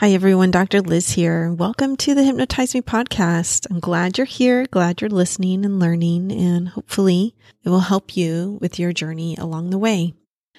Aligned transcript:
Hi, 0.00 0.10
everyone. 0.10 0.50
Dr. 0.50 0.82
Liz 0.82 1.12
here. 1.12 1.50
Welcome 1.50 1.96
to 1.96 2.14
the 2.14 2.22
Hypnotize 2.22 2.74
Me 2.74 2.82
podcast. 2.82 3.66
I'm 3.70 3.80
glad 3.80 4.18
you're 4.18 4.26
here, 4.26 4.66
glad 4.66 5.00
you're 5.00 5.08
listening 5.08 5.64
and 5.64 5.80
learning, 5.80 6.30
and 6.32 6.68
hopefully 6.68 7.34
it 7.64 7.70
will 7.70 7.80
help 7.80 8.14
you 8.14 8.58
with 8.60 8.78
your 8.78 8.92
journey 8.92 9.36
along 9.36 9.70
the 9.70 9.78
way. 9.78 10.12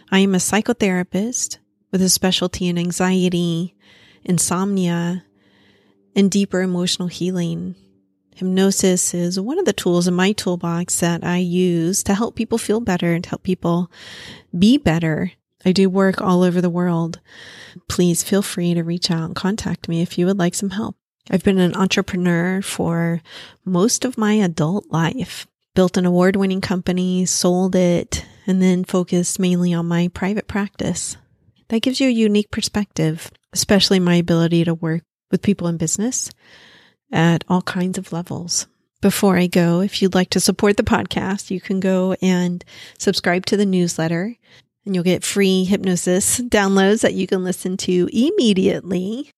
I 0.09 0.21
am 0.21 0.33
a 0.33 0.39
psychotherapist 0.39 1.59
with 1.91 2.01
a 2.01 2.09
specialty 2.09 2.67
in 2.67 2.79
anxiety, 2.79 3.75
insomnia, 4.23 5.23
and 6.15 6.31
deeper 6.31 6.61
emotional 6.61 7.07
healing. 7.07 7.75
Hypnosis 8.35 9.13
is 9.13 9.39
one 9.39 9.59
of 9.59 9.65
the 9.65 9.71
tools 9.71 10.07
in 10.07 10.15
my 10.15 10.31
toolbox 10.31 10.99
that 11.01 11.23
I 11.23 11.37
use 11.37 12.01
to 12.05 12.15
help 12.15 12.35
people 12.35 12.57
feel 12.57 12.79
better 12.79 13.13
and 13.13 13.23
help 13.23 13.43
people 13.43 13.91
be 14.57 14.79
better. 14.79 15.33
I 15.65 15.71
do 15.71 15.89
work 15.89 16.21
all 16.21 16.43
over 16.43 16.61
the 16.61 16.69
world 16.69 17.19
please 17.87 18.23
feel 18.23 18.41
free 18.41 18.73
to 18.73 18.83
reach 18.83 19.11
out 19.11 19.25
and 19.25 19.35
contact 19.35 19.87
me 19.87 20.01
if 20.01 20.17
you 20.17 20.25
would 20.25 20.37
like 20.37 20.55
some 20.55 20.71
help. 20.71 20.95
I've 21.29 21.43
been 21.43 21.59
an 21.59 21.75
entrepreneur 21.75 22.61
for 22.61 23.21
most 23.65 24.05
of 24.05 24.17
my 24.17 24.33
adult 24.33 24.85
life, 24.89 25.47
built 25.75 25.97
an 25.97 26.05
award 26.05 26.35
winning 26.35 26.61
company, 26.61 27.25
sold 27.25 27.75
it, 27.75 28.25
and 28.45 28.61
then 28.61 28.85
focused 28.85 29.39
mainly 29.39 29.73
on 29.73 29.87
my 29.87 30.09
private 30.13 30.47
practice. 30.47 31.17
That 31.67 31.81
gives 31.81 31.99
you 31.99 32.07
a 32.07 32.11
unique 32.11 32.49
perspective, 32.49 33.29
especially 33.51 33.99
my 33.99 34.15
ability 34.15 34.63
to 34.65 34.73
work 34.73 35.03
with 35.31 35.41
people 35.41 35.67
in 35.67 35.77
business 35.77 36.31
at 37.11 37.43
all 37.49 37.61
kinds 37.61 37.97
of 37.97 38.13
levels. 38.13 38.67
Before 39.01 39.37
I 39.37 39.47
go, 39.47 39.81
if 39.81 40.01
you'd 40.01 40.15
like 40.15 40.29
to 40.31 40.39
support 40.39 40.77
the 40.77 40.83
podcast, 40.83 41.51
you 41.51 41.61
can 41.61 41.79
go 41.79 42.15
and 42.21 42.63
subscribe 42.97 43.45
to 43.47 43.57
the 43.57 43.65
newsletter 43.65 44.35
and 44.87 44.95
you'll 44.95 45.03
get 45.03 45.23
free 45.23 45.65
hypnosis 45.65 46.39
downloads 46.41 47.01
that 47.01 47.13
you 47.13 47.27
can 47.27 47.43
listen 47.43 47.77
to 47.77 48.09
immediately. 48.11 49.29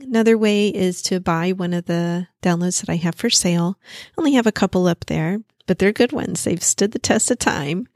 Another 0.00 0.36
way 0.36 0.68
is 0.68 1.00
to 1.02 1.20
buy 1.20 1.52
one 1.52 1.72
of 1.72 1.86
the 1.86 2.26
downloads 2.42 2.80
that 2.80 2.90
I 2.90 2.96
have 2.96 3.14
for 3.14 3.30
sale. 3.30 3.78
I 3.86 4.20
only 4.20 4.34
have 4.34 4.46
a 4.46 4.52
couple 4.52 4.86
up 4.86 5.06
there, 5.06 5.38
but 5.66 5.78
they're 5.78 5.92
good 5.92 6.12
ones. 6.12 6.44
They've 6.44 6.62
stood 6.62 6.92
the 6.92 6.98
test 6.98 7.30
of 7.30 7.38
time. 7.38 7.88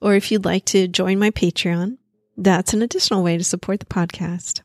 Or 0.00 0.14
if 0.14 0.30
you'd 0.30 0.44
like 0.44 0.64
to 0.66 0.86
join 0.86 1.18
my 1.18 1.30
Patreon, 1.30 1.96
that's 2.36 2.72
an 2.72 2.82
additional 2.82 3.24
way 3.24 3.36
to 3.36 3.42
support 3.42 3.80
the 3.80 3.86
podcast. 3.86 4.60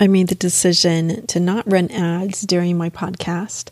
I 0.00 0.06
made 0.06 0.28
the 0.28 0.34
decision 0.34 1.26
to 1.26 1.38
not 1.40 1.70
run 1.70 1.90
ads 1.90 2.40
during 2.42 2.78
my 2.78 2.88
podcast 2.88 3.68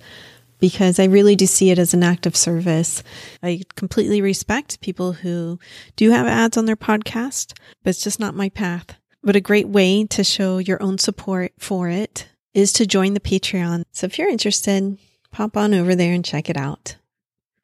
because 0.62 1.00
I 1.00 1.06
really 1.06 1.34
do 1.34 1.44
see 1.44 1.72
it 1.72 1.78
as 1.80 1.92
an 1.92 2.05
act 2.05 2.24
of 2.24 2.36
service. 2.36 3.02
I 3.42 3.62
completely 3.74 4.22
respect 4.22 4.80
people 4.80 5.12
who 5.12 5.58
do 5.96 6.12
have 6.12 6.28
ads 6.28 6.56
on 6.56 6.66
their 6.66 6.77
podcast, 6.77 7.58
but 7.82 7.91
it's 7.91 8.05
just 8.05 8.20
not 8.20 8.36
my 8.36 8.48
path. 8.48 8.94
But 9.24 9.34
a 9.34 9.40
great 9.40 9.66
way 9.66 10.06
to 10.06 10.22
show 10.22 10.58
your 10.58 10.80
own 10.80 10.98
support 10.98 11.52
for 11.58 11.88
it 11.88 12.28
is 12.55 12.72
to 12.74 12.86
join 12.86 13.14
the 13.14 13.18
Patreon. 13.18 13.83
So 13.90 14.06
if 14.06 14.20
you're 14.20 14.28
interested, 14.28 14.98
pop 15.33 15.56
on 15.56 15.74
over 15.74 15.96
there 15.96 16.14
and 16.14 16.24
check 16.24 16.48
it 16.48 16.56
out. 16.56 16.94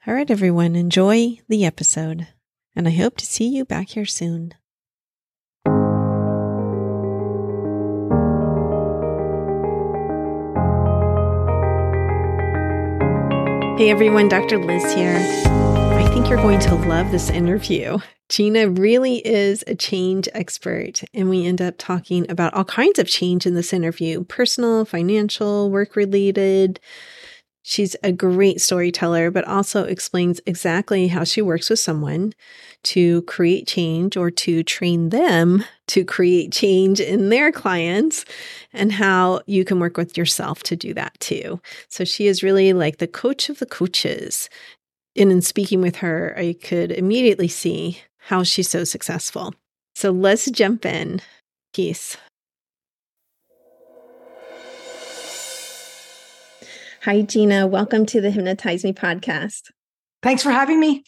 All 0.05 0.15
right, 0.15 0.29
everyone, 0.29 0.75
enjoy 0.75 1.39
the 1.49 1.65
episode, 1.65 2.27
and 2.75 2.89
I 2.89 2.91
hope 2.91 3.17
to 3.19 3.27
see 3.27 3.47
you 3.47 3.65
back 3.65 3.91
here 3.91 4.07
soon. 4.07 4.55
Hey 13.79 13.91
everyone, 13.91 14.29
Dr. 14.29 14.59
Liz 14.59 14.93
here. 14.93 15.15
I 15.15 16.05
think 16.13 16.29
you're 16.29 16.43
going 16.43 16.59
to 16.59 16.75
love 16.75 17.13
this 17.13 17.31
interview. 17.31 17.99
Gina 18.29 18.69
really 18.69 19.25
is 19.25 19.63
a 19.69 19.77
change 19.77 20.29
expert, 20.35 21.05
and 21.15 21.31
we 21.31 21.47
end 21.47 21.63
up 21.63 21.77
talking 21.79 22.29
about 22.29 22.53
all 22.55 22.65
kinds 22.65 22.99
of 22.99 23.07
change 23.07 23.47
in 23.47 23.55
this 23.55 23.73
interview 23.73 24.25
personal, 24.25 24.85
financial, 24.85 25.71
work 25.71 25.95
related. 25.95 26.81
She's 27.69 27.95
a 28.03 28.13
great 28.13 28.63
storyteller, 28.63 29.31
but 29.31 29.47
also 29.47 29.85
explains 29.85 30.41
exactly 30.47 31.07
how 31.09 31.25
she 31.25 31.43
works 31.43 31.69
with 31.69 31.79
someone 31.79 32.33
to 32.85 33.21
create 33.23 33.67
change 33.67 34.17
or 34.17 34.31
to 34.31 34.63
train 34.63 35.11
them 35.11 35.63
to 35.89 36.03
create 36.03 36.51
change 36.51 36.99
in 36.99 37.29
their 37.29 37.53
clients 37.53 38.25
and 38.73 38.91
how 38.91 39.43
you 39.45 39.67
can 39.67 39.81
work 39.81 39.99
with 39.99 40.17
yourself 40.17 40.63
to 40.63 40.77
do 40.77 40.95
that 40.95 41.21
too. 41.21 41.61
So 41.91 42.05
she 42.07 42.27
is 42.27 42.43
really 42.43 42.73
like 42.73 42.97
the 42.97 43.07
coach 43.07 43.51
of 43.51 43.59
the 43.59 43.67
coaches. 43.67 44.49
And 45.15 45.31
in 45.31 45.43
speaking 45.43 45.83
with 45.83 45.97
her, 45.97 46.35
I 46.39 46.55
could 46.55 46.91
immediately 46.91 47.49
see 47.49 48.01
how 48.17 48.45
she's 48.45 48.71
so 48.71 48.85
successful. 48.85 49.55
So 49.95 50.11
let's 50.11 50.51
jump 50.51 50.87
in. 50.87 51.21
Peace. 51.75 52.17
Hi, 57.09 57.23
Gina. 57.23 57.67
Welcome 57.67 58.05
to 58.05 58.21
the 58.21 58.31
Hypnotize 58.31 58.85
Me 58.85 58.93
podcast. 58.93 59.71
Thanks 60.23 60.43
for 60.43 60.51
having 60.51 60.79
me. 60.79 61.05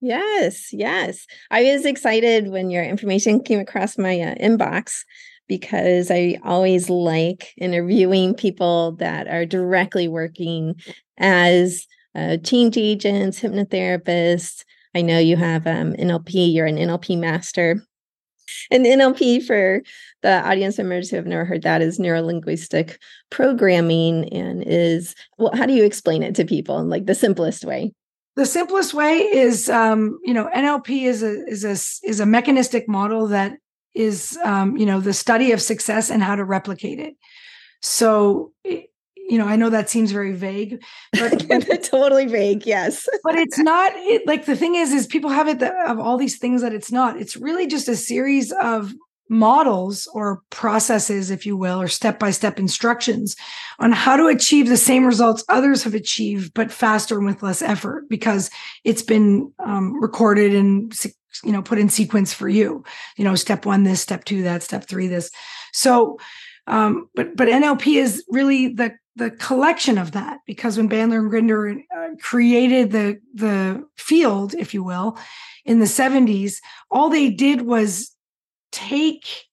Yes, 0.00 0.72
yes. 0.72 1.24
I 1.52 1.62
was 1.62 1.86
excited 1.86 2.48
when 2.48 2.68
your 2.68 2.82
information 2.82 3.38
came 3.38 3.60
across 3.60 3.96
my 3.96 4.20
uh, 4.20 4.34
inbox 4.42 5.04
because 5.46 6.10
I 6.10 6.40
always 6.42 6.90
like 6.90 7.54
interviewing 7.58 8.34
people 8.34 8.96
that 8.96 9.28
are 9.28 9.46
directly 9.46 10.08
working 10.08 10.74
as 11.16 11.86
uh, 12.16 12.38
change 12.38 12.76
agents, 12.76 13.38
hypnotherapists. 13.38 14.64
I 14.96 15.02
know 15.02 15.20
you 15.20 15.36
have 15.36 15.64
um, 15.68 15.92
NLP, 15.92 16.52
you're 16.52 16.66
an 16.66 16.76
NLP 16.76 17.18
master. 17.18 17.80
And 18.70 18.84
NLP, 18.84 19.44
for 19.46 19.82
the 20.26 20.48
audience 20.48 20.76
members 20.76 21.08
who 21.08 21.16
have 21.16 21.26
never 21.26 21.44
heard 21.44 21.62
that, 21.62 21.82
is 21.82 22.00
neurolinguistic 22.00 22.96
programming 23.30 24.28
and 24.30 24.64
is, 24.66 25.14
well, 25.38 25.54
how 25.54 25.66
do 25.66 25.72
you 25.72 25.84
explain 25.84 26.24
it 26.24 26.34
to 26.34 26.44
people 26.44 26.80
in 26.80 26.88
like 26.88 27.06
the 27.06 27.14
simplest 27.14 27.64
way? 27.64 27.92
the 28.34 28.44
simplest 28.44 28.92
way 28.92 29.16
is 29.20 29.70
um, 29.70 30.18
you 30.22 30.34
know 30.34 30.50
nlp 30.54 30.88
is 30.90 31.22
a 31.22 31.42
is 31.46 31.64
a 31.64 31.72
is 32.06 32.20
a 32.20 32.26
mechanistic 32.26 32.86
model 32.86 33.28
that 33.28 33.56
is 33.94 34.38
um, 34.44 34.76
you 34.76 34.84
know 34.84 35.00
the 35.00 35.14
study 35.14 35.52
of 35.52 35.62
success 35.62 36.10
and 36.10 36.22
how 36.22 36.36
to 36.36 36.44
replicate 36.44 37.00
it 37.00 37.16
so 37.80 38.52
you 38.62 39.38
know 39.38 39.46
i 39.46 39.56
know 39.56 39.70
that 39.70 39.88
seems 39.88 40.12
very 40.12 40.32
vague 40.32 40.82
but 41.12 41.48
totally 41.82 42.26
vague 42.26 42.66
yes 42.66 43.08
but 43.24 43.34
it's 43.36 43.58
not 43.58 43.90
it, 43.94 44.26
like 44.26 44.44
the 44.44 44.56
thing 44.56 44.74
is 44.74 44.92
is 44.92 45.06
people 45.06 45.30
have 45.30 45.48
it 45.48 45.58
that, 45.58 45.74
of 45.88 45.98
all 45.98 46.18
these 46.18 46.38
things 46.38 46.60
that 46.60 46.74
it's 46.74 46.92
not 46.92 47.16
it's 47.16 47.36
really 47.36 47.66
just 47.66 47.88
a 47.88 47.96
series 47.96 48.52
of 48.52 48.92
models 49.28 50.08
or 50.12 50.42
processes, 50.50 51.30
if 51.30 51.46
you 51.46 51.56
will, 51.56 51.80
or 51.80 51.88
step 51.88 52.18
by 52.18 52.30
step 52.30 52.58
instructions 52.58 53.36
on 53.78 53.92
how 53.92 54.16
to 54.16 54.26
achieve 54.26 54.68
the 54.68 54.76
same 54.76 55.04
results 55.04 55.44
others 55.48 55.82
have 55.82 55.94
achieved, 55.94 56.54
but 56.54 56.72
faster 56.72 57.16
and 57.16 57.26
with 57.26 57.42
less 57.42 57.62
effort 57.62 58.08
because 58.08 58.50
it's 58.84 59.02
been 59.02 59.52
um, 59.58 60.00
recorded 60.00 60.54
and 60.54 60.94
you 61.44 61.52
know 61.52 61.62
put 61.62 61.78
in 61.78 61.88
sequence 61.88 62.32
for 62.32 62.48
you. 62.48 62.84
You 63.16 63.24
know, 63.24 63.34
step 63.34 63.66
one, 63.66 63.84
this, 63.84 64.00
step 64.00 64.24
two, 64.24 64.42
that, 64.42 64.62
step 64.62 64.84
three, 64.84 65.06
this. 65.06 65.30
So, 65.72 66.18
um, 66.66 67.08
but 67.14 67.36
but 67.36 67.48
NLP 67.48 67.96
is 67.96 68.24
really 68.28 68.68
the 68.68 68.94
the 69.16 69.30
collection 69.30 69.98
of 69.98 70.12
that 70.12 70.40
because 70.46 70.76
when 70.76 70.88
Bandler 70.88 71.18
and 71.18 71.30
Grinder 71.30 71.68
uh, 71.70 72.08
created 72.20 72.92
the 72.92 73.18
the 73.34 73.86
field, 73.96 74.54
if 74.54 74.74
you 74.74 74.84
will, 74.84 75.18
in 75.64 75.80
the 75.80 75.86
70s, 75.86 76.56
all 76.90 77.10
they 77.10 77.30
did 77.30 77.62
was 77.62 78.15
take 78.76 79.46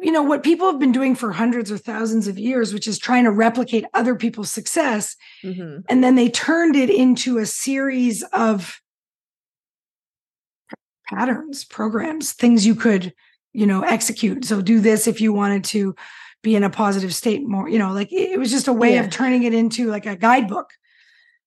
you 0.00 0.12
know 0.12 0.22
what 0.22 0.44
people 0.44 0.70
have 0.70 0.78
been 0.78 0.92
doing 0.92 1.16
for 1.16 1.32
hundreds 1.32 1.72
or 1.72 1.76
thousands 1.76 2.28
of 2.28 2.38
years 2.38 2.72
which 2.72 2.86
is 2.86 2.98
trying 2.98 3.24
to 3.24 3.32
replicate 3.32 3.84
other 3.94 4.14
people's 4.14 4.52
success 4.52 5.16
mm-hmm. 5.42 5.80
and 5.88 6.04
then 6.04 6.14
they 6.14 6.30
turned 6.30 6.76
it 6.76 6.88
into 6.88 7.38
a 7.38 7.46
series 7.46 8.22
of 8.32 8.80
patterns 11.08 11.64
programs 11.64 12.32
things 12.32 12.64
you 12.64 12.76
could 12.76 13.12
you 13.52 13.66
know 13.66 13.82
execute 13.82 14.44
so 14.44 14.62
do 14.62 14.78
this 14.78 15.08
if 15.08 15.20
you 15.20 15.32
wanted 15.32 15.64
to 15.64 15.96
be 16.44 16.54
in 16.54 16.62
a 16.62 16.70
positive 16.70 17.12
state 17.12 17.44
more 17.44 17.68
you 17.68 17.78
know 17.78 17.92
like 17.92 18.12
it 18.12 18.38
was 18.38 18.52
just 18.52 18.68
a 18.68 18.72
way 18.72 18.94
yeah. 18.94 19.02
of 19.02 19.10
turning 19.10 19.42
it 19.42 19.52
into 19.52 19.90
like 19.90 20.06
a 20.06 20.14
guidebook 20.14 20.70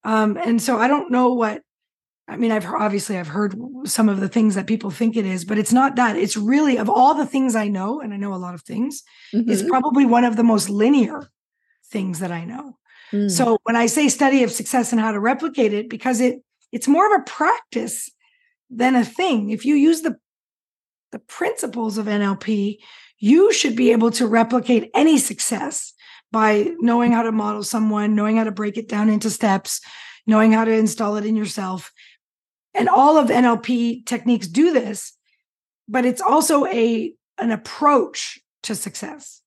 um 0.04 0.36
and 0.36 0.62
so 0.62 0.78
i 0.78 0.90
don't 0.90 1.10
know 1.10 1.34
what 1.34 1.62
I 2.32 2.38
mean, 2.38 2.52
I've 2.52 2.66
obviously 2.66 3.18
I've 3.18 3.28
heard 3.28 3.54
some 3.84 4.08
of 4.08 4.22
the 4.22 4.30
things 4.30 4.56
that 4.56 4.66
people 4.66 4.90
think 4.90 5.18
it 5.18 5.26
is, 5.26 5.44
but 5.44 5.58
it's 5.58 5.74
not 5.74 5.98
that. 5.98 6.16
It's 6.16 6.38
really 6.38 6.78
of 6.78 6.90
all 6.90 7.14
the 7.14 7.26
things 7.26 7.58
I 7.58 7.68
know, 7.68 8.00
and 8.00 8.14
I 8.14 8.18
know 8.18 8.34
a 8.34 8.36
lot 8.36 8.56
of 8.56 8.62
things, 8.62 9.04
mm-hmm. 9.34 9.52
it's 9.52 9.64
probably 9.64 10.06
one 10.06 10.24
of 10.24 10.38
the 10.38 10.44
most 10.44 10.70
linear 10.70 11.30
things 11.88 12.20
that 12.20 12.32
I 12.32 12.46
know. 12.46 12.78
Mm. 13.12 13.30
So 13.30 13.58
when 13.64 13.76
I 13.76 13.88
say 13.88 14.08
study 14.08 14.44
of 14.44 14.52
success 14.52 14.94
and 14.94 15.02
how 15.02 15.12
to 15.12 15.20
replicate 15.20 15.74
it, 15.74 15.90
because 15.90 16.22
it 16.22 16.42
it's 16.72 16.88
more 16.88 17.06
of 17.14 17.20
a 17.20 17.26
practice 17.26 18.10
than 18.70 18.96
a 18.96 19.04
thing. 19.04 19.50
If 19.50 19.66
you 19.66 19.76
use 19.76 20.02
the 20.02 20.16
the 21.12 21.20
principles 21.20 21.98
of 21.98 22.06
NLP, 22.06 22.78
you 23.20 23.52
should 23.52 23.76
be 23.76 23.92
able 23.92 24.12
to 24.12 24.26
replicate 24.26 24.90
any 24.96 25.18
success 25.18 25.92
by 26.32 26.72
knowing 26.80 27.12
how 27.12 27.24
to 27.24 27.34
model 27.34 27.64
someone, 27.64 28.16
knowing 28.16 28.38
how 28.38 28.46
to 28.46 28.52
break 28.52 28.78
it 28.78 28.88
down 28.88 29.10
into 29.10 29.30
steps, 29.30 29.82
knowing 30.26 30.54
how 30.54 30.64
to 30.64 30.72
install 30.72 31.18
it 31.18 31.26
in 31.26 31.36
yourself 31.36 31.92
and 32.74 32.90
all 32.90 33.18
of 33.18 33.30
NLP 33.30 34.06
techniques 34.06 34.48
do 34.48 34.74
this, 34.74 35.14
but 35.88 36.06
it's 36.06 36.22
also 36.22 36.66
a 36.66 37.14
an 37.38 37.52
approach 37.52 38.40
to 38.64 38.76
success. 38.76 39.42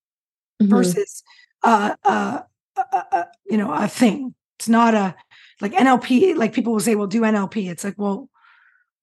mm-hmm. 0.60 0.70
versus 0.70 1.22
uh, 1.62 1.94
uh, 2.04 2.40
uh, 2.76 3.02
uh, 3.12 3.24
you 3.46 3.56
know 3.56 3.72
a 3.72 3.88
thing. 3.88 4.34
It's 4.58 4.68
not 4.68 4.94
a 4.94 5.14
like 5.60 5.72
NLP. 5.72 6.36
Like 6.36 6.52
people 6.52 6.72
will 6.72 6.80
say, 6.80 6.94
"Well, 6.94 7.06
do 7.06 7.22
NLP." 7.22 7.70
It's 7.70 7.84
like, 7.84 7.94
well, 7.96 8.28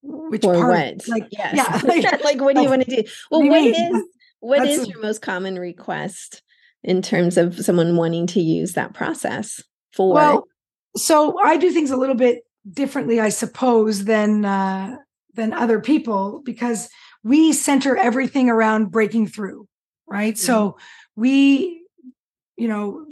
which 0.02 0.44
or 0.44 0.54
part? 0.54 0.96
what? 0.96 1.08
Like, 1.08 1.28
yes. 1.30 1.54
yeah, 1.54 1.80
like, 1.84 2.24
like 2.24 2.40
what 2.40 2.54
do 2.54 2.62
you 2.62 2.68
want 2.68 2.84
to 2.84 2.96
do? 2.96 3.08
Well, 3.30 3.42
what, 3.42 3.62
is 3.62 4.02
what 4.40 4.66
is 4.66 4.88
your 4.88 5.00
most 5.00 5.22
common 5.22 5.58
request 5.58 6.42
in 6.82 7.02
terms 7.02 7.36
of 7.36 7.58
someone 7.64 7.96
wanting 7.96 8.26
to 8.28 8.40
use 8.40 8.72
that 8.72 8.94
process 8.94 9.62
for? 9.92 10.14
Well, 10.14 10.48
so 10.96 11.38
I 11.42 11.56
do 11.56 11.70
things 11.70 11.90
a 11.90 11.96
little 11.96 12.14
bit 12.14 12.42
differently, 12.70 13.20
I 13.20 13.28
suppose, 13.28 14.04
than 14.04 14.44
uh, 14.44 14.96
than 15.34 15.52
other 15.52 15.80
people 15.80 16.42
because 16.44 16.88
we 17.24 17.52
center 17.52 17.96
everything 17.96 18.50
around 18.50 18.90
breaking 18.90 19.28
through, 19.28 19.66
right? 20.06 20.34
Mm-hmm. 20.34 20.46
So 20.46 20.78
we, 21.16 21.82
you 22.56 22.68
know, 22.68 23.06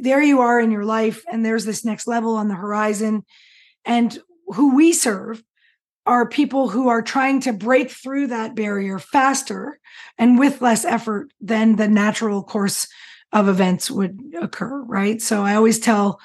there 0.00 0.22
you 0.22 0.40
are 0.40 0.60
in 0.60 0.70
your 0.70 0.84
life, 0.84 1.22
and 1.30 1.44
there's 1.44 1.64
this 1.64 1.84
next 1.84 2.06
level 2.06 2.36
on 2.36 2.48
the 2.48 2.54
horizon, 2.54 3.24
and 3.84 4.18
who 4.48 4.74
we 4.74 4.92
serve 4.92 5.42
are 6.04 6.28
people 6.28 6.68
who 6.68 6.88
are 6.88 7.02
trying 7.02 7.40
to 7.40 7.52
break 7.52 7.90
through 7.90 8.26
that 8.26 8.56
barrier 8.56 8.98
faster 8.98 9.78
and 10.18 10.38
with 10.38 10.60
less 10.60 10.84
effort 10.84 11.32
than 11.40 11.76
the 11.76 11.88
natural 11.88 12.42
course 12.42 12.88
of 13.32 13.48
events 13.48 13.90
would 13.90 14.20
occur, 14.40 14.82
right? 14.82 15.22
So 15.22 15.42
I 15.42 15.54
always 15.54 15.78
tell 15.78 16.20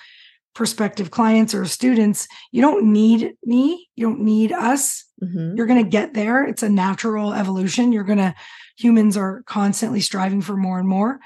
prospective 0.57 1.11
clients 1.11 1.53
or 1.53 1.65
students, 1.65 2.27
you 2.51 2.61
don't 2.63 2.91
need 2.91 3.35
me, 3.45 3.87
you 3.95 4.07
don't 4.07 4.21
need 4.21 4.51
us. 4.51 5.05
Mm-hmm. 5.23 5.55
You're 5.55 5.67
going 5.67 5.83
to 5.83 5.89
get 5.89 6.15
there. 6.15 6.43
It's 6.43 6.63
a 6.63 6.69
natural 6.69 7.31
evolution. 7.31 7.91
You're 7.91 8.03
going 8.03 8.17
to, 8.17 8.33
humans 8.75 9.15
are 9.15 9.43
constantly 9.45 10.01
striving 10.01 10.41
for 10.41 10.57
more 10.57 10.79
and 10.79 10.89
more. 10.89 11.19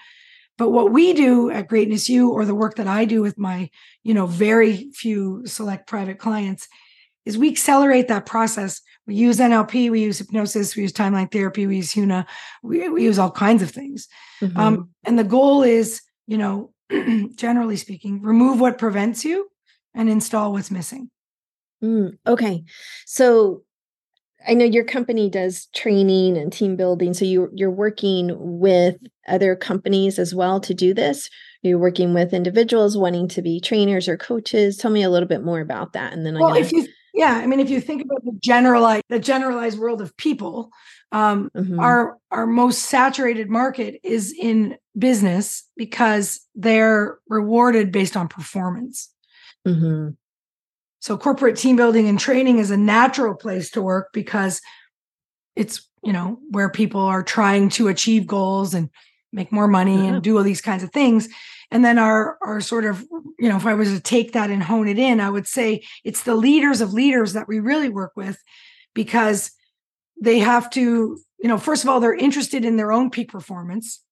But 0.57 0.71
what 0.71 0.91
we 0.91 1.13
do 1.13 1.49
at 1.49 1.69
Greatness 1.69 2.09
U 2.09 2.29
or 2.29 2.43
the 2.43 2.53
work 2.53 2.75
that 2.75 2.87
I 2.87 3.05
do 3.05 3.21
with 3.21 3.37
my, 3.37 3.69
you 4.03 4.13
know, 4.13 4.25
very 4.25 4.91
few 4.91 5.43
select 5.45 5.87
private 5.87 6.19
clients 6.19 6.67
is 7.25 7.37
we 7.37 7.49
accelerate 7.49 8.09
that 8.09 8.25
process. 8.25 8.81
We 9.07 9.15
use 9.15 9.39
NLP, 9.39 9.89
we 9.91 10.01
use 10.01 10.17
hypnosis, 10.17 10.75
we 10.75 10.81
use 10.81 10.91
timeline 10.91 11.31
therapy, 11.31 11.67
we 11.67 11.77
use 11.77 11.93
HUNA, 11.93 12.27
we, 12.63 12.89
we 12.89 13.03
use 13.03 13.17
all 13.17 13.31
kinds 13.31 13.63
of 13.63 13.71
things. 13.71 14.09
Mm-hmm. 14.41 14.59
Um, 14.59 14.89
and 15.05 15.17
the 15.17 15.23
goal 15.23 15.63
is, 15.63 16.01
you 16.27 16.37
know, 16.37 16.73
generally 17.35 17.77
speaking, 17.77 18.21
remove 18.21 18.59
what 18.59 18.77
prevents 18.77 19.23
you 19.25 19.49
and 19.93 20.09
install 20.09 20.53
what's 20.53 20.71
missing. 20.71 21.09
Mm, 21.83 22.17
okay. 22.27 22.63
So 23.05 23.63
I 24.47 24.53
know 24.53 24.65
your 24.65 24.83
company 24.83 25.29
does 25.29 25.67
training 25.73 26.37
and 26.37 26.51
team 26.51 26.75
building. 26.75 27.13
So 27.13 27.25
you 27.25 27.49
you're 27.53 27.71
working 27.71 28.31
with 28.37 28.97
other 29.27 29.55
companies 29.55 30.19
as 30.19 30.33
well 30.33 30.59
to 30.61 30.73
do 30.73 30.93
this. 30.93 31.29
You're 31.61 31.77
working 31.77 32.13
with 32.13 32.33
individuals 32.33 32.97
wanting 32.97 33.27
to 33.29 33.41
be 33.41 33.59
trainers 33.59 34.07
or 34.07 34.17
coaches. 34.17 34.77
Tell 34.77 34.91
me 34.91 35.03
a 35.03 35.09
little 35.09 35.27
bit 35.27 35.43
more 35.43 35.59
about 35.59 35.93
that, 35.93 36.13
and 36.13 36.25
then 36.25 36.39
well, 36.39 36.55
if 36.55 36.71
you 36.71 36.87
yeah, 37.21 37.35
I 37.35 37.45
mean, 37.45 37.59
if 37.59 37.69
you 37.69 37.79
think 37.79 38.01
about 38.01 38.25
the 38.25 38.35
generalized 38.41 39.03
the 39.07 39.19
generalized 39.19 39.77
world 39.77 40.01
of 40.01 40.17
people, 40.17 40.71
um, 41.11 41.51
mm-hmm. 41.55 41.79
our 41.79 42.17
our 42.31 42.47
most 42.47 42.79
saturated 42.85 43.47
market 43.47 43.99
is 44.03 44.33
in 44.33 44.75
business 44.97 45.69
because 45.77 46.41
they're 46.55 47.19
rewarded 47.29 47.91
based 47.91 48.17
on 48.17 48.27
performance. 48.27 49.13
Mm-hmm. 49.67 50.15
So 50.99 51.15
corporate 51.15 51.57
team 51.57 51.75
building 51.75 52.07
and 52.07 52.19
training 52.19 52.57
is 52.57 52.71
a 52.71 52.77
natural 52.77 53.35
place 53.35 53.69
to 53.71 53.83
work 53.83 54.09
because 54.13 54.59
it's 55.55 55.87
you 56.03 56.13
know 56.13 56.39
where 56.49 56.71
people 56.71 57.01
are 57.01 57.21
trying 57.21 57.69
to 57.69 57.87
achieve 57.87 58.25
goals 58.25 58.73
and 58.73 58.89
make 59.31 59.51
more 59.51 59.67
money 59.67 59.95
yeah. 59.95 60.13
and 60.15 60.23
do 60.23 60.39
all 60.39 60.43
these 60.43 60.59
kinds 60.59 60.81
of 60.81 60.91
things 60.91 61.29
and 61.71 61.83
then 61.83 61.97
our 61.97 62.37
our 62.41 62.61
sort 62.61 62.85
of 62.85 63.01
you 63.39 63.49
know 63.49 63.55
if 63.55 63.65
i 63.65 63.73
was 63.73 63.89
to 63.89 63.99
take 63.99 64.33
that 64.33 64.49
and 64.49 64.63
hone 64.63 64.87
it 64.87 64.99
in 64.99 65.19
i 65.19 65.29
would 65.29 65.47
say 65.47 65.81
it's 66.03 66.23
the 66.23 66.35
leaders 66.35 66.81
of 66.81 66.93
leaders 66.93 67.33
that 67.33 67.47
we 67.47 67.59
really 67.59 67.89
work 67.89 68.11
with 68.15 68.37
because 68.93 69.51
they 70.21 70.39
have 70.39 70.69
to 70.69 71.17
you 71.39 71.47
know 71.47 71.57
first 71.57 71.83
of 71.83 71.89
all 71.89 71.99
they're 71.99 72.13
interested 72.13 72.65
in 72.65 72.77
their 72.77 72.91
own 72.91 73.09
peak 73.09 73.29
performance 73.29 74.03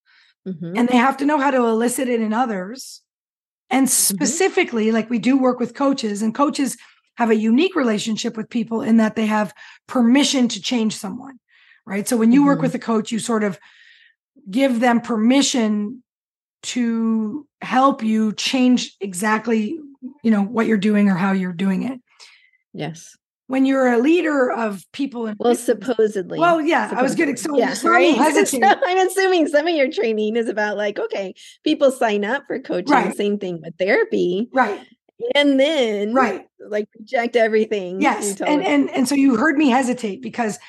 mm-hmm. 0.47 0.73
and 0.75 0.87
they 0.87 0.97
have 0.97 1.17
to 1.17 1.25
know 1.25 1.37
how 1.37 1.51
to 1.51 1.65
elicit 1.65 2.07
it 2.07 2.21
in 2.21 2.33
others 2.33 3.01
and 3.69 3.87
mm-hmm. 3.87 4.15
specifically 4.15 4.85
mm-hmm. 4.85 4.95
like 4.95 5.09
we 5.09 5.19
do 5.19 5.37
work 5.37 5.59
with 5.59 5.75
coaches 5.75 6.21
and 6.21 6.33
coaches 6.33 6.77
have 7.17 7.29
a 7.29 7.35
unique 7.35 7.75
relationship 7.75 8.37
with 8.37 8.49
people 8.49 8.81
in 8.81 8.97
that 8.97 9.17
they 9.17 9.25
have 9.25 9.53
permission 9.87 10.47
to 10.47 10.61
change 10.61 10.95
someone 10.95 11.37
right 11.85 12.07
so 12.07 12.15
when 12.15 12.31
you 12.31 12.39
mm-hmm. 12.39 12.47
work 12.47 12.61
with 12.61 12.73
a 12.73 12.79
coach 12.79 13.11
you 13.11 13.19
sort 13.19 13.43
of 13.43 13.59
give 14.49 14.79
them 14.79 15.01
permission 15.01 16.01
to 16.61 17.47
help 17.61 18.03
you 18.03 18.33
change 18.33 18.95
exactly 19.01 19.77
you 20.23 20.31
know 20.31 20.41
what 20.41 20.67
you're 20.67 20.77
doing 20.77 21.09
or 21.09 21.15
how 21.15 21.31
you're 21.31 21.53
doing 21.53 21.83
it. 21.83 21.99
Yes. 22.73 23.15
When 23.47 23.65
you're 23.65 23.91
a 23.91 23.97
leader 23.97 24.51
of 24.51 24.85
people 24.93 25.25
in 25.27 25.35
well 25.39 25.55
supposedly. 25.55 26.39
Well 26.39 26.61
yeah 26.61 26.89
supposedly. 26.89 26.99
i 26.99 27.03
was 27.03 27.15
getting 27.15 27.37
so 27.37 27.57
yeah, 27.57 27.75
right? 27.83 28.47
so 28.47 28.59
i'm 28.61 29.07
assuming 29.07 29.47
some 29.47 29.67
of 29.67 29.75
your 29.75 29.91
training 29.91 30.35
is 30.35 30.47
about 30.47 30.77
like 30.77 30.99
okay 30.99 31.33
people 31.63 31.91
sign 31.91 32.23
up 32.23 32.43
for 32.47 32.59
coaching 32.59 32.93
right. 32.93 33.15
same 33.15 33.37
thing 33.39 33.59
with 33.61 33.75
therapy. 33.77 34.49
Right. 34.53 34.85
And 35.35 35.59
then 35.59 36.13
right. 36.13 36.47
like 36.65 36.87
reject 36.97 37.35
everything 37.35 38.01
yes 38.01 38.39
and, 38.39 38.63
and 38.63 38.89
and 38.91 39.07
so 39.07 39.15
you 39.15 39.35
heard 39.35 39.57
me 39.57 39.69
hesitate 39.69 40.21
because 40.21 40.59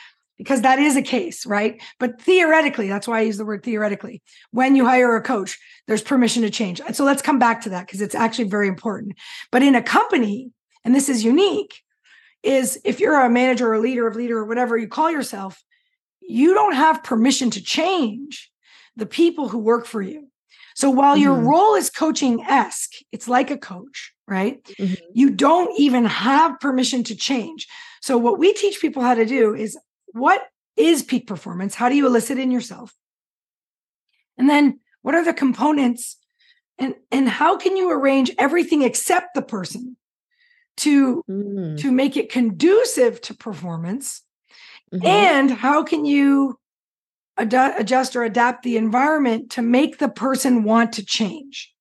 because 0.40 0.62
that 0.62 0.78
is 0.78 0.96
a 0.96 1.02
case, 1.02 1.44
right? 1.44 1.82
But 1.98 2.18
theoretically, 2.22 2.88
that's 2.88 3.06
why 3.06 3.18
I 3.18 3.22
use 3.24 3.36
the 3.36 3.44
word 3.44 3.62
theoretically. 3.62 4.22
When 4.52 4.74
you 4.74 4.86
hire 4.86 5.14
a 5.14 5.20
coach, 5.20 5.58
there's 5.86 6.00
permission 6.00 6.40
to 6.44 6.50
change. 6.50 6.80
So 6.94 7.04
let's 7.04 7.20
come 7.20 7.38
back 7.38 7.60
to 7.62 7.68
that 7.68 7.86
because 7.86 8.00
it's 8.00 8.14
actually 8.14 8.48
very 8.48 8.66
important. 8.66 9.18
But 9.52 9.62
in 9.62 9.74
a 9.74 9.82
company, 9.82 10.50
and 10.82 10.94
this 10.94 11.10
is 11.10 11.22
unique, 11.22 11.82
is 12.42 12.80
if 12.86 13.00
you're 13.00 13.20
a 13.20 13.28
manager 13.28 13.68
or 13.68 13.74
a 13.74 13.80
leader 13.80 14.06
of 14.06 14.16
leader 14.16 14.38
or 14.38 14.46
whatever 14.46 14.78
you 14.78 14.88
call 14.88 15.10
yourself, 15.10 15.62
you 16.22 16.54
don't 16.54 16.74
have 16.74 17.04
permission 17.04 17.50
to 17.50 17.62
change 17.62 18.50
the 18.96 19.04
people 19.04 19.50
who 19.50 19.58
work 19.58 19.84
for 19.84 20.00
you. 20.00 20.28
So 20.74 20.88
while 20.88 21.16
mm-hmm. 21.16 21.22
your 21.22 21.34
role 21.34 21.74
is 21.74 21.90
coaching 21.90 22.42
esque, 22.44 22.92
it's 23.12 23.28
like 23.28 23.50
a 23.50 23.58
coach, 23.58 24.14
right? 24.26 24.64
Mm-hmm. 24.64 24.94
You 25.12 25.28
don't 25.28 25.78
even 25.78 26.06
have 26.06 26.58
permission 26.60 27.04
to 27.04 27.14
change. 27.14 27.68
So 28.00 28.16
what 28.16 28.38
we 28.38 28.54
teach 28.54 28.80
people 28.80 29.02
how 29.02 29.12
to 29.12 29.26
do 29.26 29.54
is 29.54 29.76
what 30.12 30.42
is 30.76 31.02
peak 31.02 31.26
performance? 31.26 31.74
How 31.74 31.88
do 31.88 31.96
you 31.96 32.06
elicit 32.06 32.38
in 32.38 32.50
yourself? 32.50 32.94
And 34.38 34.48
then 34.48 34.80
what 35.02 35.14
are 35.14 35.24
the 35.24 35.34
components? 35.34 36.16
And, 36.78 36.94
and 37.10 37.28
how 37.28 37.56
can 37.56 37.76
you 37.76 37.90
arrange 37.90 38.30
everything 38.38 38.82
except 38.82 39.34
the 39.34 39.42
person 39.42 39.96
to, 40.78 41.22
mm. 41.28 41.78
to 41.78 41.92
make 41.92 42.16
it 42.16 42.30
conducive 42.30 43.20
to 43.22 43.34
performance? 43.34 44.22
Mm-hmm. 44.92 45.06
And 45.06 45.50
how 45.50 45.82
can 45.82 46.04
you 46.04 46.58
ad- 47.36 47.74
adjust 47.78 48.16
or 48.16 48.22
adapt 48.22 48.62
the 48.62 48.76
environment 48.76 49.50
to 49.52 49.62
make 49.62 49.98
the 49.98 50.08
person 50.08 50.64
want 50.64 50.94
to 50.94 51.04
change? 51.04 51.72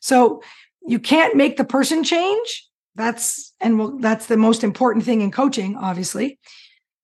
So 0.00 0.42
you 0.86 0.98
can't 0.98 1.36
make 1.36 1.56
the 1.56 1.64
person 1.64 2.04
change. 2.04 2.66
That's 2.94 3.52
and 3.60 3.78
well, 3.78 3.98
that's 3.98 4.26
the 4.26 4.36
most 4.36 4.64
important 4.64 5.04
thing 5.04 5.20
in 5.20 5.30
coaching, 5.30 5.76
obviously. 5.76 6.38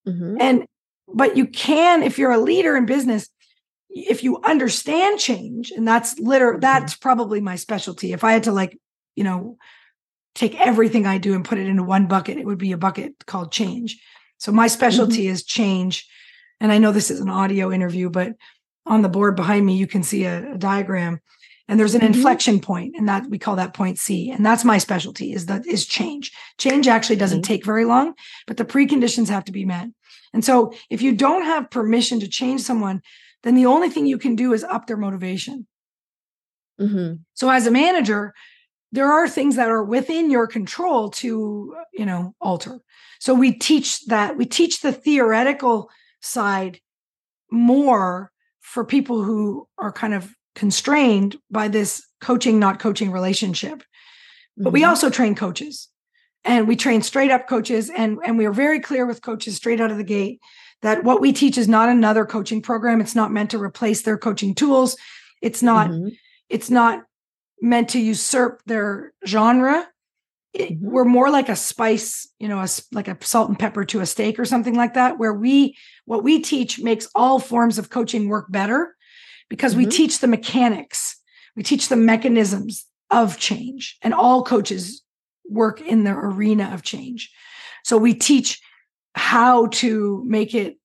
Mm-hmm. 0.06 0.36
And 0.40 0.66
but 1.12 1.36
you 1.36 1.46
can 1.46 2.02
if 2.02 2.18
you're 2.18 2.32
a 2.32 2.38
leader 2.38 2.76
in 2.76 2.86
business 2.86 3.28
if 3.90 4.24
you 4.24 4.40
understand 4.42 5.20
change 5.20 5.70
and 5.70 5.86
that's 5.86 6.18
literally 6.18 6.54
mm-hmm. 6.54 6.60
that's 6.60 6.94
probably 6.94 7.40
my 7.40 7.56
specialty 7.56 8.12
if 8.12 8.24
i 8.24 8.32
had 8.32 8.44
to 8.44 8.52
like 8.52 8.78
you 9.14 9.24
know 9.24 9.56
take 10.34 10.58
everything 10.60 11.06
i 11.06 11.18
do 11.18 11.34
and 11.34 11.44
put 11.44 11.58
it 11.58 11.66
into 11.66 11.82
one 11.82 12.06
bucket 12.06 12.38
it 12.38 12.46
would 12.46 12.58
be 12.58 12.72
a 12.72 12.78
bucket 12.78 13.14
called 13.26 13.52
change 13.52 14.00
so 14.38 14.50
my 14.52 14.66
specialty 14.66 15.24
mm-hmm. 15.24 15.32
is 15.32 15.44
change 15.44 16.08
and 16.60 16.72
i 16.72 16.78
know 16.78 16.92
this 16.92 17.10
is 17.10 17.20
an 17.20 17.30
audio 17.30 17.70
interview 17.70 18.10
but 18.10 18.32
on 18.86 19.02
the 19.02 19.08
board 19.08 19.36
behind 19.36 19.64
me 19.64 19.76
you 19.76 19.86
can 19.86 20.02
see 20.02 20.24
a, 20.24 20.54
a 20.54 20.58
diagram 20.58 21.20
and 21.68 21.80
there's 21.80 21.94
an 21.94 22.02
mm-hmm. 22.02 22.14
inflection 22.14 22.60
point 22.60 22.94
and 22.96 23.08
that 23.08 23.28
we 23.30 23.38
call 23.38 23.56
that 23.56 23.74
point 23.74 23.98
c 23.98 24.30
and 24.30 24.44
that's 24.44 24.64
my 24.64 24.78
specialty 24.78 25.32
is 25.32 25.46
that 25.46 25.66
is 25.66 25.86
change 25.86 26.32
change 26.58 26.88
actually 26.88 27.16
doesn't 27.16 27.38
mm-hmm. 27.38 27.52
take 27.52 27.64
very 27.64 27.84
long 27.84 28.14
but 28.46 28.56
the 28.56 28.64
preconditions 28.64 29.28
have 29.28 29.44
to 29.44 29.52
be 29.52 29.64
met 29.64 29.88
and 30.32 30.44
so 30.44 30.72
if 30.90 31.02
you 31.02 31.14
don't 31.14 31.44
have 31.44 31.70
permission 31.70 32.20
to 32.20 32.28
change 32.28 32.60
someone 32.60 33.00
then 33.42 33.54
the 33.54 33.66
only 33.66 33.90
thing 33.90 34.06
you 34.06 34.18
can 34.18 34.34
do 34.34 34.52
is 34.52 34.64
up 34.64 34.86
their 34.86 34.96
motivation 34.96 35.66
mm-hmm. 36.80 37.14
so 37.34 37.50
as 37.50 37.66
a 37.66 37.70
manager 37.70 38.34
there 38.92 39.10
are 39.10 39.28
things 39.28 39.56
that 39.56 39.70
are 39.70 39.82
within 39.82 40.30
your 40.30 40.46
control 40.46 41.10
to 41.10 41.74
you 41.92 42.06
know 42.06 42.34
alter 42.40 42.80
so 43.18 43.34
we 43.34 43.52
teach 43.52 44.04
that 44.06 44.36
we 44.36 44.44
teach 44.44 44.80
the 44.80 44.92
theoretical 44.92 45.90
side 46.20 46.80
more 47.50 48.30
for 48.60 48.84
people 48.84 49.22
who 49.22 49.68
are 49.78 49.92
kind 49.92 50.14
of 50.14 50.34
constrained 50.54 51.36
by 51.50 51.68
this 51.68 52.06
coaching 52.20 52.58
not 52.58 52.78
coaching 52.78 53.10
relationship 53.10 53.82
but 54.56 54.66
mm-hmm. 54.66 54.72
we 54.74 54.84
also 54.84 55.10
train 55.10 55.34
coaches 55.34 55.88
and 56.44 56.68
we 56.68 56.76
train 56.76 57.02
straight 57.02 57.30
up 57.30 57.48
coaches 57.48 57.90
and 57.90 58.18
and 58.24 58.38
we 58.38 58.46
are 58.46 58.52
very 58.52 58.80
clear 58.80 59.06
with 59.06 59.22
coaches 59.22 59.56
straight 59.56 59.80
out 59.80 59.90
of 59.90 59.96
the 59.96 60.04
gate 60.04 60.40
that 60.82 61.02
what 61.04 61.20
we 61.20 61.32
teach 61.32 61.56
is 61.56 61.68
not 61.68 61.88
another 61.88 62.24
coaching 62.24 62.62
program 62.62 63.00
it's 63.00 63.14
not 63.14 63.32
meant 63.32 63.50
to 63.50 63.58
replace 63.58 64.02
their 64.02 64.18
coaching 64.18 64.54
tools 64.54 64.96
It's 65.44 65.62
not 65.62 65.90
mm-hmm. 65.90 66.08
it's 66.48 66.70
not 66.70 67.04
meant 67.60 67.90
to 67.90 68.00
usurp 68.00 68.62
their 68.64 69.12
genre. 69.26 69.86
It, 70.54 70.70
mm-hmm. 70.70 70.90
We're 70.90 71.04
more 71.04 71.30
like 71.30 71.50
a 71.50 71.56
spice, 71.56 72.28
you 72.38 72.48
know, 72.48 72.60
a, 72.60 72.68
like 72.92 73.08
a 73.08 73.18
salt 73.20 73.50
and 73.50 73.58
pepper 73.58 73.84
to 73.86 74.00
a 74.00 74.06
steak 74.06 74.38
or 74.38 74.46
something 74.46 74.74
like 74.74 74.94
that, 74.94 75.18
where 75.18 75.34
we 75.34 75.76
what 76.06 76.24
we 76.24 76.40
teach 76.40 76.80
makes 76.80 77.08
all 77.14 77.38
forms 77.38 77.78
of 77.78 77.90
coaching 77.90 78.28
work 78.28 78.46
better 78.50 78.93
because 79.48 79.72
mm-hmm. 79.72 79.84
we 79.84 79.90
teach 79.90 80.20
the 80.20 80.26
mechanics, 80.26 81.16
we 81.56 81.62
teach 81.62 81.88
the 81.88 81.96
mechanisms 81.96 82.86
of 83.10 83.38
change, 83.38 83.96
and 84.02 84.14
all 84.14 84.42
coaches 84.42 85.02
work 85.48 85.80
in 85.80 86.04
the 86.04 86.12
arena 86.12 86.70
of 86.72 86.82
change. 86.82 87.32
So 87.84 87.98
we 87.98 88.14
teach 88.14 88.60
how 89.14 89.66
to 89.66 90.22
make 90.26 90.54
it 90.54 90.78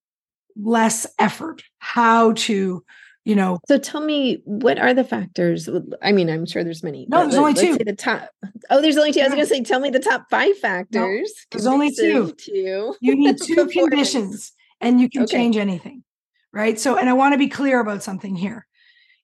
less 0.55 1.07
effort, 1.17 1.63
how 1.79 2.33
to, 2.33 2.83
you 3.25 3.35
know. 3.35 3.59
So 3.67 3.77
tell 3.77 4.01
me, 4.01 4.41
what 4.43 4.77
are 4.79 4.93
the 4.93 5.03
factors? 5.03 5.69
I 6.01 6.11
mean, 6.11 6.29
I'm 6.29 6.45
sure 6.45 6.63
there's 6.63 6.83
many. 6.83 7.07
No, 7.09 7.21
there's 7.21 7.33
let, 7.33 7.39
only 7.39 7.53
two. 7.53 7.83
the 7.83 7.95
top. 7.95 8.29
Oh, 8.69 8.81
there's 8.81 8.97
only 8.97 9.13
two. 9.13 9.21
I 9.21 9.23
was 9.23 9.33
going 9.33 9.45
to 9.45 9.47
say, 9.47 9.63
tell 9.63 9.79
me 9.79 9.89
the 9.89 9.99
top 9.99 10.25
five 10.29 10.57
factors. 10.57 10.93
No, 10.93 11.45
there's 11.51 11.67
only 11.67 11.91
two. 11.91 12.33
two. 12.33 12.95
You 13.01 13.15
need 13.15 13.37
two 13.41 13.67
conditions, 13.67 14.51
and 14.81 14.99
you 14.99 15.09
can 15.09 15.23
okay. 15.23 15.37
change 15.37 15.57
anything, 15.57 16.03
right? 16.53 16.79
So, 16.79 16.97
and 16.97 17.09
I 17.09 17.13
want 17.13 17.33
to 17.33 17.37
be 17.37 17.47
clear 17.47 17.79
about 17.79 18.03
something 18.03 18.35
here. 18.35 18.65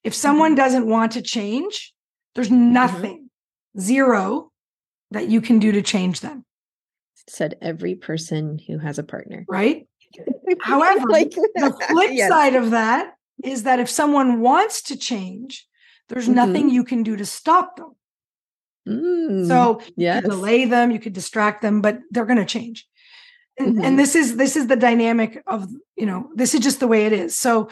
If 0.04 0.14
someone 0.14 0.52
mm-hmm. 0.52 0.56
doesn't 0.56 0.86
want 0.86 1.12
to 1.12 1.22
change, 1.22 1.92
there's 2.34 2.48
mm-hmm. 2.48 2.72
nothing, 2.72 3.28
mm-hmm. 3.76 3.80
zero, 3.80 4.52
that 5.10 5.28
you 5.28 5.40
can 5.40 5.58
do 5.58 5.72
to 5.72 5.82
change 5.82 6.20
them. 6.20 6.44
Said 7.28 7.56
every 7.60 7.96
person 7.96 8.60
who 8.66 8.78
has 8.78 8.98
a 8.98 9.02
partner. 9.02 9.44
Right. 9.48 9.88
However, 10.60 11.08
like 11.08 11.30
the 11.30 11.86
flip 11.88 12.10
yes. 12.12 12.28
side 12.28 12.54
of 12.54 12.70
that 12.70 13.14
is 13.42 13.64
that 13.64 13.80
if 13.80 13.90
someone 13.90 14.40
wants 14.40 14.82
to 14.82 14.96
change, 14.96 15.66
there's 16.08 16.26
mm-hmm. 16.26 16.34
nothing 16.34 16.70
you 16.70 16.84
can 16.84 17.02
do 17.02 17.16
to 17.16 17.26
stop 17.26 17.76
them. 17.76 17.96
Mm, 18.88 19.48
so 19.48 19.80
yes. 19.96 20.22
you 20.22 20.30
delay 20.30 20.64
them, 20.64 20.92
you 20.92 21.00
could 21.00 21.12
distract 21.12 21.62
them, 21.62 21.80
but 21.80 21.98
they're 22.10 22.24
going 22.24 22.38
to 22.38 22.44
change. 22.44 22.86
And, 23.58 23.76
mm-hmm. 23.76 23.84
and 23.84 23.98
this 23.98 24.14
is 24.14 24.36
this 24.36 24.56
is 24.56 24.66
the 24.66 24.76
dynamic 24.76 25.42
of 25.46 25.68
you 25.96 26.06
know 26.06 26.30
this 26.34 26.54
is 26.54 26.60
just 26.60 26.80
the 26.80 26.88
way 26.88 27.06
it 27.06 27.12
is. 27.12 27.36
So 27.36 27.68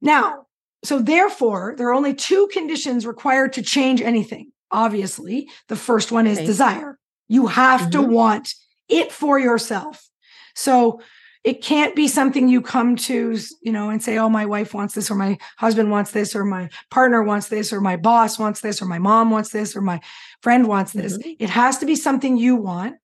now, 0.00 0.46
so 0.84 1.00
therefore, 1.00 1.74
there 1.76 1.88
are 1.88 1.94
only 1.94 2.14
two 2.14 2.48
conditions 2.52 3.06
required 3.06 3.52
to 3.54 3.62
change 3.62 4.00
anything. 4.00 4.52
Obviously, 4.70 5.48
the 5.68 5.76
first 5.76 6.12
one 6.12 6.26
is 6.26 6.38
okay. 6.38 6.46
desire. 6.46 6.98
You 7.28 7.46
have 7.46 7.82
mm-hmm. 7.82 7.90
to 7.90 8.02
want 8.02 8.54
it 8.88 9.10
for 9.10 9.38
yourself. 9.38 10.08
So 10.54 11.00
it 11.46 11.62
can't 11.62 11.94
be 11.94 12.08
something 12.08 12.48
you 12.48 12.60
come 12.60 12.96
to, 12.96 13.38
you 13.62 13.70
know, 13.70 13.88
and 13.88 14.02
say, 14.02 14.18
oh, 14.18 14.28
my 14.28 14.46
wife 14.46 14.74
wants 14.74 14.94
this, 14.94 15.12
or 15.12 15.14
my 15.14 15.38
husband 15.58 15.92
wants 15.92 16.10
this, 16.10 16.34
or 16.34 16.44
my 16.44 16.68
partner 16.90 17.22
wants 17.22 17.46
this, 17.46 17.72
or 17.72 17.80
my 17.80 17.96
boss 17.96 18.36
wants 18.36 18.60
this, 18.60 18.82
or 18.82 18.86
my 18.86 18.98
mom 18.98 19.30
wants 19.30 19.50
this, 19.50 19.76
or 19.76 19.80
my 19.80 20.00
friend 20.42 20.66
wants 20.66 20.92
this. 20.92 21.16
Mm-hmm. 21.16 21.30
It 21.38 21.50
has 21.50 21.78
to 21.78 21.86
be 21.86 21.94
something 21.94 22.36
you 22.36 22.56
want. 22.56 22.96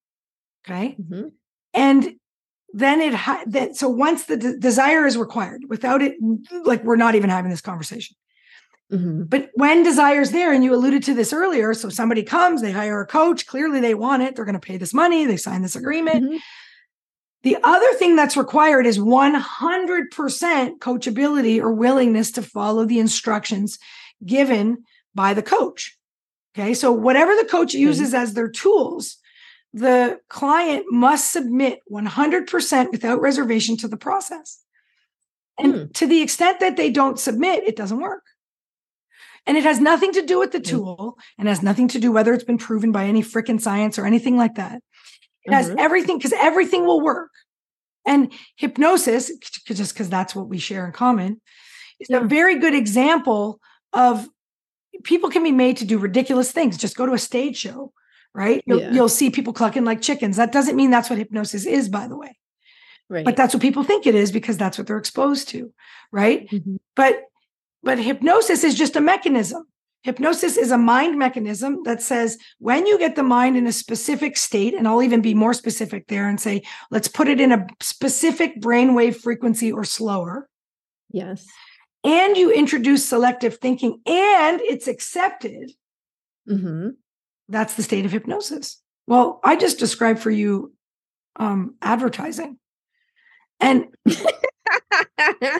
Okay. 0.67 0.97
And 1.75 2.17
then 2.73 3.00
it 3.00 3.14
ha- 3.14 3.45
that 3.47 3.76
so 3.76 3.88
once 3.88 4.25
the 4.25 4.37
de- 4.37 4.59
desire 4.59 5.07
is 5.07 5.17
required 5.17 5.62
without 5.69 6.02
it 6.02 6.14
like 6.64 6.83
we're 6.85 6.97
not 6.97 7.14
even 7.14 7.29
having 7.29 7.50
this 7.50 7.61
conversation 7.61 8.17
mm-hmm. 8.91 9.25
but 9.25 9.50
when 9.55 9.83
desire 9.83 10.23
is 10.23 10.33
there 10.33 10.52
and 10.52 10.64
you 10.64 10.75
alluded 10.75 11.02
to 11.02 11.12
this 11.12 11.35
earlier 11.35 11.75
so 11.75 11.91
somebody 11.91 12.23
comes 12.23 12.62
they 12.62 12.73
hire 12.73 13.02
a 13.02 13.07
coach 13.07 13.47
clearly 13.47 13.79
they 13.79 13.95
want 13.95 14.23
it 14.23 14.35
they're 14.35 14.47
going 14.47 14.55
to 14.55 14.59
pay 14.59 14.79
this 14.79 14.95
money 14.95 15.26
they 15.26 15.37
sign 15.37 15.62
this 15.62 15.76
agreement 15.76 16.25
mm-hmm. 16.25 16.38
The 17.43 17.59
other 17.64 17.93
thing 17.95 18.14
that's 18.14 18.37
required 18.37 18.87
is 18.87 18.99
100% 18.99 19.38
coachability 20.79 21.61
or 21.61 21.73
willingness 21.73 22.31
to 22.33 22.43
follow 22.43 22.85
the 22.85 23.00
instructions 23.00 23.79
given 24.25 24.85
by 25.14 25.35
the 25.35 25.43
coach. 25.43 25.99
Okay. 26.55 26.75
So, 26.75 26.93
whatever 26.93 27.35
the 27.35 27.49
coach 27.50 27.75
uses 27.75 28.09
mm-hmm. 28.09 28.23
as 28.23 28.35
their 28.35 28.49
tools, 28.49 29.17
the 29.73 30.21
client 30.29 30.87
must 30.91 31.33
submit 31.33 31.81
100% 31.91 32.91
without 32.91 33.21
reservation 33.21 33.76
to 33.79 33.88
the 33.88 33.97
process. 33.97 34.62
And 35.59 35.75
mm. 35.75 35.95
to 35.95 36.07
the 36.07 36.21
extent 36.23 36.61
that 36.61 36.76
they 36.76 36.91
don't 36.91 37.19
submit, 37.19 37.64
it 37.64 37.76
doesn't 37.76 38.00
work. 38.00 38.25
And 39.47 39.57
it 39.57 39.64
has 39.64 39.81
nothing 39.81 40.12
to 40.12 40.23
do 40.23 40.38
with 40.38 40.52
the 40.52 40.61
mm. 40.61 40.67
tool 40.67 41.19
and 41.38 41.49
has 41.49 41.62
nothing 41.62 41.88
to 41.88 41.99
do 41.99 42.12
whether 42.12 42.33
it's 42.33 42.45
been 42.45 42.59
proven 42.59 42.93
by 42.93 43.07
any 43.07 43.23
freaking 43.23 43.61
science 43.61 43.99
or 43.99 44.07
anything 44.07 44.37
like 44.37 44.57
that. 44.57 44.81
It 45.45 45.52
has 45.52 45.69
mm-hmm. 45.69 45.79
everything 45.79 46.19
because 46.19 46.33
everything 46.35 46.87
will 46.87 47.00
work. 47.00 47.31
And 48.07 48.33
hypnosis, 48.57 49.33
just 49.38 49.95
because 49.95 50.09
that's 50.09 50.35
what 50.35 50.49
we 50.49 50.59
share 50.59 50.87
in 50.87 50.93
common, 50.93 51.41
is 52.00 52.11
yeah. 52.11 52.19
a 52.19 52.25
very 52.25 52.59
good 52.59 52.75
example 52.75 53.61
of 53.93 54.29
people 55.05 55.31
can 55.31 55.43
be 55.43 55.52
made 55.52 55.76
to 55.79 55.85
do 55.85 55.99
ridiculous 55.99 56.52
things. 56.52 56.76
Just 56.76 56.97
go 56.97 57.07
to 57.07 57.12
a 57.12 57.19
stage 57.19 57.57
show, 57.57 57.93
right? 58.35 58.62
You'll, 58.67 58.81
yeah. 58.81 58.93
you'll 58.93 59.09
see 59.09 59.31
people 59.31 59.53
clucking 59.53 59.85
like 59.85 60.01
chickens. 60.01 60.37
That 60.37 60.53
doesn't 60.53 60.77
mean 60.77 60.91
that's 60.91 61.11
what 61.11 61.19
hypnosis 61.19 61.67
is, 61.67 61.89
by 61.89 62.09
the 62.09 62.17
way. 62.17 62.37
Right. 63.09 63.25
But 63.25 63.37
that's 63.37 63.55
what 63.55 63.62
people 63.62 63.85
think 63.85 64.07
it 64.07 64.15
is 64.15 64.33
because 64.33 64.57
that's 64.57 64.79
what 64.79 64.87
they're 64.87 64.97
exposed 64.97 65.49
to, 65.51 65.73
right? 66.12 66.49
Mm-hmm. 66.49 66.77
But 66.97 67.25
but 67.83 67.99
hypnosis 67.99 68.65
is 68.65 68.75
just 68.75 68.97
a 68.97 69.01
mechanism. 69.01 69.67
Hypnosis 70.03 70.57
is 70.57 70.71
a 70.71 70.79
mind 70.79 71.19
mechanism 71.19 71.83
that 71.85 72.03
says 72.03 72.39
when 72.59 72.87
you 72.87 72.99
get 72.99 73.15
the 73.15 73.23
mind 73.23 73.57
in 73.57 73.67
a 73.67 73.73
specific 73.73 74.37
state, 74.37 74.75
and 74.75 74.89
I'll 74.89 75.03
even 75.03 75.21
be 75.21 75.35
more 75.35 75.55
specific 75.55 76.09
there 76.09 76.29
and 76.29 76.41
say, 76.41 76.62
let's 76.91 77.07
put 77.07 77.29
it 77.29 77.41
in 77.41 77.53
a 77.53 77.67
specific 77.81 78.61
brainwave 78.61 79.17
frequency 79.17 79.71
or 79.71 79.85
slower. 79.85 80.49
Yes. 81.12 81.47
And 82.05 82.37
you 82.37 82.51
introduce 82.51 83.09
selective 83.09 83.59
thinking 83.59 84.01
and 84.07 84.61
it's 84.62 84.89
accepted. 84.89 85.73
Mm-hmm. 86.49 86.91
That's 87.52 87.75
the 87.75 87.82
state 87.82 88.04
of 88.04 88.12
hypnosis. 88.12 88.80
Well, 89.06 89.40
I 89.44 89.56
just 89.56 89.78
described 89.78 90.21
for 90.21 90.30
you 90.30 90.73
um, 91.37 91.75
advertising. 91.82 92.59
And 93.61 93.87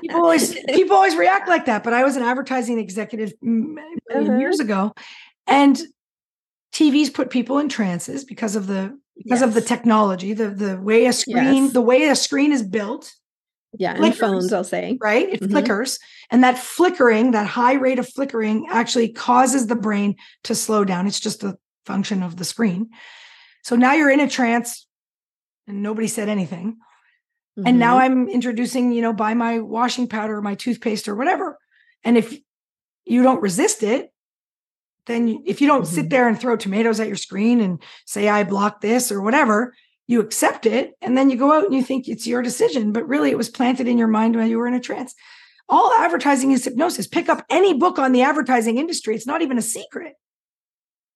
people 0.00 0.16
always 0.16 0.54
people 0.68 0.96
always 0.96 1.16
react 1.16 1.49
like 1.49 1.66
that. 1.66 1.84
But 1.84 1.92
I 1.92 2.02
was 2.04 2.16
an 2.16 2.22
advertising 2.22 2.78
executive 2.78 3.32
uh-huh. 3.42 4.38
years 4.38 4.58
ago, 4.58 4.92
and 5.46 5.80
TVs 6.72 7.12
put 7.12 7.30
people 7.30 7.58
in 7.58 7.68
trances 7.68 8.25
because 8.25 8.56
of 8.56 8.66
the 8.66 8.99
because 9.16 9.40
yes. 9.40 9.49
of 9.49 9.54
the 9.54 9.61
technology, 9.61 10.32
the 10.32 10.50
the 10.50 10.80
way 10.80 11.06
a 11.06 11.12
screen 11.12 11.64
yes. 11.64 11.72
the 11.72 11.80
way 11.80 12.08
a 12.08 12.16
screen 12.16 12.52
is 12.52 12.62
built. 12.62 13.12
Yeah, 13.78 13.96
flickers, 13.96 14.20
and 14.20 14.30
phones, 14.32 14.52
I'll 14.52 14.64
say. 14.64 14.99
Right? 15.00 15.28
It 15.28 15.40
mm-hmm. 15.40 15.52
flickers. 15.52 15.99
And 16.30 16.44
that 16.44 16.58
flickering, 16.58 17.30
that 17.30 17.46
high 17.46 17.75
rate 17.75 17.99
of 17.99 18.06
flickering 18.06 18.66
actually 18.70 19.11
causes 19.11 19.66
the 19.66 19.76
brain 19.76 20.16
to 20.44 20.54
slow 20.54 20.84
down. 20.84 21.06
It's 21.06 21.20
just 21.20 21.42
a 21.42 21.56
function 21.86 22.22
of 22.22 22.36
the 22.36 22.44
screen. 22.44 22.90
So 23.62 23.76
now 23.76 23.94
you're 23.94 24.10
in 24.10 24.20
a 24.20 24.28
trance 24.28 24.86
and 25.66 25.82
nobody 25.82 26.08
said 26.08 26.28
anything. 26.28 26.76
Mm-hmm. 27.58 27.66
And 27.66 27.78
now 27.78 27.98
mm-hmm. 27.98 28.12
I'm 28.12 28.28
introducing, 28.28 28.92
you 28.92 29.02
know, 29.02 29.12
buy 29.12 29.34
my 29.34 29.58
washing 29.58 30.08
powder 30.08 30.36
or 30.36 30.42
my 30.42 30.54
toothpaste 30.54 31.08
or 31.08 31.14
whatever. 31.14 31.58
And 32.04 32.16
if 32.16 32.36
you 33.04 33.22
don't 33.22 33.42
resist 33.42 33.82
it, 33.82 34.12
then 35.06 35.42
if 35.46 35.60
you 35.60 35.66
don't 35.66 35.82
mm-hmm. 35.82 35.94
sit 35.94 36.10
there 36.10 36.28
and 36.28 36.38
throw 36.38 36.56
tomatoes 36.56 37.00
at 37.00 37.08
your 37.08 37.16
screen 37.16 37.60
and 37.60 37.82
say, 38.06 38.28
I 38.28 38.44
block 38.44 38.80
this 38.80 39.10
or 39.10 39.20
whatever, 39.20 39.74
you 40.06 40.20
accept 40.20 40.66
it. 40.66 40.92
And 41.00 41.16
then 41.16 41.30
you 41.30 41.36
go 41.36 41.52
out 41.52 41.64
and 41.64 41.74
you 41.74 41.82
think 41.82 42.08
it's 42.08 42.26
your 42.26 42.42
decision. 42.42 42.92
But 42.92 43.08
really, 43.08 43.30
it 43.30 43.38
was 43.38 43.48
planted 43.48 43.88
in 43.88 43.98
your 43.98 44.08
mind 44.08 44.36
when 44.36 44.48
you 44.48 44.58
were 44.58 44.68
in 44.68 44.74
a 44.74 44.80
trance. 44.80 45.14
All 45.68 45.92
advertising 45.92 46.52
is 46.52 46.64
hypnosis. 46.64 47.06
Pick 47.06 47.28
up 47.28 47.44
any 47.48 47.74
book 47.74 47.98
on 47.98 48.12
the 48.12 48.22
advertising 48.22 48.78
industry. 48.78 49.14
It's 49.14 49.26
not 49.26 49.42
even 49.42 49.58
a 49.58 49.62
secret. 49.62 50.14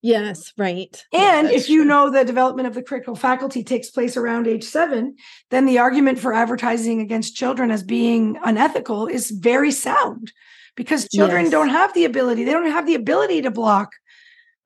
Yes, 0.06 0.52
right. 0.56 1.04
And 1.12 1.50
if 1.50 1.68
you 1.68 1.84
know 1.84 2.10
the 2.10 2.24
development 2.24 2.68
of 2.68 2.74
the 2.74 2.82
critical 2.82 3.16
faculty 3.16 3.64
takes 3.64 3.90
place 3.90 4.16
around 4.16 4.46
age 4.46 4.62
seven, 4.62 5.16
then 5.50 5.66
the 5.66 5.80
argument 5.80 6.20
for 6.20 6.32
advertising 6.32 7.00
against 7.00 7.34
children 7.34 7.72
as 7.72 7.82
being 7.82 8.38
unethical 8.44 9.08
is 9.08 9.32
very 9.32 9.72
sound 9.72 10.32
because 10.76 11.08
children 11.08 11.46
yes. 11.46 11.50
don't 11.50 11.70
have 11.70 11.92
the 11.92 12.04
ability, 12.04 12.44
they 12.44 12.52
don't 12.52 12.70
have 12.70 12.86
the 12.86 12.94
ability 12.94 13.42
to 13.42 13.50
block 13.50 13.94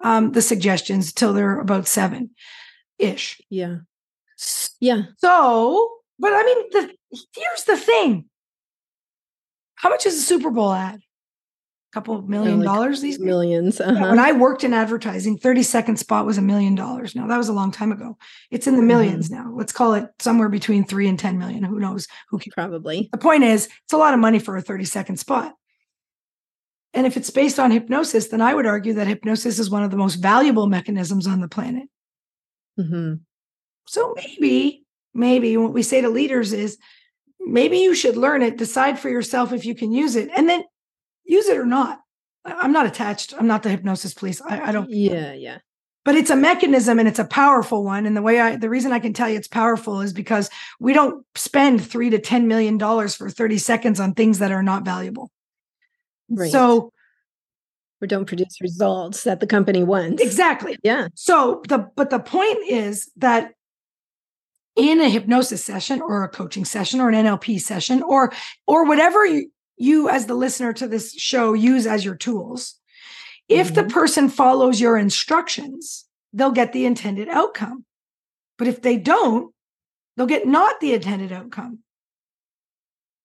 um, 0.02 0.32
the 0.32 0.42
suggestions 0.42 1.10
till 1.10 1.32
they're 1.32 1.58
about 1.58 1.88
seven 1.88 2.28
ish. 2.98 3.40
Yeah. 3.48 3.78
Yeah. 4.78 5.04
So, 5.20 5.90
but 6.18 6.34
I 6.34 6.42
mean, 6.42 6.70
the, 6.72 6.94
here's 7.34 7.64
the 7.64 7.78
thing 7.78 8.26
how 9.76 9.88
much 9.88 10.04
is 10.04 10.16
a 10.16 10.20
Super 10.20 10.50
Bowl 10.50 10.74
ad? 10.74 11.00
Couple 11.92 12.22
million 12.22 12.60
like 12.60 12.66
dollars 12.66 13.00
these 13.00 13.18
1000000s 13.18 13.80
uh-huh. 13.80 14.10
when 14.10 14.18
i 14.20 14.30
worked 14.30 14.62
in 14.62 14.72
advertising 14.72 15.36
30 15.36 15.62
second 15.62 15.96
spot 15.96 16.26
was 16.26 16.38
a 16.38 16.42
million 16.42 16.74
dollars. 16.74 17.14
Now 17.14 17.26
that 17.26 17.38
was 17.38 17.48
a 17.48 17.52
long 17.52 17.70
time 17.70 17.92
ago. 17.92 18.16
It's 18.50 18.66
in 18.66 18.76
the 18.76 18.82
1000000s 18.82 19.24
mm-hmm. 19.24 19.34
now. 19.34 19.52
Let's 19.54 19.72
call 19.72 19.94
it 19.94 20.08
somewhere 20.18 20.48
between 20.48 20.84
3 20.84 21.08
and 21.08 21.18
10 21.18 21.38
million. 21.38 21.62
Who 21.62 21.78
knows? 21.78 22.06
Who 22.30 22.38
can 22.38 22.52
probably. 22.52 23.08
The 23.12 23.18
point 23.18 23.44
is 23.44 23.66
it's 23.84 23.92
a 23.92 23.98
lot 23.98 24.14
of 24.14 24.20
money 24.20 24.38
for 24.38 24.56
a 24.56 24.62
30 24.62 24.84
second 24.84 25.16
spot. 25.16 25.54
And 26.92 27.06
if 27.06 27.16
it's 27.16 27.30
based 27.30 27.60
on 27.60 27.70
hypnosis 27.70 28.28
then 28.28 28.40
i 28.40 28.52
would 28.54 28.66
argue 28.66 28.94
that 28.94 29.06
hypnosis 29.06 29.58
is 29.58 29.70
one 29.70 29.84
of 29.84 29.90
the 29.90 29.96
most 29.96 30.16
valuable 30.16 30.66
mechanisms 30.66 31.26
on 31.26 31.40
the 31.40 31.48
planet. 31.48 31.88
Mm-hmm. 32.78 33.14
so 33.86 34.14
maybe 34.16 34.84
maybe 35.12 35.56
what 35.56 35.74
we 35.74 35.82
say 35.82 36.00
to 36.00 36.08
leaders 36.08 36.52
is 36.52 36.78
maybe 37.40 37.78
you 37.78 37.94
should 37.94 38.16
learn 38.16 38.42
it. 38.42 38.56
Decide 38.56 38.98
for 38.98 39.08
yourself 39.08 39.52
if 39.52 39.64
you 39.64 39.74
can 39.74 39.92
use 39.92 40.16
it. 40.16 40.30
And 40.36 40.48
then 40.48 40.64
use 41.30 41.48
it 41.48 41.58
or 41.58 41.66
not. 41.66 42.00
I'm 42.44 42.72
not 42.72 42.86
attached. 42.86 43.34
I'm 43.38 43.46
not 43.46 43.62
the 43.62 43.70
hypnosis 43.70 44.14
police. 44.14 44.40
I, 44.40 44.68
I 44.68 44.72
don't. 44.72 44.90
Yeah, 44.90 45.32
yeah. 45.32 45.58
But 46.04 46.14
it's 46.14 46.30
a 46.30 46.36
mechanism 46.36 46.98
and 46.98 47.06
it's 47.06 47.18
a 47.18 47.24
powerful 47.24 47.84
one. 47.84 48.06
And 48.06 48.16
the 48.16 48.22
way 48.22 48.40
I, 48.40 48.56
the 48.56 48.70
reason 48.70 48.92
I 48.92 48.98
can 48.98 49.12
tell 49.12 49.28
you 49.28 49.36
it's 49.36 49.48
powerful 49.48 50.00
is 50.00 50.14
because 50.14 50.48
we 50.78 50.94
don't 50.94 51.24
spend 51.34 51.84
three 51.84 52.08
to 52.10 52.18
ten 52.18 52.48
million 52.48 52.78
dollars 52.78 53.14
for 53.14 53.28
30 53.28 53.58
seconds 53.58 54.00
on 54.00 54.14
things 54.14 54.38
that 54.38 54.50
are 54.50 54.62
not 54.62 54.84
valuable. 54.84 55.30
Right. 56.30 56.50
So 56.50 56.92
or 58.00 58.06
don't 58.06 58.24
produce 58.24 58.60
results 58.60 59.24
that 59.24 59.40
the 59.40 59.46
company 59.46 59.82
wants. 59.82 60.22
exactly. 60.22 60.78
Yeah. 60.82 61.08
So 61.14 61.62
the 61.68 61.90
but 61.96 62.10
the 62.10 62.18
point 62.18 62.58
is 62.68 63.10
that 63.16 63.52
in 64.76 65.00
a 65.00 65.08
hypnosis 65.08 65.64
session 65.64 66.00
or 66.00 66.24
a 66.24 66.28
coaching 66.28 66.64
session 66.64 67.00
or 67.00 67.10
an 67.10 67.26
NLP 67.26 67.60
session 67.60 68.02
or 68.02 68.32
or 68.66 68.86
whatever 68.86 69.26
you, 69.26 69.50
you 69.80 70.08
as 70.08 70.26
the 70.26 70.34
listener 70.34 70.72
to 70.74 70.86
this 70.86 71.14
show 71.14 71.52
use 71.54 71.86
as 71.86 72.04
your 72.04 72.14
tools, 72.14 72.76
if 73.48 73.74
the 73.74 73.82
Mhm. 73.84 73.90
person 73.90 74.28
follows 74.28 74.80
your 74.80 74.96
instructions, 74.96 76.04
they'll 76.32 76.52
get 76.52 76.72
the 76.72 76.84
intended 76.84 77.28
outcome. 77.28 77.84
But 78.58 78.68
if 78.68 78.82
they 78.82 78.96
don't, 78.96 79.52
they'll 80.16 80.26
get 80.26 80.46
not 80.46 80.80
the 80.80 80.92
intended 80.92 81.32
outcome. 81.32 81.80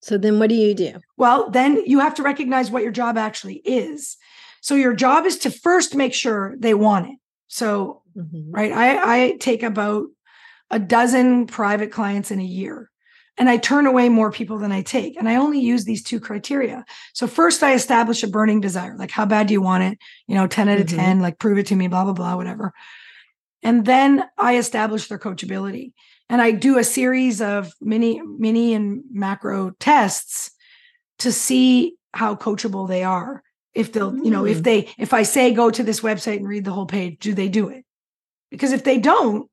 So 0.02 0.18
then 0.18 0.40
what 0.40 0.50
do 0.50 0.56
you 0.56 0.74
do? 0.74 0.94
Well, 1.18 1.50
then 1.50 1.82
you 1.86 2.00
have 2.00 2.16
to 2.16 2.24
recognize 2.24 2.72
what 2.72 2.84
your 2.84 2.92
job 2.92 3.18
actually 3.18 3.56
is. 3.66 4.18
So 4.62 4.76
your 4.76 4.94
job 4.94 5.26
is 5.26 5.38
to 5.40 5.52
first 5.52 5.96
make 5.96 6.14
sure 6.14 6.56
they 6.58 6.74
want 6.74 7.08
it. 7.10 7.18
So 7.48 8.02
Mhm. 8.16 8.48
right? 8.50 8.72
I, 8.72 9.26
I 9.26 9.32
take 9.38 9.62
about 9.62 10.08
a 10.72 10.80
dozen 10.80 11.48
private 11.48 11.92
clients 11.92 12.32
in 12.32 12.40
a 12.40 12.44
year 12.44 12.90
and 13.38 13.50
I 13.50 13.58
turn 13.58 13.86
away 13.86 14.10
more 14.10 14.32
people 14.32 14.58
than 14.58 14.72
I 14.72 14.82
take. 14.82 15.18
And 15.18 15.28
I 15.28 15.36
only 15.36 15.60
use 15.60 15.84
these 15.84 16.02
two 16.04 16.20
criteria. 16.20 16.86
So 17.14 17.28
first 17.28 17.64
I 17.64 17.74
establish 17.74 18.24
a 18.24 18.28
burning 18.28 18.62
desire, 18.62 18.96
like 18.98 19.12
how 19.12 19.26
bad 19.26 19.48
do 19.48 19.54
you 19.54 19.62
want 19.62 19.84
it? 19.84 19.98
You 20.28 20.36
know, 20.36 20.48
10 20.48 20.70
out 20.70 20.80
of 20.80 20.88
Mhm. 20.88 20.96
10, 20.96 21.20
like 21.20 21.38
prove 21.40 21.58
it 21.58 21.68
to 21.68 21.76
me, 21.76 21.88
blah, 21.88 22.04
blah, 22.06 22.14
blah, 22.14 22.36
whatever. 22.36 22.74
And 23.62 23.86
then 23.86 24.24
I 24.38 24.58
establish 24.58 25.08
their 25.08 25.20
coachability. 25.20 25.94
And 26.30 26.42
I 26.42 26.52
do 26.52 26.78
a 26.78 26.84
series 26.84 27.42
of 27.42 27.74
mini, 27.82 28.22
mini 28.22 28.74
and 28.74 29.04
macro 29.12 29.72
tests 29.80 30.52
to 31.20 31.32
see 31.32 31.96
how 32.14 32.36
coachable 32.36 32.88
they 32.88 33.04
are. 33.04 33.44
If 33.74 33.92
they'll, 33.92 34.16
you 34.16 34.32
know, 34.32 34.46
if 34.46 34.60
Mm. 34.60 34.64
they, 34.64 34.90
if 34.98 35.14
I 35.14 35.24
say 35.24 35.54
go 35.54 35.70
to 35.70 35.84
this 35.84 36.00
website 36.00 36.38
and 36.38 36.48
read 36.48 36.64
the 36.64 36.72
whole 36.72 36.86
page, 36.86 37.18
do 37.20 37.34
they 37.34 37.50
do 37.50 37.68
it? 37.68 37.84
Because 38.50 38.72
if 38.72 38.86
they 38.86 38.98
don't 38.98 39.50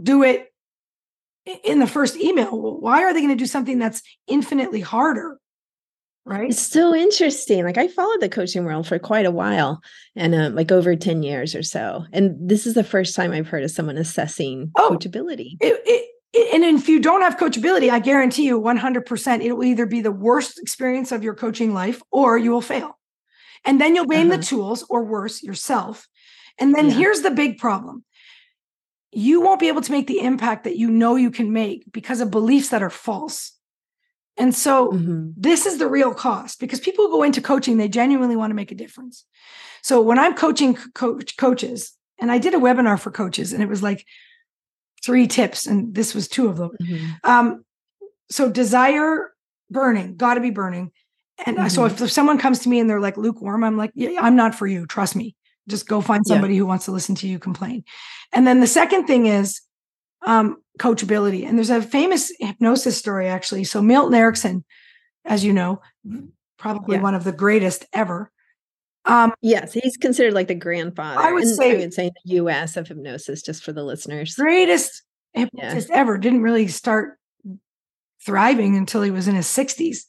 do 0.00 0.22
it 0.22 0.53
in 1.46 1.78
the 1.78 1.86
first 1.86 2.16
email, 2.16 2.78
why 2.80 3.02
are 3.04 3.12
they 3.12 3.20
going 3.20 3.36
to 3.36 3.42
do 3.42 3.46
something 3.46 3.78
that's 3.78 4.02
infinitely 4.26 4.80
harder? 4.80 5.38
Right. 6.26 6.48
It's 6.50 6.58
so 6.60 6.94
interesting. 6.94 7.64
Like 7.64 7.76
I 7.76 7.86
followed 7.88 8.20
the 8.22 8.30
coaching 8.30 8.64
world 8.64 8.86
for 8.88 8.98
quite 8.98 9.26
a 9.26 9.30
while 9.30 9.82
and 10.16 10.34
um, 10.34 10.54
like 10.54 10.72
over 10.72 10.96
10 10.96 11.22
years 11.22 11.54
or 11.54 11.62
so. 11.62 12.06
And 12.14 12.36
this 12.48 12.66
is 12.66 12.72
the 12.72 12.82
first 12.84 13.14
time 13.14 13.32
I've 13.32 13.48
heard 13.48 13.62
of 13.62 13.70
someone 13.70 13.98
assessing 13.98 14.72
Oh. 14.76 14.96
coachability. 14.98 15.56
It, 15.60 15.82
it, 15.84 16.08
it- 16.32 16.54
and 16.54 16.64
if 16.64 16.88
you 16.88 16.98
don't 16.98 17.20
have 17.20 17.36
coachability, 17.36 17.90
I 17.90 18.00
guarantee 18.00 18.44
you 18.46 18.60
100% 18.60 19.44
it 19.44 19.52
will 19.52 19.62
either 19.64 19.86
be 19.86 20.00
the 20.00 20.10
worst 20.10 20.58
experience 20.58 21.12
of 21.12 21.22
your 21.22 21.34
coaching 21.34 21.72
life 21.72 22.02
or 22.10 22.36
you 22.38 22.50
will 22.50 22.60
fail. 22.60 22.98
And 23.64 23.80
then 23.80 23.94
you'll 23.94 24.06
blame 24.06 24.28
Uh-huh. 24.28 24.38
the 24.38 24.42
tools 24.42 24.84
or 24.90 25.04
worse, 25.04 25.42
yourself. 25.44 26.08
And 26.58 26.74
then 26.74 26.86
Yeah. 26.86 26.96
here's 26.96 27.20
the 27.20 27.30
big 27.30 27.58
problem 27.58 28.04
you 29.16 29.40
won't 29.40 29.60
be 29.60 29.68
able 29.68 29.82
to 29.82 29.92
make 29.92 30.06
the 30.06 30.20
impact 30.20 30.64
that 30.64 30.76
you 30.76 30.90
know 30.90 31.16
you 31.16 31.30
can 31.30 31.52
make 31.52 31.90
because 31.92 32.20
of 32.20 32.30
beliefs 32.30 32.70
that 32.70 32.82
are 32.82 32.90
false. 32.90 33.52
And 34.36 34.54
so 34.54 34.92
Mhm. 34.92 35.34
this 35.36 35.64
is 35.66 35.78
the 35.78 35.86
real 35.88 36.12
cost 36.12 36.58
because 36.58 36.80
people 36.80 37.08
go 37.08 37.22
into 37.22 37.40
coaching, 37.40 37.76
they 37.76 37.88
genuinely 37.88 38.36
want 38.36 38.50
to 38.50 38.54
make 38.54 38.72
a 38.72 38.74
difference. 38.74 39.24
So 39.82 40.00
when 40.00 40.18
I'm 40.18 40.34
coaching 40.34 40.74
coach 40.94 41.36
coaches, 41.36 41.92
and 42.18 42.32
I 42.32 42.38
did 42.38 42.54
a 42.54 42.58
webinar 42.58 42.98
for 42.98 43.10
coaches, 43.10 43.52
and 43.52 43.62
it 43.62 43.68
was 43.68 43.82
like 43.82 44.04
three 45.04 45.26
tips, 45.26 45.66
and 45.66 45.94
this 45.94 46.14
was 46.14 46.26
two 46.28 46.48
of 46.48 46.56
them. 46.56 46.70
Mhm. 46.80 47.24
Um, 47.24 47.64
so 48.30 48.50
desire 48.50 49.34
burning, 49.70 50.16
got 50.16 50.34
to 50.34 50.40
be 50.40 50.50
burning. 50.50 50.90
And 51.46 51.58
uh, 51.58 51.68
so 51.68 51.84
if, 51.84 52.00
if 52.00 52.10
someone 52.10 52.38
comes 52.38 52.60
to 52.60 52.68
me 52.68 52.78
and 52.80 52.88
they're 52.88 53.00
like 53.00 53.16
lukewarm, 53.16 53.64
I'm 53.64 53.76
like, 53.76 53.90
yeah, 53.94 54.20
I'm 54.20 54.36
not 54.36 54.54
for 54.54 54.66
you. 54.66 54.86
Trust 54.86 55.16
me. 55.16 55.34
Just 55.68 55.88
go 55.88 56.00
find 56.00 56.22
Yeah. 56.26 56.34
somebody 56.34 56.56
who 56.56 56.66
wants 56.66 56.84
to 56.86 56.92
listen 56.92 57.14
to 57.16 57.28
you 57.28 57.38
complain. 57.38 57.84
And 58.32 58.46
then 58.46 58.60
the 58.60 58.66
second 58.66 59.06
thing 59.06 59.26
is 59.26 59.60
um, 60.26 60.56
coachability. 60.78 61.46
And 61.46 61.58
there's 61.58 61.70
a 61.70 61.82
famous 61.82 62.32
hypnosis 62.40 62.96
story 62.98 63.28
actually. 63.28 63.64
So 63.64 63.82
Milton 63.82 64.14
Erickson, 64.14 64.64
as 65.24 65.44
you 65.44 65.52
know, 65.52 65.80
probably 66.58 66.96
Yeah. 66.96 67.02
one 67.02 67.14
of 67.14 67.24
the 67.24 67.32
greatest 67.32 67.84
ever. 67.92 68.30
Um, 69.04 69.34
Yes, 69.42 69.74
he's 69.74 69.98
considered 69.98 70.32
like 70.32 70.48
the 70.48 70.54
grandfather. 70.54 71.20
I 71.20 71.32
would 71.32 71.42
and 71.44 71.54
say- 71.56 71.72
I 71.76 71.78
would 71.80 71.92
say 71.92 72.06
in 72.06 72.12
the 72.24 72.34
US 72.36 72.76
of 72.78 72.88
hypnosis, 72.88 73.42
just 73.42 73.62
for 73.62 73.72
the 73.72 73.82
listeners. 73.84 74.34
greatest 74.34 75.02
hypnotist 75.34 75.90
ever. 75.90 76.16
Didn't 76.16 76.40
really 76.42 76.68
start 76.68 77.18
thriving 78.24 78.76
until 78.76 79.02
he 79.02 79.10
was 79.10 79.28
in 79.28 79.34
his 79.34 79.46
60s. 79.46 80.06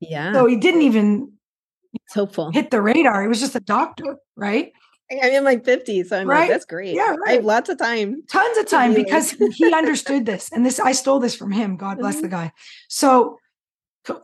Yeah. 0.00 0.32
So 0.32 0.46
he 0.46 0.56
didn't 0.56 0.82
even 0.82 1.32
it's 1.94 2.14
hopeful. 2.14 2.50
hit 2.50 2.70
the 2.72 2.82
radar. 2.82 3.22
He 3.22 3.28
was 3.28 3.38
just 3.40 3.54
a 3.54 3.60
doctor, 3.60 4.16
right? 4.36 4.72
I'm 5.10 5.32
in 5.32 5.44
my 5.44 5.56
50s, 5.56 6.06
so 6.06 6.18
I'm 6.18 6.28
Right? 6.28 6.40
like, 6.40 6.50
that's 6.50 6.64
great. 6.64 6.94
Yeah, 6.94 7.08
I 7.12 7.16
right. 7.16 7.34
have 7.36 7.44
lots 7.44 7.68
of 7.68 7.78
time. 7.78 8.22
Tons 8.28 8.58
of 8.58 8.66
time 8.66 8.94
because 8.94 9.30
he 9.54 9.72
understood 9.72 10.24
this. 10.26 10.50
And 10.52 10.64
this, 10.64 10.80
I 10.80 10.92
stole 10.92 11.18
this 11.20 11.34
from 11.34 11.52
him. 11.52 11.76
God 11.76 11.98
bless 11.98 12.16
the 12.16 12.22
mm-hmm. 12.22 12.30
guy. 12.30 12.52
So 12.88 13.38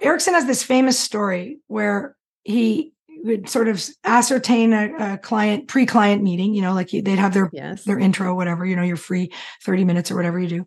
Erickson 0.01 0.35
has 0.35 0.47
this 0.47 0.63
famous 0.63 0.99
story 0.99 1.59
where 1.67 2.17
he 2.45 2.93
would 3.25 3.49
sort 3.49 3.69
of 3.69 3.85
ascertain 4.05 4.73
a, 4.73 5.15
a 5.15 5.19
client, 5.19 5.69
pre-client 5.69 6.23
meeting, 6.23 6.55
you 6.55 6.63
know, 6.63 6.73
like 6.73 6.93
you- 6.93 7.03
they'd 7.03 7.19
have 7.19 7.35
their 7.35 7.51
Yes. 7.53 7.85
their 7.85 7.99
intro, 7.99 8.35
whatever, 8.35 8.65
you 8.65 8.77
know, 8.77 8.83
your 8.83 8.97
free 8.97 9.31
30 9.65 9.85
minutes 9.85 10.11
or 10.11 10.17
whatever 10.17 10.39
you 10.39 10.49
do. 10.49 10.67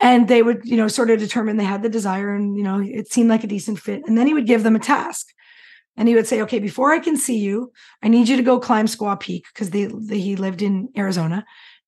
And 0.00 0.28
they 0.28 0.42
would, 0.42 0.62
you 0.64 0.76
know, 0.76 0.88
sort 0.88 1.10
of 1.10 1.18
determine 1.18 1.56
they 1.56 1.64
had 1.64 1.82
the 1.82 1.88
desire 1.88 2.34
and, 2.34 2.56
you 2.56 2.62
know, 2.62 2.80
it 2.80 3.10
seemed 3.12 3.28
like 3.30 3.44
a 3.44 3.46
decent 3.46 3.78
fit. 3.78 4.02
And 4.06 4.16
then 4.18 4.26
he 4.26 4.34
would 4.34 4.46
give 4.46 4.62
them 4.62 4.76
a 4.76 4.80
task. 4.80 5.28
And 5.96 6.08
he 6.08 6.14
would 6.14 6.26
say, 6.26 6.42
okay, 6.42 6.58
before 6.58 6.92
I 6.92 6.98
can 6.98 7.16
see 7.16 7.38
you, 7.38 7.72
I 8.02 8.08
need 8.08 8.28
you 8.28 8.36
to 8.36 8.42
go 8.42 8.60
climb 8.60 8.86
Squaw 8.86 9.18
Peak 9.18 9.46
because 9.52 9.70
they, 9.70 9.86
they, 9.86 10.18
he 10.18 10.36
lived 10.36 10.62
in 10.62 10.88
Arizona. 10.96 11.44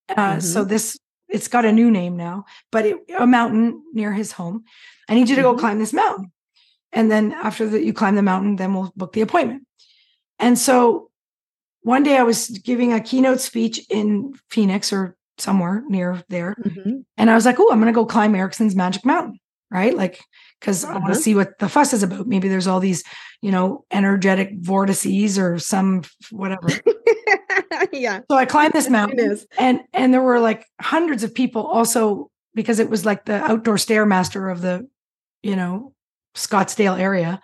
Uh, 0.09 0.41
So 0.41 0.65
this, 0.65 0.99
it's 1.29 1.49
got 1.49 1.67
a 1.67 1.73
new 1.73 1.91
name 1.91 2.17
now, 2.17 2.45
but 2.73 2.87
it, 2.87 2.97
a 3.19 3.27
mountain 3.27 3.83
near 3.93 4.13
his 4.15 4.33
home. 4.33 4.65
I 5.09 5.15
need 5.15 5.29
you 5.29 5.37
to 5.37 5.43
go 5.43 5.55
Mhm. 5.55 5.59
climb 5.59 5.79
this 5.79 5.93
mountain. 5.93 6.33
And 6.91 7.11
then 7.11 7.33
after 7.33 7.69
that, 7.69 7.85
you 7.85 7.93
climb 7.93 8.15
the 8.17 8.23
mountain, 8.23 8.57
then 8.57 8.73
we'll 8.73 8.93
book 8.97 9.13
the 9.13 9.21
appointment. 9.21 9.67
And 10.39 10.59
so 10.59 11.11
one 11.83 12.03
day 12.03 12.17
I 12.17 12.23
was 12.23 12.49
giving 12.49 12.93
a 12.95 13.01
keynote 13.01 13.41
speech 13.41 13.81
in 13.91 14.33
Phoenix 14.51 14.91
or 14.93 15.17
somewhere 15.37 15.85
near 15.89 16.23
there. 16.31 16.57
Mhm. 16.65 17.05
And 17.19 17.31
I 17.31 17.35
was 17.35 17.45
like, 17.45 17.61
oh, 17.61 17.71
I'm 17.71 17.81
going 17.81 17.93
to 17.93 18.01
go 18.01 18.07
climb 18.07 18.35
Erickson's 18.35 18.75
Magic 18.75 19.05
Mountain, 19.05 19.39
right? 19.71 19.95
Like, 19.97 20.21
because 20.61 20.85
I 20.85 20.93
want 20.93 21.05
Uh-huh. 21.05 21.15
to 21.15 21.21
see 21.21 21.35
what 21.35 21.59
the 21.59 21.69
fuss 21.69 21.93
is 21.93 22.03
about. 22.03 22.27
Maybe 22.27 22.49
there's 22.49 22.67
all 22.67 22.81
these, 22.81 23.05
you 23.43 23.51
know, 23.53 23.85
energetic 23.91 24.53
vortices 24.61 25.39
or 25.39 25.59
some 25.59 26.03
whatever. 26.31 26.69
yeah. 27.93 28.21
So 28.31 28.37
I 28.37 28.45
climbed 28.45 28.73
this 28.73 28.89
mountain, 28.89 29.39
and 29.59 29.81
and 29.93 30.13
there 30.13 30.23
were 30.23 30.41
like 30.41 30.67
hundreds 30.81 31.23
of 31.25 31.35
people 31.35 31.67
also 31.67 32.31
because 32.55 32.79
it 32.79 32.91
was 32.91 33.05
like 33.07 33.25
the 33.25 33.37
outdoor 33.45 33.77
stairmaster 33.77 34.51
of 34.51 34.61
the, 34.63 34.89
you 35.43 35.55
know, 35.55 35.93
Scottsdale 36.35 36.99
area. 36.99 37.41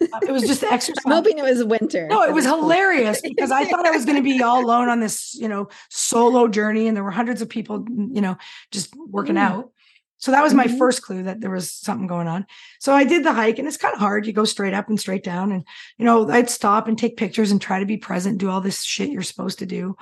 Uh, 0.00 0.20
It 0.26 0.30
was 0.32 0.44
just 0.46 0.60
the 0.62 0.72
exercise. 0.72 1.02
I'm 1.04 1.12
hoping 1.12 1.38
it 1.38 1.42
was 1.44 1.62
winter. 1.64 2.06
No, 2.08 2.22
it 2.22 2.32
was 2.32 2.44
hilarious 2.44 3.20
because 3.20 3.50
I 3.50 3.64
thought 3.64 3.86
I 3.86 3.90
was 3.90 4.04
going 4.04 4.16
to 4.16 4.22
be 4.22 4.42
all 4.46 4.64
alone 4.64 4.88
on 4.88 5.00
this, 5.00 5.34
you 5.34 5.48
know, 5.48 5.68
solo 5.90 6.48
journey, 6.48 6.86
and 6.86 6.96
there 6.96 7.04
were 7.04 7.10
hundreds 7.10 7.42
of 7.42 7.48
people, 7.48 7.84
you 7.88 8.20
know, 8.20 8.36
just 8.70 8.94
working 8.96 9.34
Mm. 9.34 9.40
out. 9.40 9.72
So 10.20 10.30
that 10.30 10.42
was 10.42 10.54
my 10.54 10.66
Mhm. 10.66 10.78
first 10.78 11.02
clue 11.02 11.22
that 11.24 11.40
there 11.40 11.50
was 11.50 11.72
something 11.72 12.06
going 12.06 12.28
on. 12.28 12.46
So 12.78 12.94
I 12.94 13.04
did 13.04 13.24
the 13.24 13.32
hike, 13.32 13.58
and 13.58 13.66
it's 13.66 13.76
kind 13.76 13.94
of 13.94 14.00
hard. 14.00 14.26
You 14.26 14.32
go 14.32 14.44
straight 14.44 14.74
up 14.74 14.88
and 14.88 15.00
straight 15.00 15.24
down, 15.24 15.50
and 15.50 15.64
you 15.98 16.04
know, 16.04 16.30
I'd 16.30 16.48
stop 16.50 16.86
and 16.86 16.96
take 16.96 17.16
pictures 17.16 17.50
and 17.50 17.60
try 17.60 17.80
to 17.80 17.86
be 17.86 17.96
present, 17.96 18.38
do 18.38 18.50
all 18.50 18.60
this 18.60 18.82
shit 18.84 19.10
you're 19.10 19.22
supposed 19.22 19.58
to 19.58 19.66
do, 19.66 19.96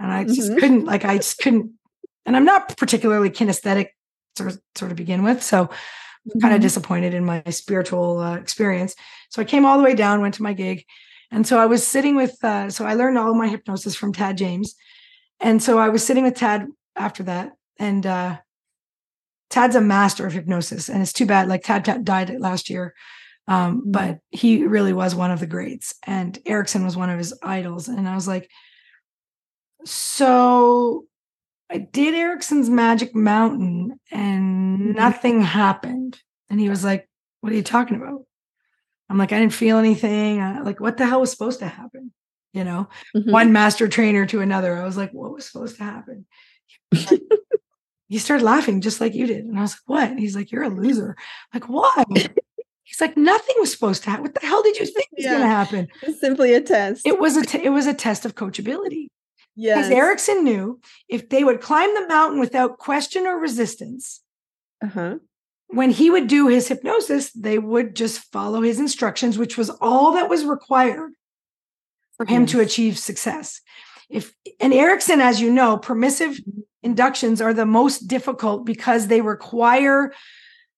and 0.00 0.10
I 0.10 0.24
just 0.24 0.50
Mhm. 0.52 0.58
couldn't. 0.58 0.84
Like 0.86 1.04
I 1.04 1.18
just 1.18 1.38
couldn't. 1.38 1.72
And 2.24 2.36
I'm 2.36 2.44
not 2.46 2.76
particularly 2.78 3.28
kinesthetic, 3.30 3.88
sort 4.38 4.50
of, 4.52 4.60
sort 4.74 4.90
of 4.90 4.96
begin 4.96 5.22
with, 5.22 5.42
so 5.42 5.68
kind 6.40 6.54
of 6.54 6.62
disappointed 6.62 7.12
in 7.12 7.22
my 7.24 7.42
spiritual 7.50 8.18
uh, 8.18 8.36
experience. 8.36 8.94
So 9.28 9.42
I 9.42 9.44
came 9.44 9.66
all 9.66 9.76
the 9.76 9.84
way 9.84 9.94
down, 9.94 10.22
went 10.22 10.34
to 10.34 10.42
my 10.42 10.54
gig. 10.54 10.84
And 11.30 11.46
so 11.46 11.58
I 11.58 11.66
was 11.66 11.86
sitting 11.86 12.16
with, 12.16 12.42
uh, 12.42 12.70
so 12.70 12.86
I 12.86 12.94
learned 12.94 13.18
all 13.18 13.34
my 13.34 13.48
hypnosis 13.48 13.94
from 13.94 14.12
Tad 14.14 14.38
James. 14.38 14.74
And 15.40 15.62
so 15.62 15.78
I 15.78 15.90
was 15.90 16.02
sitting 16.06 16.24
with 16.24 16.34
Tad 16.36 16.66
after 16.96 17.24
that. 17.24 17.52
And 17.78 18.06
uh, 18.06 18.38
Tad's 19.50 19.76
a 19.76 19.80
master 19.80 20.26
of 20.26 20.32
hypnosis. 20.32 20.88
And 20.88 21.02
it's 21.02 21.12
too 21.12 21.26
bad, 21.26 21.48
like 21.48 21.62
Tad, 21.62 21.84
Tad 21.84 22.04
died 22.04 22.34
last 22.40 22.70
year. 22.70 22.94
Um, 23.46 23.82
Mhm. 23.82 23.92
But 23.92 24.18
he 24.30 24.64
really 24.66 24.92
was 24.92 25.14
one 25.14 25.30
of 25.30 25.40
the 25.40 25.46
greats. 25.46 25.94
And 26.06 26.38
Erickson 26.46 26.84
was 26.84 26.96
one 26.96 27.10
of 27.10 27.18
his 27.18 27.34
idols. 27.42 27.88
And 27.88 28.08
I 28.08 28.14
was 28.14 28.26
like, 28.26 28.50
so 29.84 31.04
I 31.70 31.78
did 31.78 32.14
Erickson's 32.14 32.70
Magic 32.70 33.14
Mountain 33.14 34.00
and 34.10 34.78
Mhm. 34.80 34.96
nothing 34.96 35.42
happened. 35.42 36.20
And 36.50 36.58
he 36.60 36.68
was 36.68 36.84
like, 36.84 37.08
What 37.40 37.52
are 37.52 37.56
you 37.56 37.62
talking 37.62 37.96
about? 37.98 38.24
I'm 39.10 39.18
like, 39.18 39.30
I 39.32 39.38
didn't 39.38 39.52
feel 39.52 39.76
anything. 39.76 40.40
I, 40.40 40.60
like, 40.60 40.80
what 40.80 40.96
the 40.96 41.04
hell 41.06 41.20
was 41.20 41.30
supposed 41.30 41.58
to 41.58 41.68
happen? 41.68 42.12
you 42.54 42.62
know, 42.62 42.88
mm-hmm. 43.14 43.30
one 43.30 43.52
master 43.52 43.88
trainer 43.88 44.24
to 44.26 44.40
another. 44.40 44.78
I 44.78 44.84
was 44.84 44.96
like, 44.96 45.10
what 45.12 45.34
was 45.34 45.44
supposed 45.44 45.76
to 45.78 45.82
happen? 45.82 46.24
he 48.14 48.20
started 48.20 48.44
laughing 48.44 48.80
just 48.80 49.00
like 49.00 49.12
you 49.12 49.26
did. 49.26 49.44
And 49.44 49.58
I 49.58 49.62
was 49.62 49.72
like, 49.72 49.80
what? 49.86 50.10
And 50.10 50.20
he's 50.20 50.36
like, 50.36 50.52
you're 50.52 50.62
a 50.62 50.68
loser. 50.68 51.16
I'm 51.52 51.60
like, 51.60 51.68
why? 51.68 52.04
He's 52.84 53.00
like, 53.00 53.16
nothing 53.16 53.56
was 53.58 53.72
supposed 53.72 54.04
to 54.04 54.10
happen. 54.10 54.22
What 54.22 54.34
the 54.34 54.46
hell 54.46 54.62
did 54.62 54.78
you 54.78 54.86
think 54.86 55.08
was 55.16 55.24
yeah. 55.24 55.30
going 55.30 55.42
to 55.42 55.48
happen? 55.48 55.88
It's 56.00 56.20
simply 56.20 56.54
a 56.54 56.60
test. 56.60 57.04
It 57.04 57.18
was 57.18 57.36
a 57.36 57.44
t- 57.44 57.64
it 57.64 57.70
was 57.70 57.88
a 57.88 57.92
test 57.92 58.24
of 58.24 58.36
coachability. 58.36 59.08
Yes. 59.56 59.88
Because 59.88 59.90
Erickson 59.90 60.44
knew 60.44 60.80
if 61.08 61.28
they 61.28 61.42
would 61.42 61.60
climb 61.60 61.92
the 61.92 62.06
mountain 62.06 62.38
without 62.38 62.78
question 62.78 63.26
or 63.26 63.36
resistance, 63.36 64.22
uh-huh. 64.80 65.16
when 65.66 65.90
he 65.90 66.08
would 66.08 66.28
do 66.28 66.46
his 66.46 66.68
hypnosis, 66.68 67.32
they 67.32 67.58
would 67.58 67.96
just 67.96 68.30
follow 68.30 68.62
his 68.62 68.78
instructions, 68.78 69.38
which 69.38 69.58
was 69.58 69.70
all 69.80 70.12
that 70.12 70.30
was 70.30 70.44
required 70.44 71.14
for 72.16 72.26
him 72.26 72.42
yes. 72.42 72.50
to 72.52 72.60
achieve 72.60 72.96
success. 72.96 73.60
If 74.08 74.32
and 74.60 74.72
Erickson, 74.72 75.20
as 75.20 75.40
you 75.40 75.50
know, 75.50 75.78
permissive 75.78 76.34
mm-hmm. 76.34 76.60
Inductions 76.84 77.40
are 77.40 77.54
the 77.54 77.66
most 77.66 78.06
difficult 78.06 78.64
because 78.64 79.06
they 79.06 79.22
require 79.22 80.12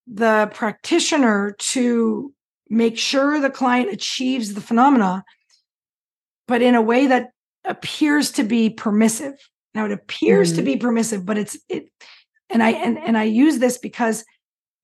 the 0.07 0.49
practitioner 0.53 1.55
to 1.59 2.33
make 2.69 2.97
sure 2.97 3.39
the 3.39 3.49
client 3.49 3.91
achieves 3.91 4.53
the 4.53 4.61
phenomena, 4.61 5.23
but 6.47 6.61
in 6.61 6.75
a 6.75 6.81
way 6.81 7.07
that 7.07 7.31
appears 7.65 8.31
to 8.31 8.43
be 8.43 8.69
permissive. 8.69 9.35
Now 9.75 9.85
it 9.85 9.91
appears 9.91 10.49
mm-hmm. 10.49 10.57
to 10.57 10.63
be 10.63 10.77
permissive, 10.77 11.25
but 11.25 11.37
it's 11.37 11.57
it 11.69 11.89
and 12.49 12.63
I 12.63 12.71
and, 12.71 12.97
and 12.97 13.17
I 13.17 13.23
use 13.23 13.59
this 13.59 13.77
because 13.77 14.23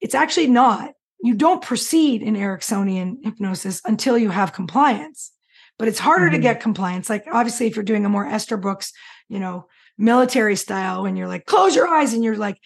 it's 0.01 0.15
actually 0.15 0.47
not. 0.47 0.91
You 1.23 1.33
don't 1.33 1.61
proceed 1.63 2.21
in 2.21 2.35
Ericksonian 2.35 3.23
hypnosis 3.23 3.81
until 3.85 4.17
you 4.17 4.29
have 4.29 4.51
compliance. 4.51 5.31
But 5.79 5.87
it's 5.87 5.99
harder 5.99 6.25
mm-hmm. 6.25 6.35
to 6.35 6.41
get 6.41 6.59
compliance. 6.59 7.09
Like 7.09 7.25
obviously, 7.31 7.67
if 7.67 7.75
you're 7.75 7.83
doing 7.83 8.05
a 8.05 8.09
more 8.09 8.27
Estabrooks, 8.27 8.91
you 9.29 9.39
know, 9.39 9.67
military 9.97 10.55
style, 10.55 11.03
when 11.03 11.15
you're 11.15 11.27
like, 11.27 11.45
close 11.45 11.75
your 11.75 11.87
eyes 11.87 12.13
and 12.13 12.23
you're 12.23 12.37
like 12.37 12.59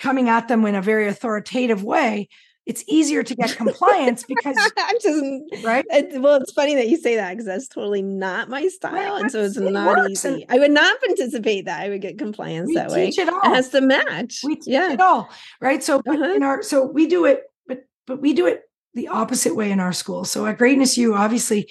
coming 0.00 0.28
at 0.28 0.48
them 0.48 0.64
in 0.66 0.74
a 0.74 0.82
very 0.82 1.08
authoritative 1.08 1.82
way, 1.82 2.28
it's 2.66 2.82
easier 2.88 3.22
to 3.22 3.34
get 3.34 3.56
compliance 3.56 4.24
because 4.24 4.56
I'm 4.76 4.96
just 5.00 5.64
right. 5.64 5.84
It, 5.88 6.20
well, 6.20 6.42
it's 6.42 6.52
funny 6.52 6.74
that 6.74 6.88
you 6.88 6.96
say 6.96 7.14
that 7.16 7.30
because 7.30 7.46
that's 7.46 7.68
totally 7.68 8.02
not 8.02 8.48
my 8.48 8.66
style, 8.66 8.92
right, 8.92 9.22
and 9.22 9.30
so 9.30 9.42
it's 9.44 9.56
it 9.56 9.70
not 9.70 10.10
easy. 10.10 10.44
I 10.48 10.58
would 10.58 10.72
not 10.72 10.98
anticipate 11.08 11.66
that 11.66 11.80
I 11.80 11.88
would 11.88 12.00
get 12.00 12.18
compliance 12.18 12.74
that 12.74 12.90
way. 12.90 13.08
It, 13.08 13.28
all. 13.28 13.40
it 13.52 13.54
has 13.54 13.68
to 13.70 13.80
match. 13.80 14.40
We 14.42 14.56
teach 14.56 14.66
yeah. 14.66 14.92
it 14.92 15.00
all, 15.00 15.30
right? 15.60 15.82
So 15.82 16.00
uh-huh. 16.00 16.32
in 16.34 16.42
our 16.42 16.62
so 16.62 16.84
we 16.84 17.06
do 17.06 17.24
it, 17.24 17.44
but 17.68 17.84
but 18.06 18.20
we 18.20 18.34
do 18.34 18.46
it 18.46 18.62
the 18.94 19.08
opposite 19.08 19.54
way 19.54 19.70
in 19.70 19.78
our 19.78 19.92
school. 19.92 20.24
So 20.24 20.44
at 20.46 20.58
Greatness 20.58 20.98
U, 20.98 21.14
obviously, 21.14 21.70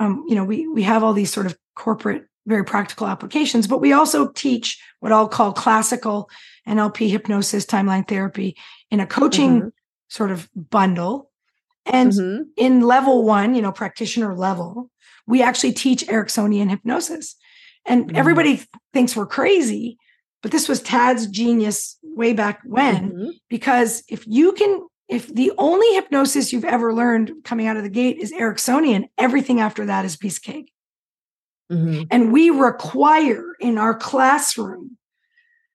um, 0.00 0.24
you 0.26 0.34
know, 0.34 0.44
we 0.44 0.66
we 0.66 0.82
have 0.82 1.04
all 1.04 1.12
these 1.12 1.32
sort 1.32 1.46
of 1.46 1.56
corporate, 1.76 2.24
very 2.46 2.64
practical 2.64 3.06
applications, 3.06 3.66
but 3.66 3.80
we 3.80 3.92
also 3.92 4.28
teach 4.32 4.82
what 5.00 5.12
I'll 5.12 5.28
call 5.28 5.52
classical 5.52 6.28
NLP 6.66 7.10
hypnosis, 7.10 7.66
timeline 7.66 8.06
therapy 8.06 8.56
in 8.90 9.00
a 9.00 9.06
coaching. 9.06 9.60
Mm-hmm 9.60 9.68
sort 10.12 10.30
of 10.30 10.48
bundle. 10.54 11.30
And 11.86 12.12
mm-hmm. 12.12 12.42
in 12.56 12.82
level 12.82 13.24
one, 13.24 13.54
you 13.54 13.62
know, 13.62 13.72
practitioner 13.72 14.36
level, 14.36 14.90
we 15.26 15.42
actually 15.42 15.72
teach 15.72 16.06
Ericksonian 16.06 16.68
hypnosis. 16.68 17.34
And 17.86 18.06
mm-hmm. 18.06 18.16
everybody 18.16 18.62
thinks 18.92 19.16
we're 19.16 19.26
crazy, 19.26 19.96
but 20.42 20.52
this 20.52 20.68
was 20.68 20.82
Tad's 20.82 21.26
genius 21.26 21.98
way 22.02 22.34
back 22.34 22.60
when, 22.64 23.10
mm-hmm. 23.10 23.30
because 23.48 24.04
if 24.08 24.24
you 24.26 24.52
can, 24.52 24.86
if 25.08 25.34
the 25.34 25.50
only 25.56 25.94
hypnosis 25.94 26.52
you've 26.52 26.64
ever 26.64 26.92
learned 26.92 27.32
coming 27.42 27.66
out 27.66 27.78
of 27.78 27.82
the 27.82 27.88
gate 27.88 28.18
is 28.18 28.32
Ericksonian, 28.32 29.08
everything 29.16 29.60
after 29.60 29.86
that 29.86 30.04
is 30.04 30.16
piece 30.16 30.38
cake. 30.38 30.72
Mm-hmm. 31.72 32.02
And 32.10 32.32
we 32.32 32.50
require 32.50 33.54
in 33.60 33.78
our 33.78 33.94
classroom 33.94 34.98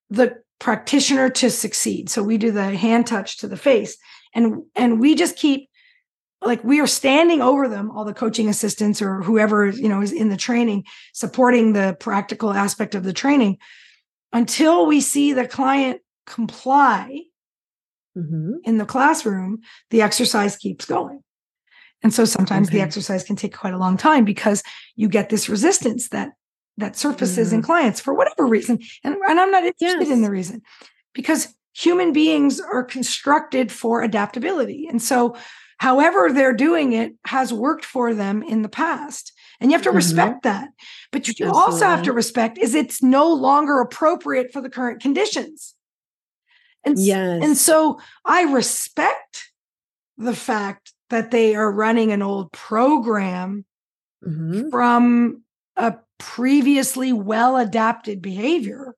the 0.09 0.37
practitioner 0.59 1.29
to 1.29 1.49
succeed. 1.49 2.09
So 2.09 2.23
we 2.23 2.37
do 2.37 2.51
the 2.51 2.75
hand 2.75 3.07
touch 3.07 3.37
to 3.39 3.47
the 3.47 3.57
face 3.57 3.97
and 4.33 4.63
and 4.75 4.99
we 4.99 5.15
just 5.15 5.35
keep 5.35 5.69
like 6.41 6.63
we 6.63 6.79
are 6.79 6.87
standing 6.87 7.41
over 7.41 7.67
them 7.67 7.91
all 7.91 8.05
the 8.05 8.13
coaching 8.13 8.47
assistants 8.47 9.01
or 9.01 9.21
whoever 9.21 9.67
you 9.67 9.89
know 9.89 10.01
is 10.01 10.11
in 10.11 10.29
the 10.29 10.37
training 10.37 10.83
supporting 11.13 11.73
the 11.73 11.97
practical 11.99 12.53
aspect 12.53 12.95
of 12.95 13.03
the 13.03 13.13
training 13.13 13.57
until 14.31 14.85
we 14.85 15.01
see 15.01 15.33
the 15.33 15.47
client 15.47 16.01
comply 16.25 17.21
mm-hmm. 18.17 18.53
in 18.63 18.77
the 18.77 18.85
classroom 18.85 19.59
the 19.89 20.01
exercise 20.01 20.55
keeps 20.55 20.85
going 20.85 21.21
and 22.03 22.13
so 22.13 22.25
sometimes 22.25 22.69
okay. 22.69 22.77
the 22.77 22.83
exercise 22.83 23.23
can 23.23 23.35
take 23.35 23.55
quite 23.55 23.73
a 23.73 23.77
long 23.77 23.97
time 23.97 24.23
because 24.25 24.63
you 24.95 25.09
get 25.09 25.29
this 25.29 25.49
resistance 25.49 26.09
that 26.09 26.33
that 26.77 26.95
surfaces 26.95 27.47
mm-hmm. 27.47 27.57
in 27.57 27.61
clients 27.63 27.99
for 27.99 28.13
whatever 28.13 28.45
reason 28.45 28.79
and, 29.03 29.15
and 29.27 29.39
i'm 29.39 29.51
not 29.51 29.63
interested 29.63 30.07
yes. 30.07 30.09
in 30.09 30.21
the 30.21 30.29
reason 30.29 30.61
because 31.13 31.53
human 31.77 32.11
beings 32.11 32.59
are 32.59 32.83
constructed 32.83 33.71
for 33.71 34.01
adaptability. 34.01 34.87
And 34.87 35.01
so, 35.01 35.35
however 35.79 36.31
they're 36.33 36.55
doing 36.55 36.93
it 36.93 37.13
has 37.25 37.53
worked 37.53 37.85
for 37.85 38.15
them 38.15 38.41
in 38.41 38.63
the 38.63 38.69
past. 38.69 39.31
And 39.59 39.69
you 39.69 39.75
have 39.77 39.83
to 39.83 39.89
mm-hmm. 39.89 39.97
respect 39.97 40.43
that. 40.43 40.69
But 41.11 41.27
you 41.27 41.33
Absolutely. 41.33 41.59
also 41.59 41.85
have 41.85 42.03
to 42.03 42.13
respect 42.13 42.57
is 42.57 42.73
it's 42.73 43.03
no 43.03 43.31
longer 43.31 43.79
appropriate 43.79 44.51
for 44.51 44.61
the 44.61 44.71
current 44.71 45.01
conditions. 45.01 45.75
And, 46.83 46.97
yes. 46.97 47.43
and 47.43 47.55
so 47.55 47.99
I 48.25 48.43
respect 48.43 49.51
the 50.17 50.35
fact 50.35 50.93
that 51.09 51.31
they 51.31 51.55
are 51.55 51.71
running 51.71 52.11
an 52.11 52.21
old 52.21 52.51
program 52.51 53.65
mm-hmm. 54.25 54.69
from 54.69 55.43
a 55.75 55.95
previously 56.17 57.13
well 57.13 57.57
adapted 57.57 58.21
behavior 58.21 58.95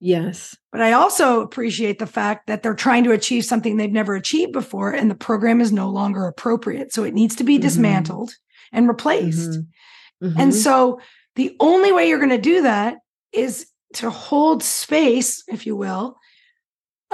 Yes. 0.00 0.56
But 0.72 0.82
I 0.82 0.92
also 0.92 1.40
appreciate 1.40 1.98
the 1.98 2.06
fact 2.06 2.46
that 2.46 2.62
they're 2.62 2.74
trying 2.74 3.04
to 3.04 3.12
achieve 3.12 3.44
something 3.44 3.76
they've 3.76 3.90
never 3.90 4.14
achieved 4.14 4.52
before, 4.52 4.92
and 4.92 5.10
the 5.10 5.14
program 5.14 5.60
is 5.60 5.72
no 5.72 5.88
longer 5.88 6.26
appropriate. 6.26 6.92
So 6.92 7.04
it 7.04 7.14
needs 7.14 7.36
to 7.36 7.44
be 7.44 7.54
mm-hmm. 7.54 7.62
dismantled 7.62 8.34
and 8.72 8.88
replaced. 8.88 9.50
Mm-hmm. 9.50 10.26
Mm-hmm. 10.26 10.40
And 10.40 10.54
so 10.54 11.00
the 11.34 11.56
only 11.60 11.92
way 11.92 12.08
you're 12.08 12.18
going 12.18 12.30
to 12.30 12.38
do 12.38 12.62
that 12.62 12.98
is 13.32 13.66
to 13.94 14.10
hold 14.10 14.62
space, 14.62 15.42
if 15.48 15.66
you 15.66 15.76
will, 15.76 16.18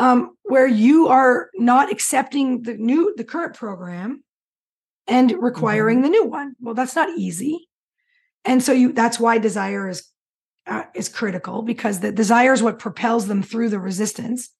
um, 0.03 0.37
where 0.43 0.67
you 0.67 1.07
are 1.07 1.49
not 1.55 1.93
accepting 1.93 2.63
the 2.63 2.75
new, 2.75 3.15
the 3.17 3.23
current 3.23 3.55
program 3.55 4.25
and 5.07 5.31
requiring 5.41 5.99
mm-hmm. 5.99 6.05
the 6.05 6.11
new 6.11 6.25
one. 6.25 6.57
Well, 6.61 6.75
that's 6.75 6.97
not 6.97 7.17
easy. 7.17 7.69
And 8.45 8.61
so 8.61 8.73
you 8.73 8.93
that's 8.93 9.21
why 9.21 9.39
desire 9.39 9.89
is 9.89 10.11
uh, 10.67 10.83
is 10.93 11.09
critical 11.09 11.63
because 11.63 12.01
the 12.01 12.11
desire 12.11 12.53
is 12.53 12.65
what 12.65 12.81
propels 12.81 13.29
them 13.29 13.45
through 13.45 13.69
the 13.69 13.79
resistance. 13.79 14.51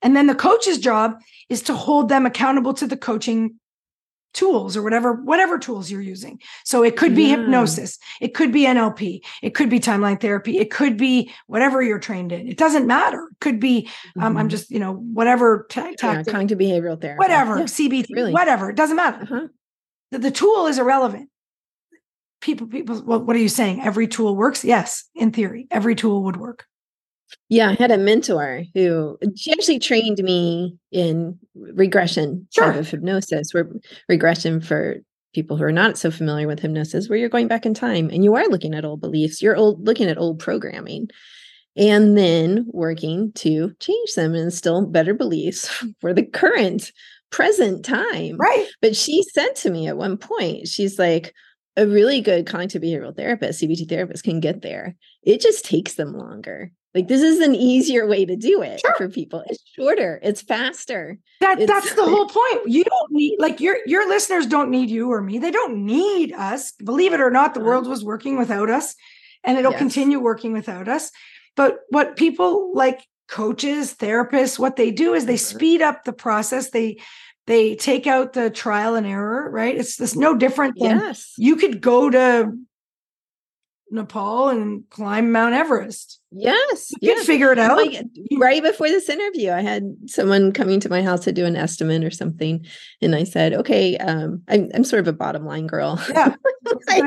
And 0.00 0.16
then 0.16 0.26
the 0.26 0.34
coach's 0.34 0.78
job 0.78 1.20
is 1.50 1.60
to 1.64 1.74
hold 1.74 2.08
them 2.08 2.24
accountable 2.24 2.72
to 2.74 2.86
the 2.86 2.96
coaching 2.96 3.56
tools 4.32 4.76
or 4.76 4.82
whatever 4.82 5.12
whatever 5.12 5.58
tools 5.58 5.90
you're 5.90 6.00
using. 6.00 6.38
So 6.64 6.82
it 6.82 6.96
could 6.96 7.14
be 7.14 7.24
yeah. 7.24 7.36
hypnosis, 7.36 7.98
it 8.20 8.34
could 8.34 8.52
be 8.52 8.64
NLP, 8.64 9.20
it 9.42 9.54
could 9.54 9.70
be 9.70 9.80
timeline 9.80 10.20
therapy, 10.20 10.58
it 10.58 10.70
could 10.70 10.96
be 10.96 11.32
whatever 11.46 11.82
you're 11.82 11.98
trained 11.98 12.32
in. 12.32 12.48
It 12.48 12.56
doesn't 12.56 12.86
matter. 12.86 13.28
It 13.30 13.40
could 13.40 13.60
be 13.60 13.82
mm-hmm. 13.82 14.22
um, 14.22 14.36
I'm 14.36 14.42
mm-hmm. 14.42 14.50
just 14.50 14.70
you 14.70 14.78
know 14.78 14.94
whatever 14.94 15.66
t- 15.70 15.80
yeah, 15.80 16.22
cognitive 16.22 16.58
behavioral 16.58 17.00
therapy, 17.00 17.18
whatever 17.18 17.58
yeah, 17.58 17.64
CBT, 17.64 18.06
really. 18.12 18.32
whatever. 18.32 18.70
It 18.70 18.76
doesn't 18.76 18.96
matter. 18.96 19.22
Uh-huh. 19.22 19.48
The, 20.10 20.18
the 20.18 20.30
tool 20.30 20.66
is 20.66 20.78
irrelevant 20.78 21.28
people 22.40 22.66
people 22.66 23.02
well, 23.02 23.20
what 23.20 23.36
are 23.36 23.40
you 23.40 23.48
saying 23.48 23.82
every 23.82 24.08
tool 24.08 24.34
works 24.34 24.64
yes 24.64 25.04
in 25.14 25.30
theory 25.30 25.66
every 25.70 25.94
tool 25.94 26.22
would 26.24 26.36
work 26.36 26.66
yeah 27.48 27.70
i 27.70 27.72
had 27.74 27.90
a 27.90 27.98
mentor 27.98 28.64
who 28.74 29.18
she 29.36 29.52
actually 29.52 29.78
trained 29.78 30.18
me 30.18 30.76
in 30.92 31.38
regression 31.54 32.46
sure. 32.52 32.66
type 32.66 32.76
of 32.76 32.88
hypnosis 32.88 33.52
where 33.52 33.68
regression 34.08 34.60
for 34.60 34.96
people 35.32 35.56
who 35.56 35.64
are 35.64 35.72
not 35.72 35.96
so 35.96 36.10
familiar 36.10 36.46
with 36.46 36.60
hypnosis 36.60 37.08
where 37.08 37.18
you're 37.18 37.28
going 37.28 37.48
back 37.48 37.64
in 37.64 37.74
time 37.74 38.10
and 38.10 38.24
you 38.24 38.34
are 38.34 38.48
looking 38.48 38.74
at 38.74 38.84
old 38.84 39.00
beliefs 39.00 39.40
you're 39.40 39.56
old 39.56 39.86
looking 39.86 40.08
at 40.08 40.18
old 40.18 40.38
programming 40.38 41.08
and 41.76 42.18
then 42.18 42.66
working 42.68 43.32
to 43.32 43.72
change 43.78 44.14
them 44.14 44.34
and 44.34 44.44
instill 44.44 44.84
better 44.86 45.14
beliefs 45.14 45.68
for 46.00 46.12
the 46.12 46.24
current 46.24 46.92
present 47.30 47.84
time 47.84 48.36
right 48.38 48.66
but 48.82 48.96
she 48.96 49.22
said 49.22 49.54
to 49.54 49.70
me 49.70 49.86
at 49.86 49.96
one 49.96 50.16
point 50.16 50.66
she's 50.66 50.98
like 50.98 51.32
a 51.76 51.86
really 51.86 52.20
good 52.20 52.46
cognitive 52.46 52.82
behavioral 52.82 53.16
therapist, 53.16 53.62
CBT 53.62 53.88
therapist 53.88 54.24
can 54.24 54.40
get 54.40 54.62
there. 54.62 54.96
It 55.22 55.40
just 55.40 55.64
takes 55.64 55.94
them 55.94 56.16
longer. 56.16 56.72
Like 56.94 57.06
this 57.06 57.22
is 57.22 57.38
an 57.38 57.54
easier 57.54 58.06
way 58.06 58.24
to 58.24 58.34
do 58.34 58.62
it 58.62 58.80
sure. 58.80 58.94
for 58.96 59.08
people. 59.08 59.44
It's 59.46 59.62
shorter, 59.76 60.18
it's 60.22 60.42
faster. 60.42 61.18
That 61.40 61.60
it's, 61.60 61.70
that's 61.70 61.94
the 61.94 62.04
whole 62.04 62.26
point. 62.28 62.68
You 62.68 62.84
don't 62.84 63.12
need 63.12 63.36
like 63.38 63.60
your 63.60 63.78
your 63.86 64.08
listeners 64.08 64.46
don't 64.46 64.70
need 64.70 64.90
you 64.90 65.12
or 65.12 65.20
me. 65.20 65.38
They 65.38 65.52
don't 65.52 65.84
need 65.86 66.32
us. 66.32 66.72
Believe 66.72 67.12
it 67.12 67.20
or 67.20 67.30
not, 67.30 67.54
the 67.54 67.60
uh-huh. 67.60 67.68
world 67.68 67.86
was 67.86 68.04
working 68.04 68.36
without 68.36 68.70
us 68.70 68.96
and 69.44 69.56
it'll 69.56 69.72
yes. 69.72 69.78
continue 69.78 70.18
working 70.18 70.52
without 70.52 70.88
us. 70.88 71.10
But 71.56 71.80
what 71.90 72.16
people 72.16 72.72
like 72.74 73.06
coaches, 73.28 73.94
therapists, 73.94 74.58
what 74.58 74.76
they 74.76 74.90
do 74.90 75.14
is 75.14 75.26
they 75.26 75.34
uh-huh. 75.34 75.38
speed 75.38 75.82
up 75.82 76.04
the 76.04 76.12
process. 76.12 76.70
They 76.70 77.00
they 77.46 77.74
take 77.74 78.06
out 78.06 78.32
the 78.32 78.50
trial 78.50 78.94
and 78.94 79.06
error, 79.06 79.50
right? 79.50 79.76
It's 79.76 79.96
this 79.96 80.14
no 80.14 80.36
different 80.36 80.78
than 80.78 80.98
yes. 80.98 81.34
you 81.36 81.56
could 81.56 81.80
go 81.80 82.10
to 82.10 82.52
Nepal 83.90 84.48
and 84.48 84.88
climb 84.90 85.32
Mount 85.32 85.54
Everest. 85.54 86.19
Yes. 86.32 86.92
You 87.00 87.14
can 87.14 87.24
figure 87.24 87.50
it 87.52 87.58
out. 87.58 87.76
Like, 87.76 88.04
right 88.38 88.62
before 88.62 88.86
this 88.88 89.08
interview, 89.08 89.50
I 89.50 89.62
had 89.62 89.96
someone 90.06 90.52
coming 90.52 90.78
to 90.80 90.88
my 90.88 91.02
house 91.02 91.24
to 91.24 91.32
do 91.32 91.44
an 91.44 91.56
estimate 91.56 92.04
or 92.04 92.10
something. 92.10 92.64
And 93.02 93.16
I 93.16 93.24
said, 93.24 93.52
okay, 93.54 93.96
um, 93.98 94.42
I'm, 94.48 94.70
I'm 94.74 94.84
sort 94.84 95.00
of 95.00 95.08
a 95.08 95.12
bottom 95.12 95.44
line 95.44 95.66
girl. 95.66 96.00
Yeah. 96.10 96.34
like, 96.86 97.04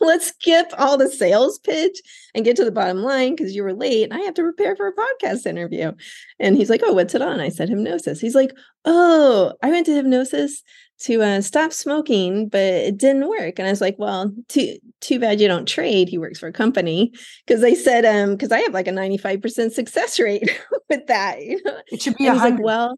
let's 0.00 0.28
skip 0.28 0.72
all 0.78 0.96
the 0.96 1.10
sales 1.10 1.58
pitch 1.58 1.98
and 2.34 2.44
get 2.44 2.56
to 2.56 2.64
the 2.64 2.70
bottom 2.70 3.02
line 3.02 3.34
because 3.34 3.54
you 3.54 3.64
were 3.64 3.74
late 3.74 4.04
and 4.04 4.14
I 4.14 4.20
have 4.20 4.34
to 4.34 4.42
prepare 4.42 4.76
for 4.76 4.86
a 4.86 4.94
podcast 4.94 5.46
interview. 5.46 5.92
And 6.38 6.56
he's 6.56 6.70
like, 6.70 6.82
oh, 6.84 6.92
what's 6.92 7.14
it 7.14 7.22
on? 7.22 7.40
I 7.40 7.48
said, 7.48 7.68
hypnosis. 7.68 8.20
He's 8.20 8.36
like, 8.36 8.52
oh, 8.84 9.52
I 9.62 9.70
went 9.70 9.86
to 9.86 9.94
hypnosis 9.94 10.62
to 11.00 11.22
uh, 11.22 11.40
stop 11.40 11.72
smoking, 11.72 12.48
but 12.48 12.60
it 12.60 12.98
didn't 12.98 13.28
work. 13.28 13.58
And 13.58 13.66
I 13.66 13.70
was 13.70 13.80
like, 13.80 13.96
well, 13.98 14.32
too 14.48 14.76
too 15.00 15.18
bad 15.18 15.40
you 15.40 15.48
don't 15.48 15.66
trade. 15.66 16.08
He 16.08 16.18
works 16.18 16.38
for 16.38 16.46
a 16.46 16.52
company 16.52 17.12
because 17.46 17.62
they 17.62 17.74
said, 17.74 18.04
um, 18.04 18.32
because 18.32 18.52
I 18.52 18.59
have 18.62 18.74
like 18.74 18.86
a 18.86 18.92
ninety 18.92 19.16
five 19.16 19.42
percent 19.42 19.72
success 19.72 20.18
rate 20.18 20.50
with 20.88 21.06
that. 21.06 21.42
You 21.42 21.60
know? 21.64 21.78
It 21.90 22.02
should 22.02 22.16
be. 22.16 22.24
He's 22.24 22.36
like, 22.36 22.58
well, 22.58 22.96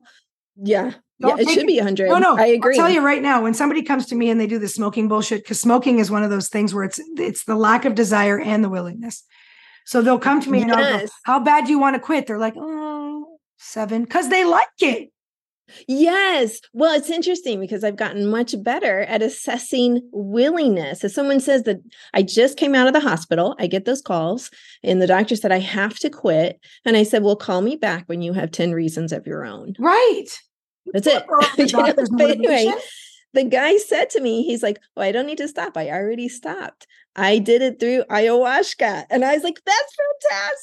yeah, 0.57 0.93
don't 1.21 1.39
yeah, 1.39 1.43
it 1.43 1.49
should 1.51 1.65
it. 1.65 1.67
be 1.67 1.79
hundred. 1.79 2.09
No, 2.09 2.19
no, 2.19 2.37
I 2.37 2.47
agree. 2.47 2.75
I'll 2.75 2.87
tell 2.87 2.91
you 2.91 3.05
right 3.05 3.23
now, 3.23 3.43
when 3.43 3.55
somebody 3.55 3.83
comes 3.83 4.07
to 4.07 4.15
me 4.15 4.31
and 4.31 4.41
they 4.41 4.47
do 4.47 4.59
the 4.59 4.69
smoking 4.69 5.09
bullshit, 5.09 5.43
because 5.43 5.61
smoking 5.61 5.99
is 5.99 6.11
one 6.11 6.23
of 6.23 6.31
those 6.31 6.49
things 6.49 6.75
where 6.75 6.85
it's 6.85 7.01
it's 7.17 7.45
the 7.45 7.57
lack 7.57 7.85
of 7.85 7.95
desire 7.95 8.39
and 8.39 8.63
the 8.63 8.69
willingness. 8.69 9.25
So 9.85 10.03
they'll 10.03 10.19
come 10.19 10.41
to 10.41 10.51
me 10.51 10.61
yes. 10.61 10.71
and 10.71 10.73
I'll 10.75 11.01
go, 11.01 11.07
"How 11.25 11.41
bad 11.41 11.65
do 11.65 11.71
you 11.71 11.79
want 11.79 11.95
to 11.97 12.01
quit?" 12.01 12.27
They're 12.27 12.39
like, 12.39 12.55
"Oh, 12.57 13.39
seven, 13.59 14.05
because 14.05 14.29
they 14.29 14.45
like 14.45 14.69
it." 14.81 15.11
Yes. 15.87 16.61
Well, 16.73 16.95
it's 16.95 17.11
interesting 17.11 17.61
because 17.61 17.85
I've 17.85 17.97
gotten 17.97 18.27
much 18.27 18.55
better 18.63 19.01
at 19.01 19.23
assessing 19.23 20.01
willingness. 20.13 21.05
If 21.05 21.13
someone 21.13 21.41
says 21.41 21.65
that 21.65 21.81
I 22.15 22.23
just 22.23 22.57
came 22.57 22.75
out 22.75 22.87
of 22.87 22.93
the 22.93 23.01
hospital, 23.01 23.55
I 23.59 23.67
get 23.67 23.85
those 23.85 24.03
calls, 24.03 24.51
and 24.83 25.01
the 25.01 25.07
doctor 25.07 25.37
said 25.37 25.53
I 25.53 25.59
have 25.59 25.99
to 26.01 26.11
quit. 26.11 26.61
And 26.85 26.97
I 26.97 27.03
said, 27.03 27.23
Well, 27.23 27.37
call 27.37 27.61
me 27.61 27.77
back 27.77 28.05
when 28.07 28.23
you 28.23 28.33
have 28.33 28.51
10 28.51 28.73
reasons 28.73 29.13
of 29.13 29.27
your 29.27 29.45
own. 29.45 29.75
Right. 29.79 30.27
That's 30.93 31.07
it. 31.07 31.25
anyway, 31.59 32.73
the 33.35 33.45
guy 33.45 33.77
said 33.79 34.11
to 34.11 34.21
me, 34.21 34.43
he's 34.43 34.63
like, 34.63 34.79
"Oh, 34.97 35.03
I 35.03 35.13
don't 35.13 35.27
need 35.27 35.39
to 35.39 35.49
stop. 35.49 35.77
I 35.77 35.91
already 35.91 36.29
stopped. 36.29 36.87
I 37.15 37.39
did 37.39 37.63
it 37.63 37.79
through 37.81 38.05
ayahuasca." 38.05 39.07
And 39.11 39.25
I 39.25 39.35
was 39.35 39.43
like, 39.43 39.61
"That's 39.65 39.97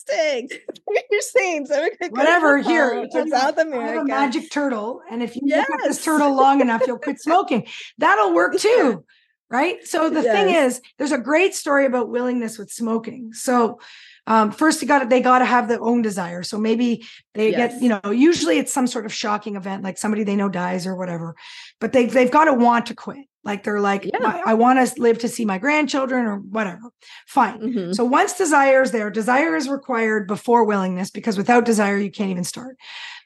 fantastic! 0.08 0.68
You're 1.12 1.22
saying 1.22 1.68
so 1.68 1.90
whatever 2.10 2.58
here 2.58 3.08
to 3.08 3.30
South 3.30 3.58
America, 3.58 4.02
a 4.02 4.04
magic 4.04 4.52
turtle, 4.52 5.02
and 5.10 5.22
if 5.24 5.36
you 5.36 5.42
yes. 5.46 5.70
look 5.70 5.80
at 5.80 5.88
this 5.88 6.04
turtle 6.04 6.36
long 6.36 6.62
enough, 6.62 6.82
you'll 6.86 7.00
quit 7.00 7.20
smoking. 7.22 7.66
That'll 7.98 8.34
work 8.34 8.58
too." 8.58 9.06
Right. 9.52 9.84
So 9.88 10.12
the 10.12 10.22
yes. 10.22 10.32
thing 10.32 10.54
is, 10.54 10.82
there's 11.00 11.12
a 11.12 11.18
great 11.18 11.56
story 11.56 11.88
about 11.88 12.10
willingness 12.10 12.60
with 12.60 12.72
smoking. 12.72 13.34
So 13.34 13.80
um, 14.30 14.52
first 14.52 14.82
you 14.82 14.88
got 14.88 15.10
they 15.10 15.22
got 15.22 15.40
to 15.40 15.46
have 15.46 15.68
their 15.68 15.82
own 15.82 16.02
desire 16.02 16.44
so 16.44 16.58
maybe 16.58 17.06
they 17.34 17.52
yes. 17.52 17.74
get 17.74 17.82
you 17.82 17.90
know 17.90 18.12
usually 18.12 18.60
it's 18.60 18.72
some 18.72 18.88
sort 18.88 19.06
of 19.06 19.14
shocking 19.14 19.56
event 19.56 19.84
like 19.84 19.98
somebody 19.98 20.24
they 20.24 20.36
know 20.36 20.48
dies 20.48 20.88
or 20.88 20.96
whatever 20.96 21.36
but 21.80 21.92
they, 21.92 22.06
they've 22.06 22.32
got 22.32 22.46
to 22.46 22.54
want 22.54 22.86
to 22.86 22.96
quit 22.96 23.26
like 23.50 23.64
they're 23.64 23.80
like 23.80 24.06
yeah. 24.06 24.42
I, 24.46 24.54
want 24.54 24.86
to 24.86 25.02
live 25.02 25.20
to 25.20 25.28
see 25.28 25.46
my 25.46 25.58
grandchildren 25.58 26.26
or 26.26 26.38
whatever 26.38 26.92
fine 27.28 27.60
mm-hmm. 27.60 27.92
so 27.94 28.04
once 28.06 28.34
desire 28.34 28.82
is 28.82 28.92
there 28.92 29.10
desire 29.10 29.56
is 29.56 29.68
required 29.68 30.28
before 30.28 30.66
willingness 30.66 31.12
because 31.12 31.38
without 31.38 31.66
desire 31.66 31.98
you 31.98 32.12
can't 32.12 32.32
even 32.32 32.44
start 32.44 32.78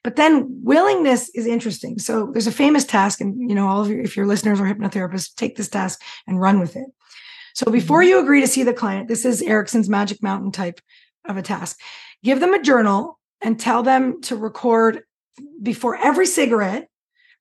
but 0.04 0.16
then 0.16 0.48
willingness 0.64 1.30
is 1.30 1.46
interesting 1.46 2.00
so 2.00 2.30
there's 2.34 2.48
a 2.48 2.52
famous 2.52 2.86
task 2.86 3.22
and 3.22 3.50
you 3.50 3.56
know 3.56 3.68
all 3.68 3.82
of 3.82 3.90
you 3.90 4.02
if 4.02 4.18
your 4.18 4.26
listeners 4.26 4.60
are 4.60 4.66
hypnotherapists 4.66 5.36
take 5.36 5.56
this 5.56 5.70
task 5.70 6.02
and 6.28 6.40
run 6.40 6.60
with 6.60 6.76
it 6.76 6.88
so 7.54 7.72
before 7.72 8.02
mm-hmm. 8.02 8.10
you 8.10 8.20
agree 8.20 8.42
to 8.42 8.48
see 8.48 8.64
the 8.64 8.74
client, 8.74 9.08
this 9.08 9.26
is 9.26 9.42
Erickson's 9.42 9.90
magic 9.90 10.22
mountain 10.22 10.52
type 10.52 10.82
of 11.26 11.38
a 11.38 11.42
task. 11.42 11.80
Give 12.24 12.40
them 12.40 12.54
a 12.54 12.62
journal 12.62 13.20
and 13.42 13.60
tell 13.60 13.84
them 13.84 14.22
to 14.24 14.36
record 14.36 15.02
before 15.62 15.96
every 15.98 16.26
cigarette, 16.26 16.90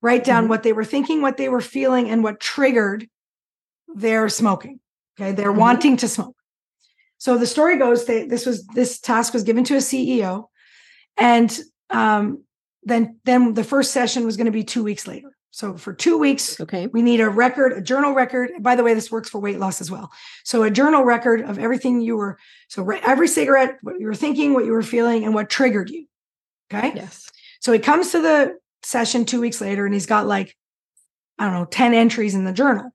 write 0.02 0.24
down 0.24 0.42
mm-hmm. 0.42 0.50
what 0.50 0.62
they 0.62 0.72
were 0.72 0.84
thinking, 0.84 1.22
what 1.22 1.36
they 1.36 1.48
were 1.48 1.60
feeling, 1.60 2.10
and 2.10 2.22
what 2.22 2.40
triggered 2.40 3.08
their 3.94 4.28
smoking. 4.28 4.80
Okay. 5.18 5.32
They're 5.32 5.50
mm-hmm. 5.50 5.60
wanting 5.60 5.96
to 5.98 6.08
smoke. 6.08 6.36
So 7.18 7.38
the 7.38 7.46
story 7.46 7.78
goes 7.78 8.04
they, 8.04 8.26
this 8.26 8.44
was 8.44 8.66
this 8.66 8.98
task 8.98 9.32
was 9.32 9.44
given 9.44 9.64
to 9.64 9.74
a 9.74 9.78
CEO. 9.78 10.46
And 11.16 11.56
um, 11.90 12.44
then 12.82 13.20
then 13.24 13.54
the 13.54 13.64
first 13.64 13.92
session 13.92 14.26
was 14.26 14.36
going 14.36 14.46
to 14.46 14.52
be 14.52 14.64
two 14.64 14.82
weeks 14.82 15.06
later. 15.06 15.30
So 15.52 15.76
for 15.76 15.92
two 15.92 16.16
weeks, 16.16 16.58
okay, 16.60 16.86
we 16.86 17.02
need 17.02 17.20
a 17.20 17.28
record, 17.28 17.74
a 17.74 17.82
journal 17.82 18.14
record. 18.14 18.50
By 18.60 18.74
the 18.74 18.82
way, 18.82 18.94
this 18.94 19.12
works 19.12 19.28
for 19.28 19.38
weight 19.38 19.60
loss 19.60 19.82
as 19.82 19.90
well. 19.90 20.10
So 20.44 20.62
a 20.62 20.70
journal 20.70 21.04
record 21.04 21.42
of 21.42 21.58
everything 21.58 22.00
you 22.00 22.16
were. 22.16 22.38
So 22.68 22.90
every 22.90 23.28
cigarette, 23.28 23.76
what 23.82 24.00
you 24.00 24.06
were 24.06 24.14
thinking, 24.14 24.54
what 24.54 24.64
you 24.64 24.72
were 24.72 24.82
feeling, 24.82 25.24
and 25.24 25.34
what 25.34 25.50
triggered 25.50 25.90
you. 25.90 26.06
Okay. 26.72 26.92
Yes. 26.96 27.30
So 27.60 27.70
he 27.70 27.78
comes 27.78 28.12
to 28.12 28.22
the 28.22 28.56
session 28.84 29.24
two 29.24 29.40
weeks 29.40 29.60
later, 29.60 29.84
and 29.84 29.94
he's 29.94 30.06
got 30.06 30.26
like, 30.26 30.56
I 31.38 31.44
don't 31.44 31.54
know, 31.54 31.64
ten 31.64 31.94
entries 31.94 32.34
in 32.34 32.44
the 32.44 32.52
journal. 32.52 32.90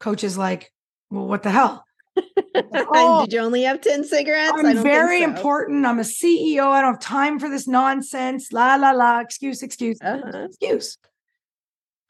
Coach 0.00 0.24
is 0.24 0.38
like, 0.38 0.72
"Well, 1.10 1.26
what 1.26 1.42
the 1.42 1.50
hell?" 1.50 1.84
oh, 2.74 3.24
Did 3.24 3.34
you 3.34 3.40
only 3.40 3.62
have 3.62 3.80
10 3.80 4.04
cigarettes? 4.04 4.52
I'm 4.56 4.82
very 4.82 5.20
so. 5.20 5.24
important. 5.24 5.86
I'm 5.86 5.98
a 5.98 6.02
CEO. 6.02 6.66
I 6.68 6.80
don't 6.80 6.94
have 6.94 7.00
time 7.00 7.38
for 7.38 7.48
this 7.48 7.68
nonsense. 7.68 8.52
La 8.52 8.76
la 8.76 8.90
la. 8.90 9.20
Excuse, 9.20 9.62
excuse, 9.62 9.98
uh-huh. 10.00 10.46
excuse. 10.46 10.98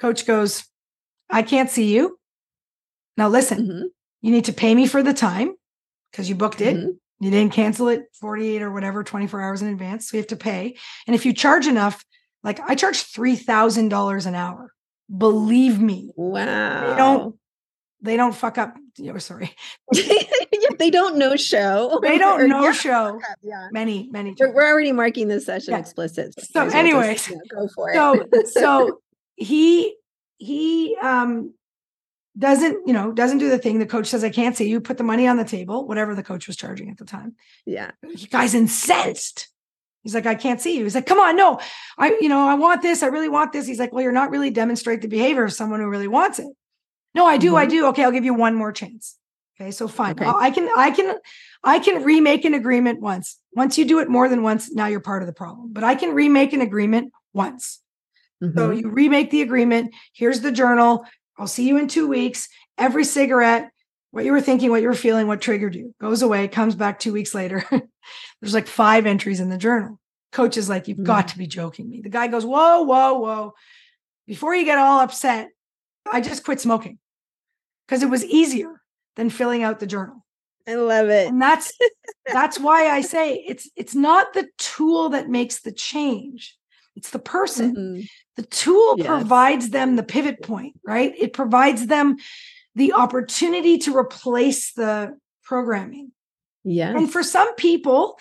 Coach 0.00 0.26
goes, 0.26 0.64
I 1.28 1.42
can't 1.42 1.70
see 1.70 1.94
you. 1.94 2.18
Now 3.16 3.28
listen, 3.28 3.58
mm-hmm. 3.58 3.86
you 4.22 4.30
need 4.30 4.44
to 4.46 4.52
pay 4.52 4.74
me 4.74 4.86
for 4.86 5.02
the 5.02 5.14
time 5.14 5.54
because 6.10 6.28
you 6.28 6.34
booked 6.34 6.60
it. 6.60 6.76
Mm-hmm. 6.76 6.90
You 7.20 7.30
didn't 7.32 7.52
cancel 7.52 7.88
it 7.88 8.04
48 8.20 8.62
or 8.62 8.70
whatever, 8.70 9.02
24 9.02 9.40
hours 9.42 9.60
in 9.60 9.68
advance. 9.68 10.08
So 10.08 10.16
you 10.16 10.20
have 10.20 10.28
to 10.28 10.36
pay. 10.36 10.76
And 11.06 11.16
if 11.16 11.26
you 11.26 11.32
charge 11.32 11.66
enough, 11.66 12.04
like 12.42 12.60
I 12.60 12.74
charge 12.74 12.96
$3,000 12.96 14.26
an 14.26 14.34
hour. 14.34 14.72
Believe 15.16 15.80
me. 15.80 16.12
Wow. 16.16 16.90
They 16.90 16.96
don't, 16.96 17.36
they 18.00 18.16
don't 18.16 18.34
fuck 18.34 18.58
up. 18.58 18.76
Oh, 19.06 19.18
sorry. 19.18 19.54
they 20.78 20.90
don't 20.90 21.16
know 21.16 21.36
show. 21.36 22.00
They 22.02 22.18
don't 22.18 22.48
know 22.48 22.64
yeah. 22.64 22.72
show. 22.72 23.20
Yeah. 23.42 23.68
Many, 23.72 24.08
many. 24.10 24.34
We're, 24.38 24.54
we're, 24.54 24.66
already 24.66 24.92
marking 24.92 25.28
this 25.28 25.46
session 25.46 25.72
yeah. 25.72 25.80
explicit. 25.80 26.34
So, 26.38 26.68
so 26.68 26.76
anyways, 26.76 27.26
just, 27.26 27.40
go 27.50 27.68
for 27.74 27.90
it. 27.90 27.94
So, 27.94 28.44
so 28.60 29.00
he 29.36 29.96
he 30.38 30.96
um 31.02 31.54
doesn't 32.38 32.86
you 32.86 32.92
know 32.92 33.12
doesn't 33.12 33.38
do 33.38 33.48
the 33.48 33.58
thing 33.58 33.78
the 33.78 33.86
coach 33.86 34.06
says 34.06 34.22
i 34.22 34.30
can't 34.30 34.56
see 34.56 34.68
you 34.68 34.80
put 34.80 34.96
the 34.96 35.04
money 35.04 35.26
on 35.26 35.36
the 35.36 35.44
table 35.44 35.86
whatever 35.86 36.14
the 36.14 36.22
coach 36.22 36.46
was 36.46 36.56
charging 36.56 36.88
at 36.90 36.96
the 36.96 37.04
time 37.04 37.34
yeah 37.66 37.90
the 38.02 38.28
guy's 38.30 38.54
incensed 38.54 39.48
he's 40.02 40.14
like 40.14 40.26
i 40.26 40.34
can't 40.34 40.60
see 40.60 40.76
you 40.76 40.84
he's 40.84 40.94
like 40.94 41.06
come 41.06 41.20
on 41.20 41.36
no 41.36 41.60
i 41.98 42.16
you 42.20 42.28
know 42.28 42.48
i 42.48 42.54
want 42.54 42.82
this 42.82 43.02
i 43.02 43.06
really 43.06 43.28
want 43.28 43.52
this 43.52 43.66
he's 43.66 43.78
like 43.78 43.92
well 43.92 44.02
you're 44.02 44.12
not 44.12 44.30
really 44.30 44.50
demonstrate 44.50 45.02
the 45.02 45.08
behavior 45.08 45.44
of 45.44 45.52
someone 45.52 45.80
who 45.80 45.88
really 45.88 46.08
wants 46.08 46.38
it 46.38 46.48
no 47.14 47.26
i 47.26 47.36
do 47.36 47.48
mm-hmm. 47.48 47.56
i 47.56 47.66
do 47.66 47.86
okay 47.86 48.04
i'll 48.04 48.12
give 48.12 48.24
you 48.24 48.34
one 48.34 48.54
more 48.54 48.72
chance 48.72 49.16
okay 49.60 49.70
so 49.70 49.88
fine 49.88 50.12
okay. 50.12 50.24
i 50.26 50.50
can 50.50 50.68
i 50.76 50.90
can 50.90 51.16
i 51.64 51.78
can 51.78 52.02
remake 52.02 52.44
an 52.44 52.54
agreement 52.54 53.00
once 53.00 53.38
once 53.52 53.76
you 53.78 53.84
do 53.84 53.98
it 53.98 54.08
more 54.08 54.28
than 54.28 54.42
once 54.42 54.72
now 54.72 54.86
you're 54.86 55.00
part 55.00 55.22
of 55.22 55.26
the 55.26 55.32
problem 55.32 55.72
but 55.72 55.84
i 55.84 55.94
can 55.94 56.14
remake 56.14 56.52
an 56.52 56.60
agreement 56.60 57.12
once 57.32 57.80
Mm-hmm. 58.42 58.58
So 58.58 58.70
you 58.70 58.88
remake 58.88 59.30
the 59.30 59.42
agreement. 59.42 59.94
Here's 60.12 60.40
the 60.40 60.52
journal. 60.52 61.04
I'll 61.38 61.46
see 61.46 61.66
you 61.66 61.76
in 61.76 61.88
two 61.88 62.06
weeks. 62.06 62.48
Every 62.76 63.04
cigarette, 63.04 63.70
what 64.10 64.24
you 64.24 64.32
were 64.32 64.40
thinking, 64.40 64.70
what 64.70 64.82
you 64.82 64.88
were 64.88 64.94
feeling, 64.94 65.26
what 65.26 65.40
triggered 65.40 65.74
you 65.74 65.94
goes 66.00 66.22
away, 66.22 66.48
comes 66.48 66.74
back 66.74 66.98
two 66.98 67.12
weeks 67.12 67.34
later. 67.34 67.64
There's 68.40 68.54
like 68.54 68.66
five 68.66 69.06
entries 69.06 69.40
in 69.40 69.50
the 69.50 69.58
journal. 69.58 70.00
Coach 70.32 70.56
is 70.56 70.68
like, 70.68 70.88
You've 70.88 70.98
mm-hmm. 70.98 71.06
got 71.06 71.28
to 71.28 71.38
be 71.38 71.46
joking 71.46 71.88
me. 71.88 72.00
The 72.00 72.08
guy 72.08 72.28
goes, 72.28 72.44
Whoa, 72.44 72.82
whoa, 72.82 73.14
whoa. 73.14 73.54
Before 74.26 74.54
you 74.54 74.64
get 74.64 74.78
all 74.78 75.00
upset, 75.00 75.48
I 76.10 76.20
just 76.20 76.44
quit 76.44 76.60
smoking 76.60 76.98
because 77.86 78.02
it 78.02 78.10
was 78.10 78.24
easier 78.24 78.80
than 79.16 79.30
filling 79.30 79.62
out 79.62 79.80
the 79.80 79.86
journal. 79.86 80.24
I 80.66 80.74
love 80.74 81.08
it. 81.08 81.28
And 81.28 81.40
that's 81.40 81.72
that's 82.32 82.58
why 82.58 82.88
I 82.88 83.00
say 83.00 83.36
it's 83.46 83.70
it's 83.76 83.94
not 83.94 84.34
the 84.34 84.48
tool 84.58 85.10
that 85.10 85.28
makes 85.28 85.60
the 85.60 85.72
change. 85.72 86.56
It's 86.94 87.10
the 87.10 87.18
person. 87.18 87.76
Mm-hmm. 87.76 88.00
The 88.36 88.42
tool 88.42 88.96
yes. 88.98 89.06
provides 89.06 89.70
them 89.70 89.96
the 89.96 90.02
pivot 90.02 90.42
point, 90.42 90.78
right? 90.84 91.12
It 91.16 91.32
provides 91.32 91.86
them 91.86 92.16
the 92.74 92.92
opportunity 92.92 93.78
to 93.78 93.96
replace 93.96 94.72
the 94.72 95.16
programming. 95.42 96.12
Yeah. 96.64 96.96
And 96.96 97.10
for 97.10 97.22
some 97.22 97.54
people, 97.54 98.18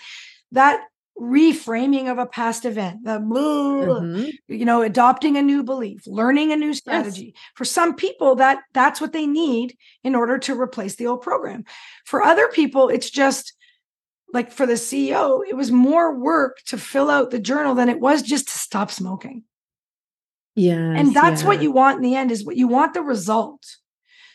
that 0.52 0.82
reframing 1.18 2.10
of 2.10 2.18
a 2.18 2.26
past 2.26 2.64
event, 2.64 3.04
the 3.04 3.18
mm-hmm. 3.18 4.30
you 4.46 4.64
know, 4.64 4.82
adopting 4.82 5.36
a 5.36 5.42
new 5.42 5.64
belief, 5.64 6.06
learning 6.06 6.52
a 6.52 6.56
new 6.56 6.72
strategy. 6.72 7.32
Yes. 7.34 7.44
For 7.54 7.64
some 7.64 7.94
people, 7.94 8.36
that 8.36 8.60
that's 8.72 9.00
what 9.00 9.12
they 9.12 9.26
need 9.26 9.76
in 10.04 10.14
order 10.14 10.38
to 10.38 10.58
replace 10.58 10.96
the 10.96 11.06
old 11.08 11.22
program. 11.22 11.64
For 12.04 12.22
other 12.22 12.48
people, 12.48 12.88
it's 12.88 13.10
just 13.10 13.52
like 14.32 14.52
for 14.52 14.66
the 14.66 14.74
CEO, 14.74 15.40
it 15.48 15.56
was 15.56 15.72
more 15.72 16.14
work 16.16 16.58
to 16.66 16.78
fill 16.78 17.10
out 17.10 17.30
the 17.30 17.38
journal 17.38 17.74
than 17.74 17.88
it 17.88 18.00
was 18.00 18.22
just 18.22 18.48
to 18.48 18.58
stop 18.58 18.90
smoking. 18.90 19.44
Yeah. 20.54 20.74
And 20.74 21.14
that's 21.14 21.42
yeah. 21.42 21.48
what 21.48 21.62
you 21.62 21.72
want 21.72 21.96
in 21.96 22.02
the 22.02 22.16
end 22.16 22.30
is 22.30 22.44
what 22.44 22.56
you 22.56 22.68
want 22.68 22.94
the 22.94 23.02
result. 23.02 23.64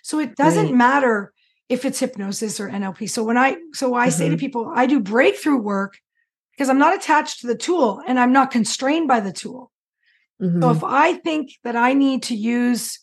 So 0.04 0.20
it 0.20 0.36
doesn't 0.36 0.66
right. 0.66 0.76
matter 0.76 1.34
if 1.70 1.86
it's 1.86 2.00
hypnosis 2.00 2.60
or 2.60 2.70
NLP. 2.70 3.10
So 3.10 3.24
when 3.24 3.38
I 3.38 3.56
so 3.74 3.96
I 3.96 4.08
mm-hmm. 4.08 4.18
say 4.18 4.26
to 4.26 4.36
mm-hmm. 4.36 4.40
people, 4.40 4.72
I 4.76 4.86
do 4.86 5.00
breakthrough 5.00 5.58
work 5.58 5.98
because 6.52 6.70
I'm 6.70 6.78
not 6.78 6.96
attached 6.96 7.42
to 7.42 7.48
the 7.48 7.58
tool 7.58 8.02
and 8.06 8.20
I'm 8.20 8.34
not 8.34 8.52
constrained 8.52 9.08
by 9.08 9.22
the 9.22 9.32
tool. 9.32 9.72
Mm-hmm. 10.42 10.62
So 10.62 10.70
if 10.70 10.84
I 10.84 11.14
think 11.14 11.52
that 11.64 11.76
I 11.76 11.94
need 11.94 12.24
to 12.24 12.36
use 12.36 13.00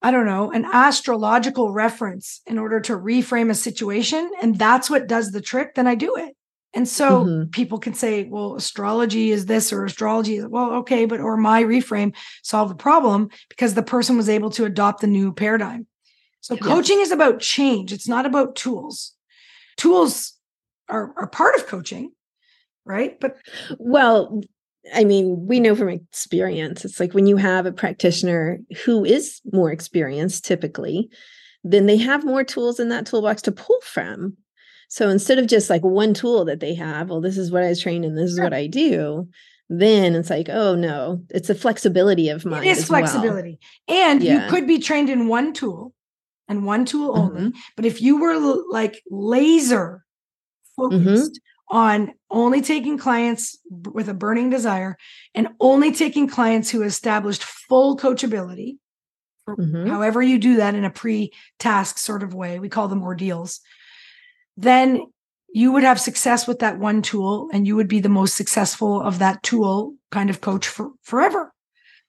I 0.00 0.10
don't 0.10 0.26
know, 0.26 0.52
an 0.52 0.66
astrological 0.66 1.72
reference 1.72 2.42
in 2.46 2.58
order 2.58 2.78
to 2.78 2.92
reframe 2.92 3.48
a 3.48 3.54
situation 3.54 4.30
and 4.42 4.58
that's 4.58 4.90
what 4.90 5.06
does 5.06 5.30
the 5.30 5.40
trick, 5.40 5.74
then 5.74 5.86
I 5.86 5.94
do 5.94 6.16
it. 6.16 6.36
And 6.74 6.88
so 6.88 7.24
mm-hmm. 7.24 7.50
people 7.50 7.78
can 7.78 7.94
say, 7.94 8.24
well, 8.24 8.56
astrology 8.56 9.30
is 9.30 9.46
this 9.46 9.72
or 9.72 9.84
astrology 9.84 10.44
well, 10.44 10.72
okay, 10.74 11.06
but 11.06 11.20
or 11.20 11.36
my 11.36 11.62
reframe 11.62 12.14
solved 12.42 12.72
the 12.72 12.76
problem 12.76 13.28
because 13.48 13.74
the 13.74 13.82
person 13.82 14.16
was 14.16 14.28
able 14.28 14.50
to 14.50 14.64
adopt 14.64 15.00
the 15.00 15.06
new 15.06 15.32
paradigm. 15.32 15.86
So 16.40 16.58
coaching 16.58 17.00
is 17.00 17.10
about 17.10 17.40
change. 17.40 17.90
It's 17.90 18.08
not 18.08 18.26
about 18.26 18.54
tools. 18.54 19.12
Tools 19.78 20.34
are, 20.90 21.14
are 21.16 21.26
part 21.26 21.54
of 21.54 21.66
coaching, 21.66 22.12
right? 22.84 23.18
But 23.18 23.38
well, 23.78 24.42
I 24.92 25.04
mean, 25.04 25.46
we 25.46 25.60
know 25.60 25.74
from 25.74 25.88
experience, 25.88 26.84
it's 26.84 27.00
like 27.00 27.14
when 27.14 27.26
you 27.26 27.38
have 27.38 27.64
a 27.64 27.72
practitioner 27.72 28.58
who 28.84 29.04
is 29.04 29.40
more 29.52 29.72
experienced 29.72 30.44
typically, 30.44 31.08
then 31.62 31.86
they 31.86 31.96
have 31.96 32.24
more 32.24 32.44
tools 32.44 32.78
in 32.78 32.90
that 32.90 33.06
toolbox 33.06 33.40
to 33.42 33.52
pull 33.52 33.80
from. 33.82 34.36
So 34.94 35.08
instead 35.08 35.40
of 35.40 35.48
just 35.48 35.70
like 35.70 35.82
one 35.82 36.14
tool 36.14 36.44
that 36.44 36.60
they 36.60 36.72
have, 36.74 37.10
well, 37.10 37.20
this 37.20 37.36
is 37.36 37.50
what 37.50 37.64
I 37.64 37.68
was 37.68 37.82
trained 37.82 38.04
in, 38.04 38.14
this 38.14 38.30
is 38.30 38.38
what 38.38 38.52
I 38.52 38.68
do, 38.68 39.26
then 39.68 40.14
it's 40.14 40.30
like, 40.30 40.48
oh 40.48 40.76
no, 40.76 41.20
it's 41.30 41.50
a 41.50 41.54
flexibility 41.56 42.28
of 42.28 42.44
mind. 42.44 42.64
It 42.64 42.68
is 42.68 42.84
flexibility. 42.84 43.58
Well. 43.88 43.98
And 43.98 44.22
yeah. 44.22 44.44
you 44.44 44.50
could 44.50 44.68
be 44.68 44.78
trained 44.78 45.10
in 45.10 45.26
one 45.26 45.52
tool 45.52 45.92
and 46.46 46.64
one 46.64 46.84
tool 46.84 47.18
only. 47.18 47.40
Mm-hmm. 47.40 47.58
But 47.74 47.86
if 47.86 48.00
you 48.00 48.20
were 48.20 48.38
like 48.70 49.02
laser 49.10 50.04
mm-hmm. 50.78 50.96
focused 50.96 51.40
mm-hmm. 51.72 51.76
on 51.76 52.14
only 52.30 52.62
taking 52.62 52.96
clients 52.96 53.58
with 53.68 54.08
a 54.08 54.14
burning 54.14 54.48
desire 54.48 54.96
and 55.34 55.48
only 55.58 55.90
taking 55.90 56.28
clients 56.28 56.70
who 56.70 56.82
established 56.82 57.42
full 57.42 57.96
coachability, 57.96 58.76
mm-hmm. 59.48 59.88
however 59.88 60.22
you 60.22 60.38
do 60.38 60.58
that 60.58 60.76
in 60.76 60.84
a 60.84 60.90
pre 60.90 61.32
task 61.58 61.98
sort 61.98 62.22
of 62.22 62.32
way, 62.32 62.60
we 62.60 62.68
call 62.68 62.86
them 62.86 63.02
ordeals, 63.02 63.60
then 64.56 65.06
you 65.52 65.72
would 65.72 65.84
have 65.84 66.00
success 66.00 66.46
with 66.46 66.58
that 66.58 66.78
one 66.78 67.00
tool 67.00 67.48
and 67.52 67.66
you 67.66 67.76
would 67.76 67.88
be 67.88 68.00
the 68.00 68.08
most 68.08 68.36
successful 68.36 69.00
of 69.00 69.20
that 69.20 69.42
tool 69.42 69.94
kind 70.10 70.30
of 70.30 70.40
coach 70.40 70.66
for 70.66 70.90
forever. 71.02 71.52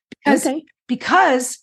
Because, 0.09 0.45
okay. 0.45 0.65
because 0.87 1.59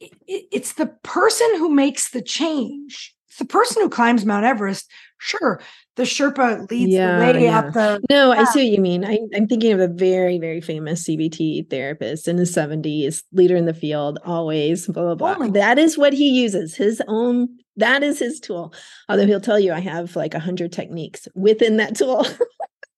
it's 0.00 0.74
the 0.74 0.86
person 1.02 1.48
who 1.56 1.70
makes 1.70 2.10
the 2.10 2.22
change. 2.22 3.14
It's 3.28 3.38
the 3.38 3.44
person 3.44 3.82
who 3.82 3.88
climbs 3.88 4.24
Mount 4.24 4.44
Everest. 4.44 4.90
Sure, 5.18 5.60
the 5.96 6.02
Sherpa 6.02 6.68
leads 6.70 6.92
yeah, 6.92 7.18
the 7.18 7.32
way 7.32 7.44
yeah. 7.44 7.58
up 7.58 7.72
the. 7.72 8.00
No. 8.10 8.32
I 8.32 8.44
see 8.44 8.64
what 8.64 8.76
you 8.76 8.80
mean. 8.80 9.04
I, 9.04 9.18
am 9.32 9.46
thinking 9.46 9.72
of 9.72 9.80
a 9.80 9.88
very, 9.88 10.38
very 10.38 10.60
famous 10.60 11.04
CBT 11.04 11.70
therapist 11.70 12.26
in 12.26 12.36
his 12.36 12.54
70s, 12.54 13.22
leader 13.32 13.54
in 13.54 13.66
the 13.66 13.74
field, 13.74 14.18
always, 14.24 14.86
blah, 14.86 15.14
blah, 15.14 15.14
blah. 15.14 15.46
Oh 15.46 15.50
that 15.50 15.78
is 15.78 15.96
what 15.96 16.12
he 16.12 16.28
uses, 16.30 16.74
his 16.74 17.00
own, 17.06 17.48
that 17.76 18.02
is 18.02 18.18
his 18.18 18.40
tool. 18.40 18.74
Although 19.08 19.26
he'll 19.26 19.40
tell 19.40 19.60
you, 19.60 19.72
I 19.72 19.80
have 19.80 20.16
like 20.16 20.34
a 20.34 20.38
100 20.38 20.72
techniques 20.72 21.28
within 21.34 21.76
that 21.76 21.96
tool. 21.96 22.26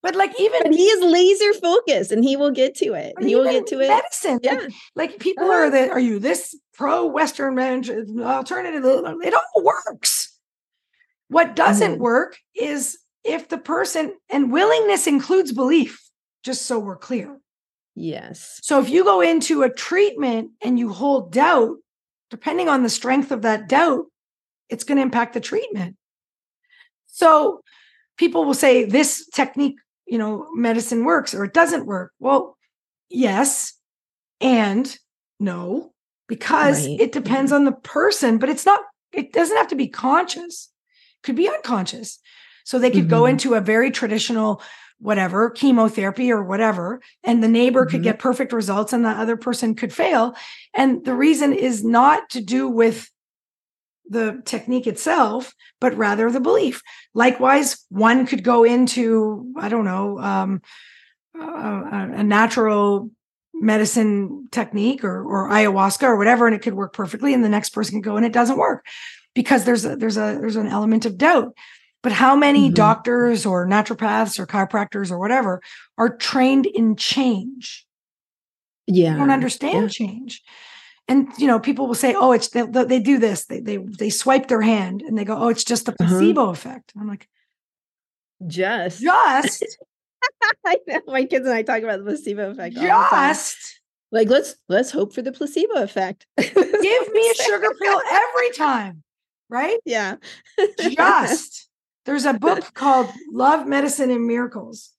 But 0.02 0.14
like 0.14 0.32
even 0.40 0.62
but 0.62 0.72
he 0.72 0.84
is 0.84 1.04
laser 1.04 1.52
focused 1.60 2.12
and 2.12 2.24
he 2.24 2.36
will 2.36 2.50
get 2.50 2.74
to 2.76 2.94
it. 2.94 3.14
He 3.20 3.34
will 3.34 3.50
get 3.50 3.66
to 3.68 3.80
it. 3.80 3.88
Medicine. 3.88 4.38
Yeah. 4.42 4.54
Like, 4.54 4.70
like 4.94 5.18
people 5.18 5.44
uh-huh. 5.44 5.52
are 5.52 5.70
that 5.70 5.90
are 5.90 6.00
you 6.00 6.18
this 6.18 6.58
pro 6.74 7.06
Western 7.06 7.58
alternative? 7.58 8.84
It 8.84 9.34
all 9.34 9.62
works. 9.62 10.25
What 11.28 11.56
doesn't 11.56 11.92
mm-hmm. 11.92 12.02
work 12.02 12.38
is 12.54 12.98
if 13.24 13.48
the 13.48 13.58
person 13.58 14.14
and 14.30 14.52
willingness 14.52 15.06
includes 15.06 15.52
belief, 15.52 16.00
just 16.44 16.62
so 16.62 16.78
we're 16.78 16.96
clear. 16.96 17.38
Yes. 17.94 18.60
So 18.62 18.80
if 18.80 18.88
you 18.88 19.04
go 19.04 19.20
into 19.20 19.62
a 19.62 19.70
treatment 19.70 20.50
and 20.62 20.78
you 20.78 20.92
hold 20.92 21.32
doubt, 21.32 21.78
depending 22.30 22.68
on 22.68 22.82
the 22.82 22.88
strength 22.88 23.32
of 23.32 23.42
that 23.42 23.68
doubt, 23.68 24.04
it's 24.68 24.84
going 24.84 24.96
to 24.96 25.02
impact 25.02 25.34
the 25.34 25.40
treatment. 25.40 25.96
So 27.06 27.62
people 28.16 28.44
will 28.44 28.54
say 28.54 28.84
this 28.84 29.26
technique 29.28 29.76
you 30.06 30.18
know, 30.18 30.46
medicine 30.54 31.04
works 31.04 31.34
or 31.34 31.44
it 31.44 31.52
doesn't 31.52 31.86
work. 31.86 32.12
Well, 32.18 32.56
yes 33.10 33.74
and 34.40 34.96
no, 35.40 35.92
because 36.28 36.86
right. 36.86 37.00
it 37.00 37.12
depends 37.12 37.52
on 37.52 37.64
the 37.64 37.72
person, 37.72 38.38
but 38.38 38.48
it's 38.48 38.64
not, 38.64 38.80
it 39.12 39.32
doesn't 39.32 39.56
have 39.56 39.68
to 39.68 39.76
be 39.76 39.88
conscious, 39.88 40.70
could 41.26 41.36
be 41.36 41.48
unconscious. 41.48 42.18
So 42.64 42.78
they 42.78 42.90
could 42.90 43.02
mm-hmm. 43.02 43.10
go 43.10 43.26
into 43.26 43.54
a 43.54 43.60
very 43.60 43.90
traditional, 43.90 44.62
whatever, 44.98 45.50
chemotherapy 45.50 46.32
or 46.32 46.42
whatever, 46.42 47.00
and 47.22 47.42
the 47.42 47.48
neighbor 47.48 47.82
mm-hmm. 47.82 47.90
could 47.90 48.02
get 48.02 48.18
perfect 48.18 48.52
results 48.52 48.92
and 48.92 49.04
the 49.04 49.10
other 49.10 49.36
person 49.36 49.74
could 49.74 49.92
fail. 49.92 50.34
And 50.74 51.04
the 51.04 51.14
reason 51.14 51.52
is 51.52 51.84
not 51.84 52.30
to 52.30 52.40
do 52.40 52.68
with 52.68 53.10
the 54.08 54.40
technique 54.44 54.86
itself, 54.86 55.54
but 55.80 55.96
rather 55.96 56.30
the 56.30 56.40
belief. 56.40 56.82
Likewise, 57.12 57.84
one 57.88 58.26
could 58.26 58.42
go 58.42 58.64
into, 58.64 59.52
I 59.56 59.68
don't 59.68 59.84
know, 59.84 60.18
um, 60.20 60.62
a, 61.34 62.10
a, 62.14 62.22
natural 62.22 63.10
medicine 63.52 64.48
technique 64.52 65.02
or, 65.02 65.24
or 65.24 65.50
ayahuasca 65.50 66.04
or 66.04 66.16
whatever, 66.16 66.46
and 66.46 66.54
it 66.54 66.62
could 66.62 66.74
work 66.74 66.92
perfectly. 66.92 67.34
And 67.34 67.44
the 67.44 67.48
next 67.48 67.70
person 67.70 67.94
can 67.94 68.00
go 68.00 68.16
and 68.16 68.24
it 68.24 68.32
doesn't 68.32 68.58
work 68.58 68.86
because 69.36 69.64
there's 69.64 69.84
a, 69.84 69.94
there's 69.94 70.16
a 70.16 70.36
there's 70.40 70.56
an 70.56 70.66
element 70.66 71.06
of 71.06 71.16
doubt. 71.16 71.54
But 72.02 72.10
how 72.10 72.34
many 72.34 72.66
mm-hmm. 72.66 72.74
doctors 72.74 73.46
or 73.46 73.66
naturopaths 73.66 74.38
or 74.38 74.46
chiropractors 74.46 75.12
or 75.12 75.18
whatever 75.18 75.62
are 75.96 76.16
trained 76.16 76.66
in 76.66 76.96
change? 76.96 77.86
Yeah, 78.88 79.12
they 79.12 79.20
don't 79.20 79.30
understand 79.30 79.82
yeah. 79.82 80.06
change 80.06 80.42
and 81.08 81.28
you 81.38 81.46
know 81.46 81.60
people 81.60 81.86
will 81.86 81.94
say 81.94 82.14
oh 82.16 82.32
it's 82.32 82.48
they, 82.48 82.62
they 82.62 82.98
do 82.98 83.16
this 83.18 83.46
they, 83.46 83.60
they 83.60 83.76
they 83.76 84.10
swipe 84.10 84.48
their 84.48 84.60
hand 84.60 85.02
and 85.02 85.16
they 85.16 85.24
go 85.24 85.36
oh 85.36 85.48
it's 85.48 85.62
just 85.62 85.86
the 85.86 85.92
uh-huh. 85.92 86.08
placebo 86.08 86.42
uh-huh. 86.42 86.50
effect 86.50 86.92
i'm 86.98 87.06
like 87.06 87.28
just 88.44 89.00
just 89.00 89.78
I 90.66 90.78
know 90.86 91.00
my 91.06 91.24
kids 91.24 91.46
and 91.46 91.54
I 91.54 91.62
talk 91.62 91.82
about 91.82 91.98
the 91.98 92.04
placebo 92.04 92.50
effect. 92.50 92.76
Just 92.76 93.80
like 94.12 94.28
let's 94.28 94.56
let's 94.68 94.90
hope 94.90 95.12
for 95.12 95.22
the 95.22 95.32
placebo 95.32 95.82
effect. 95.82 96.26
Give 96.36 96.52
me 97.12 97.30
a 97.30 97.34
sugar 97.34 97.68
pill 97.80 98.00
every 98.10 98.50
time, 98.52 99.02
right? 99.48 99.78
Yeah. 99.84 100.16
just 100.78 101.68
there's 102.04 102.24
a 102.24 102.34
book 102.34 102.72
called 102.74 103.10
Love, 103.32 103.66
Medicine, 103.66 104.10
and 104.10 104.26
Miracles 104.26 104.92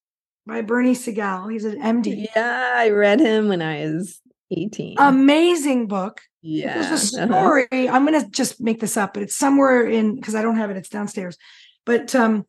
by 0.46 0.62
Bernie 0.62 0.94
Siegel. 0.94 1.48
He's 1.48 1.66
an 1.66 1.82
MD. 1.82 2.28
Yeah, 2.36 2.74
I 2.76 2.90
read 2.90 3.20
him 3.20 3.48
when 3.48 3.62
I 3.62 3.86
was 3.86 4.22
18. 4.52 4.96
Amazing 4.98 5.88
book. 5.88 6.22
Yeah. 6.42 6.74
There's 6.74 6.92
a 6.92 7.06
story. 7.28 7.68
Uh-huh. 7.72 7.96
I'm 7.96 8.06
going 8.06 8.22
to 8.22 8.30
just 8.30 8.62
make 8.62 8.80
this 8.80 8.98
up, 8.98 9.14
but 9.14 9.24
it's 9.24 9.38
somewhere 9.38 9.86
in, 9.88 10.16
because 10.16 10.36
I 10.36 10.42
don't 10.42 10.58
have 10.58 10.70
it, 10.70 10.78
it's 10.78 10.90
downstairs. 10.90 11.38
But 11.86 12.14
um, 12.16 12.46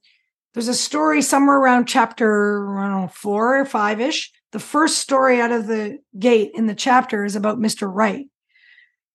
there's 0.55 0.69
a 0.69 0.75
story 0.75 1.23
somewhere 1.23 1.57
around 1.57 1.87
chapter, 1.87 2.79
I 2.79 2.89
don't 2.89 3.03
know, 3.03 3.09
four 3.09 3.61
or 3.61 3.65
five 3.65 4.01
ish. 4.01 4.33
The 4.53 4.59
first 4.59 4.99
story 4.99 5.41
out 5.41 5.53
of 5.53 5.67
the 5.67 5.99
gate 6.19 6.53
in 6.55 6.67
the 6.67 6.75
chapter 6.75 7.25
is 7.25 7.37
about 7.37 7.59
Mr. 7.59 7.89
Wright 7.93 8.27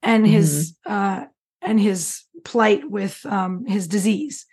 and 0.02 0.28
his, 0.28 0.76
mm-hmm. 0.88 1.24
uh, 1.24 1.26
and 1.64 1.80
his 1.80 2.24
plight 2.44 2.90
with 2.90 3.26
um, 3.26 3.66
his 3.66 3.88
disease. 3.88 4.46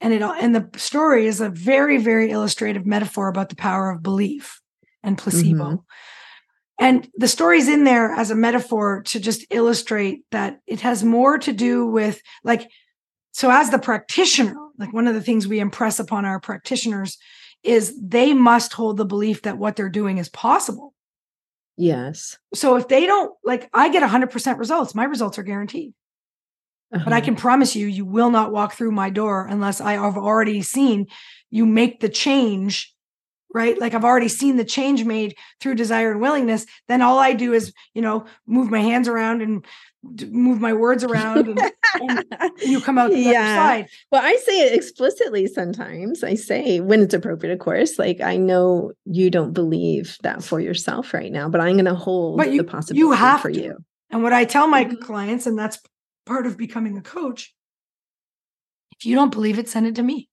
And 0.00 0.12
it 0.12 0.22
and 0.22 0.54
the 0.54 0.68
story 0.78 1.26
is 1.26 1.40
a 1.40 1.48
very, 1.48 1.98
very 1.98 2.30
illustrative 2.30 2.86
metaphor 2.86 3.28
about 3.28 3.50
the 3.50 3.56
power 3.56 3.90
of 3.90 4.02
belief 4.02 4.60
and 5.02 5.16
placebo. 5.16 5.64
Mm-hmm. 5.64 5.74
And 6.78 7.08
the 7.16 7.28
story's 7.28 7.68
in 7.68 7.84
there 7.84 8.12
as 8.12 8.30
a 8.30 8.34
metaphor 8.34 9.02
to 9.06 9.20
just 9.20 9.46
illustrate 9.50 10.24
that 10.32 10.60
it 10.66 10.80
has 10.80 11.04
more 11.04 11.38
to 11.38 11.52
do 11.52 11.86
with 11.86 12.20
like, 12.42 12.68
so 13.30 13.50
as 13.50 13.70
the 13.70 13.78
practitioner, 13.78 14.56
like 14.78 14.92
one 14.92 15.06
of 15.06 15.14
the 15.14 15.20
things 15.20 15.46
we 15.46 15.60
impress 15.60 16.00
upon 16.00 16.24
our 16.24 16.40
practitioners 16.40 17.18
is 17.62 17.96
they 18.00 18.34
must 18.34 18.72
hold 18.72 18.96
the 18.96 19.04
belief 19.04 19.42
that 19.42 19.58
what 19.58 19.76
they're 19.76 19.88
doing 19.88 20.18
is 20.18 20.28
possible. 20.28 20.92
Yes. 21.76 22.36
So 22.54 22.76
if 22.76 22.88
they 22.88 23.06
don't 23.06 23.32
like, 23.44 23.70
I 23.72 23.90
get 23.90 24.02
100% 24.02 24.58
results, 24.58 24.94
my 24.94 25.04
results 25.04 25.38
are 25.38 25.44
guaranteed. 25.44 25.94
Uh-huh. 26.92 27.04
But 27.04 27.12
I 27.12 27.18
uh-huh. 27.18 27.24
can 27.24 27.36
promise 27.36 27.74
you, 27.74 27.86
you 27.86 28.04
will 28.04 28.30
not 28.30 28.52
walk 28.52 28.74
through 28.74 28.92
my 28.92 29.10
door 29.10 29.46
unless 29.46 29.80
I 29.80 29.94
have 29.94 30.16
already 30.16 30.62
seen 30.62 31.06
you 31.50 31.66
make 31.66 32.00
the 32.00 32.08
change 32.08 32.92
right 33.54 33.78
like 33.80 33.94
i've 33.94 34.04
already 34.04 34.28
seen 34.28 34.56
the 34.56 34.64
change 34.64 35.04
made 35.04 35.36
through 35.60 35.74
desire 35.74 36.10
and 36.10 36.20
willingness 36.20 36.66
then 36.88 37.02
all 37.02 37.18
i 37.18 37.32
do 37.32 37.52
is 37.52 37.72
you 37.94 38.02
know 38.02 38.24
move 38.46 38.70
my 38.70 38.80
hands 38.80 39.08
around 39.08 39.42
and 39.42 39.64
move 40.30 40.60
my 40.60 40.72
words 40.72 41.04
around 41.04 41.46
and, 41.46 41.60
and 42.00 42.52
you 42.60 42.80
come 42.80 42.98
out 42.98 43.10
the 43.10 43.18
yeah. 43.20 43.40
other 43.40 43.54
side 43.54 43.88
well 44.10 44.22
i 44.24 44.34
say 44.44 44.66
it 44.66 44.74
explicitly 44.74 45.46
sometimes 45.46 46.24
i 46.24 46.34
say 46.34 46.80
when 46.80 47.00
it's 47.00 47.14
appropriate 47.14 47.52
of 47.52 47.58
course 47.58 47.98
like 47.98 48.20
i 48.20 48.36
know 48.36 48.92
you 49.04 49.30
don't 49.30 49.52
believe 49.52 50.16
that 50.22 50.42
for 50.42 50.58
yourself 50.58 51.14
right 51.14 51.30
now 51.30 51.48
but 51.48 51.60
i'm 51.60 51.74
going 51.74 51.84
to 51.84 51.94
hold 51.94 52.38
but 52.38 52.50
you, 52.50 52.58
the 52.58 52.64
possibility 52.64 52.98
you 52.98 53.12
have 53.12 53.40
for 53.40 53.50
to. 53.50 53.60
you 53.60 53.84
and 54.10 54.22
what 54.22 54.32
i 54.32 54.44
tell 54.44 54.66
my 54.66 54.84
mm-hmm. 54.84 54.96
clients 55.02 55.46
and 55.46 55.58
that's 55.58 55.78
part 56.32 56.46
of 56.46 56.56
becoming 56.56 56.96
a 56.96 57.02
coach 57.02 57.54
If 58.98 59.06
you 59.06 59.14
don't 59.16 59.32
believe 59.32 59.58
it, 59.58 59.68
send 59.68 59.86
it 59.86 59.96
to 59.96 60.02
me. 60.02 60.28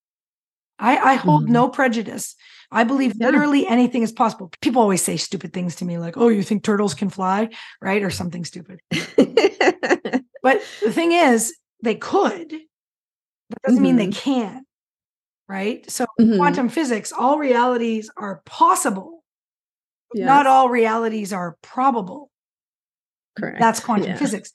I, 0.78 0.98
I 1.12 1.14
hold 1.16 1.46
Mhm. 1.48 1.50
no 1.50 1.70
prejudice. 1.70 2.36
I 2.72 2.84
believe 2.86 3.14
literally 3.18 3.66
anything 3.68 4.04
is 4.04 4.12
possible. 4.12 4.52
People 4.62 4.82
always 4.82 5.02
say 5.02 5.18
stupid 5.18 5.52
things 5.54 5.76
to 5.78 5.86
me, 5.86 5.98
like, 5.98 6.16
oh, 6.18 6.28
you 6.30 6.44
think 6.44 6.64
turtles 6.64 6.94
can 6.94 7.10
fly? 7.10 7.50
Right. 7.82 8.04
Or 8.04 8.12
something 8.12 8.46
stupid. 8.46 8.80
But 10.42 10.62
the 10.82 10.94
thing 10.94 11.12
is, 11.12 11.54
they 11.84 11.96
could. 11.96 12.50
That 13.50 13.62
doesn't 13.66 13.82
mean 13.84 13.98
they 13.98 14.08
Mhm. 14.08 14.16
can. 14.16 14.66
Right. 15.50 15.90
So, 15.92 16.06
Mhm. 16.20 16.38
quantum 16.38 16.70
physics, 16.70 17.12
all 17.12 17.38
realities 17.40 18.10
are 18.16 18.42
possible. 18.46 19.24
Yes. 20.14 20.26
Not 20.28 20.48
all 20.48 20.70
realities 20.70 21.34
are 21.34 21.58
probable. 21.62 22.32
Correct. 23.38 23.60
That's 23.60 23.80
quantum 23.82 24.12
Yeah. 24.12 24.18
physics. 24.18 24.52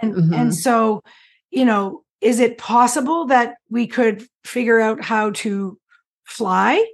And 0.00 0.14
Mhm. 0.14 0.34
and 0.36 0.54
so, 0.54 1.02
you 1.50 1.64
know, 1.64 2.04
is 2.20 2.40
it 2.40 2.58
possible 2.58 3.26
that 3.26 3.56
we 3.70 3.86
could 3.86 4.26
figure 4.44 4.80
out 4.80 5.02
how 5.02 5.30
to 5.30 5.78
fly? 6.24 6.84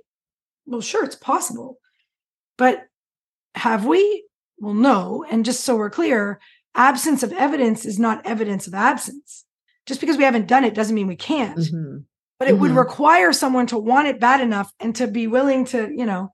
Well, 0.67 0.81
sure, 0.81 1.05
it's 1.05 1.17
possible. 1.17 1.79
But 2.59 2.87
have 3.55 3.87
we? 3.87 4.25
Well, 4.59 4.75
no. 4.75 5.25
And 5.31 5.45
just 5.45 5.65
so 5.65 5.77
we're 5.77 5.91
clear, 5.91 6.41
absence 6.75 7.23
of 7.23 7.33
evidence 7.33 7.85
is 7.87 7.99
not 7.99 8.25
evidence 8.27 8.67
of 8.67 8.75
absence. 8.75 9.45
Just 9.87 10.01
because 10.01 10.17
we 10.17 10.25
haven't 10.25 10.47
done 10.47 10.65
it 10.65 10.75
doesn't 10.75 10.95
mean 10.95 11.07
we 11.07 11.17
can't. 11.17 11.59
Mhm. 11.59 12.05
But 12.39 12.49
it 12.49 12.59
would 12.59 12.73
Mhm. 12.73 12.77
require 12.79 13.33
someone 13.33 13.67
to 13.69 13.79
want 13.79 14.09
it 14.09 14.21
bad 14.21 14.41
enough 14.41 14.73
and 14.81 14.95
to 14.97 15.07
be 15.07 15.27
willing 15.27 15.65
to, 15.67 15.91
you 15.93 16.07
know, 16.07 16.33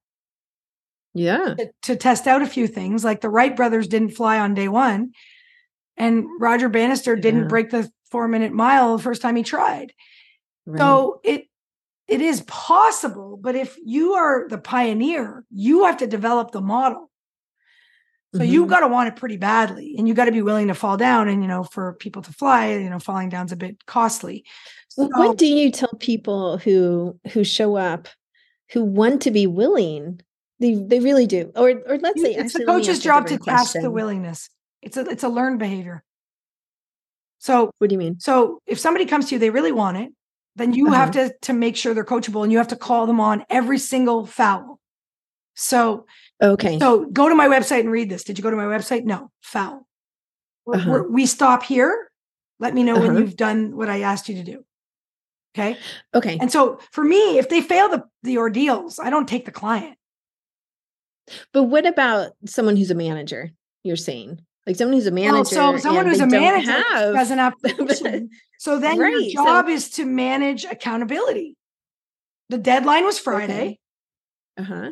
Yeah. 1.15 1.55
to, 1.59 1.71
to 1.83 1.97
test 1.97 2.27
out 2.27 2.43
a 2.43 2.47
few 2.47 2.67
things. 2.67 3.05
Like 3.05 3.21
the 3.21 3.31
Wright 3.31 3.55
brothers 3.57 3.89
didn't 3.89 4.11
fly 4.11 4.39
on 4.39 4.55
day 4.55 4.69
one, 4.69 5.13
and 5.97 6.27
Roger 6.41 6.69
Bannister 6.69 7.17
didn't 7.17 7.43
Yeah. 7.43 7.49
break 7.49 7.71
the 7.71 7.91
four 8.11 8.29
minute 8.29 8.53
mile 8.53 8.97
the 8.97 9.03
first 9.03 9.23
time 9.23 9.37
he 9.37 9.43
tried. 9.43 9.93
Right. 10.67 10.79
So 10.79 11.21
it 11.25 11.45
it 12.09 12.21
is 12.21 12.43
possible, 12.43 13.37
but 13.37 13.57
if 13.57 13.77
you 13.85 14.13
are 14.13 14.47
the 14.49 14.59
pioneer, 14.59 15.45
you 15.51 15.85
have 15.87 15.97
to 15.97 16.07
develop 16.07 16.53
the 16.53 16.61
model. 16.61 17.11
So 18.35 18.43
you 18.43 18.65
Mhm. 18.67 18.69
got 18.69 18.81
to 18.81 18.89
want 18.89 19.09
it 19.09 19.17
pretty 19.17 19.39
badly, 19.39 19.95
and 19.99 20.07
you 20.07 20.13
got 20.15 20.27
to 20.27 20.33
be 20.33 20.43
willing 20.43 20.69
to 20.69 20.75
fall 20.75 20.97
down. 20.97 21.27
And 21.29 21.43
you 21.43 21.49
know, 21.49 21.65
for 21.65 21.95
people 21.95 22.23
to 22.23 22.33
fly, 22.33 22.75
you 22.75 22.91
know, 22.91 22.99
falling 22.99 23.29
down's 23.29 23.51
a 23.53 23.57
bit 23.57 23.85
costly. 23.87 24.45
So- 24.89 25.09
what 25.09 25.39
do 25.39 25.47
you 25.47 25.71
tell 25.71 25.93
people 25.99 26.59
who 26.59 27.19
who 27.33 27.45
show 27.45 27.77
up 27.77 28.09
who 28.73 28.85
want 28.85 29.23
to 29.23 29.31
be 29.31 29.47
willing? 29.47 30.21
They 30.61 30.75
they 30.75 31.01
really 31.01 31.27
do. 31.27 31.51
Or 31.57 31.71
or 31.87 31.99
let's 31.99 32.21
say 32.21 32.35
it's 32.35 32.55
actually, 32.55 32.65
the 32.67 32.73
coach's 32.73 32.99
job 33.01 33.27
to 33.27 33.37
different 33.39 33.59
task 33.59 33.73
the 33.81 33.91
willingness. 33.91 34.49
It's 34.83 34.97
a 34.97 35.03
it's 35.09 35.25
a 35.25 35.29
learned 35.29 35.59
behavior. 35.59 36.03
So 37.39 37.71
What 37.79 37.89
do 37.91 37.95
you 37.95 37.99
mean? 37.99 38.19
so 38.21 38.61
if 38.67 38.79
somebody 38.79 39.07
comes 39.07 39.29
to 39.29 39.35
you, 39.35 39.39
they 39.39 39.51
really 39.51 39.73
want 39.73 39.97
it, 39.99 40.11
then 40.57 40.73
you 40.73 40.93
have 40.93 41.11
to 41.13 41.35
to 41.43 41.53
make 41.53 41.77
sure 41.77 41.95
they're 41.95 42.05
coachable, 42.05 42.43
and 42.43 42.51
you 42.53 42.59
have 42.59 42.69
to 42.69 42.77
call 42.77 43.07
them 43.07 43.21
on 43.21 43.45
every 43.51 43.79
single 43.79 44.27
foul. 44.27 44.81
So 45.55 46.07
Okay. 46.43 46.79
so 46.79 47.07
go 47.07 47.29
to 47.29 47.35
my 47.35 47.49
website 47.49 47.81
and 47.81 47.91
read 47.91 48.11
this. 48.11 48.25
Did 48.25 48.39
you 48.39 48.43
go 48.43 48.51
to 48.51 48.57
my 48.57 48.65
website? 48.65 49.05
No, 49.05 49.31
foul. 49.43 49.87
Uh-huh. 50.71 51.05
we 51.09 51.27
stop 51.27 51.63
here. 51.63 52.11
Let 52.59 52.75
me 52.75 52.83
know 52.83 52.95
when 52.95 53.11
Uh-huh. 53.11 53.21
you've 53.21 53.37
done 53.37 53.77
what 53.77 53.89
I 53.89 54.01
asked 54.01 54.29
you 54.29 54.37
to 54.37 54.43
do. 54.43 54.65
Okay. 55.55 55.79
okay. 56.15 56.39
And 56.41 56.51
so 56.53 56.79
for 56.93 57.05
me, 57.05 57.39
if 57.39 57.49
they 57.49 57.61
fail 57.63 57.89
the 57.89 58.05
the 58.23 58.39
ordeals, 58.39 58.99
I 58.99 59.11
don't 59.11 59.29
take 59.29 59.45
the 59.45 59.53
client. 59.53 59.97
But 61.53 61.65
what 61.65 61.87
about 61.87 62.33
someone 62.47 62.77
who's 62.77 62.91
a 62.91 62.95
manager? 62.95 63.51
You're 63.83 63.97
saying 63.97 64.45
like 64.67 64.77
someone 64.77 64.95
who's 64.97 65.07
a 65.07 65.11
manager. 65.13 65.33
Well, 65.35 65.45
so 65.45 65.77
someone 65.79 66.07
who's 66.07 66.21
a 66.21 66.27
manager 66.27 66.71
have, 66.73 67.15
doesn't 67.15 67.39
have. 67.39 67.55
So 68.59 68.79
then 68.79 68.99
Right, 68.99 69.13
your 69.13 69.31
so- 69.31 69.45
job 69.45 69.69
is 69.69 69.91
to 69.91 70.05
manage 70.05 70.65
accountability. 70.65 71.57
The 72.49 72.59
deadline 72.59 73.05
was 73.05 73.19
Friday. 73.19 73.53
Okay. 74.59 74.73
uh-huh. 74.73 74.91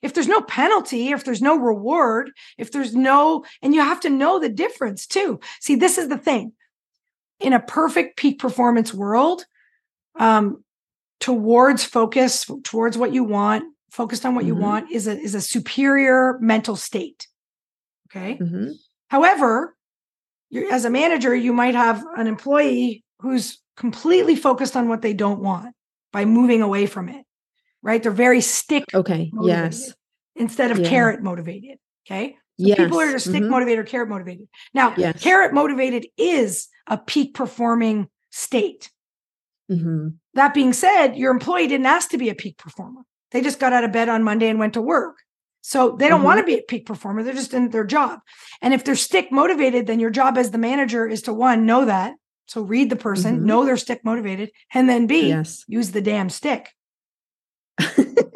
If 0.00 0.14
there's 0.14 0.28
no 0.28 0.40
penalty, 0.42 1.08
if 1.10 1.24
there's 1.24 1.42
no 1.42 1.56
reward, 1.58 2.30
if 2.56 2.70
there's 2.70 2.94
no, 2.94 3.44
and 3.62 3.74
you 3.74 3.80
have 3.80 3.98
to 4.02 4.10
know 4.10 4.38
the 4.38 4.48
difference 4.48 5.06
too. 5.08 5.40
See, 5.60 5.74
this 5.74 5.98
is 5.98 6.08
the 6.08 6.16
thing. 6.18 6.52
In 7.40 7.52
a 7.52 7.58
perfect 7.60 8.16
peak 8.16 8.38
performance 8.38 8.94
world, 8.94 9.44
um, 10.18 10.62
towards 11.18 11.84
focus, 11.84 12.48
towards 12.62 12.96
what 12.96 13.12
you 13.12 13.24
want, 13.24 13.64
focused 13.90 14.24
on 14.24 14.36
what 14.36 14.44
you 14.44 14.54
Mhm. 14.54 14.60
want, 14.60 14.92
is 14.92 15.08
a 15.08 15.18
is 15.18 15.34
a 15.34 15.40
superior 15.40 16.38
mental 16.40 16.76
state. 16.76 17.26
Okay. 18.08 18.36
hmm 18.36 18.70
However, 19.08 19.76
you're, 20.50 20.72
as 20.72 20.84
a 20.84 20.90
manager, 20.90 21.34
you 21.34 21.52
might 21.52 21.74
have 21.74 22.04
an 22.16 22.26
employee 22.26 23.04
who's 23.20 23.58
completely 23.76 24.36
focused 24.36 24.76
on 24.76 24.88
what 24.88 25.02
they 25.02 25.12
don't 25.12 25.40
want 25.40 25.74
by 26.12 26.24
moving 26.24 26.62
away 26.62 26.86
from 26.86 27.08
it, 27.08 27.24
right? 27.82 28.02
They're 28.02 28.12
very 28.12 28.40
stick 28.40 28.84
Okay. 28.94 29.30
Yes. 29.42 29.92
instead 30.36 30.70
of 30.70 30.78
Yeah. 30.80 30.88
carrot 30.88 31.22
motivated. 31.22 31.78
Okay. 32.06 32.36
So 32.60 32.66
Yes. 32.66 32.78
people 32.78 33.00
are 33.00 33.18
stick 33.18 33.42
Mhm. 33.42 33.50
motivated 33.50 33.78
or 33.80 33.84
carrot 33.88 34.08
motivated. 34.08 34.48
Now, 34.74 34.94
Yes. 34.96 35.22
carrot 35.22 35.52
motivated 35.52 36.06
is 36.16 36.68
a 36.86 36.98
peak 36.98 37.34
performing 37.34 38.08
state. 38.30 38.90
Mhm. 39.70 40.14
That 40.34 40.54
being 40.54 40.72
said, 40.72 41.16
your 41.16 41.30
employee 41.30 41.66
didn't 41.68 41.86
ask 41.86 42.10
to 42.10 42.18
be 42.18 42.30
a 42.30 42.34
peak 42.34 42.56
performer. 42.56 43.02
They 43.30 43.42
just 43.42 43.60
got 43.60 43.72
out 43.72 43.84
of 43.84 43.92
bed 43.92 44.08
on 44.08 44.22
Monday 44.24 44.48
and 44.48 44.58
went 44.58 44.74
to 44.74 44.82
work. 44.82 45.18
So 45.60 45.96
they 45.98 46.08
don't 46.08 46.20
Mhm. 46.20 46.24
want 46.24 46.38
to 46.40 46.44
be 46.46 46.58
a 46.58 46.62
peak 46.62 46.86
performer. 46.86 47.22
They're 47.22 47.34
just 47.34 47.52
in 47.54 47.70
their 47.70 47.84
job. 47.84 48.20
And 48.62 48.72
if 48.72 48.84
they're 48.84 48.94
stick 48.96 49.30
motivated, 49.32 49.86
then 49.86 50.00
your 50.00 50.10
job 50.10 50.38
as 50.38 50.50
the 50.50 50.58
manager 50.58 51.06
is 51.06 51.22
to 51.22 51.32
one, 51.32 51.66
know 51.66 51.84
that. 51.84 52.14
So 52.46 52.62
read 52.62 52.88
the 52.90 52.96
person, 52.96 53.40
Mhm. 53.40 53.42
know 53.42 53.64
they're 53.64 53.76
stick 53.76 54.04
motivated, 54.04 54.50
and 54.72 54.88
then 54.88 55.06
B, 55.06 55.28
Yes. 55.28 55.64
use 55.68 55.90
the 55.92 56.00
damn 56.00 56.30
stick. 56.30 56.70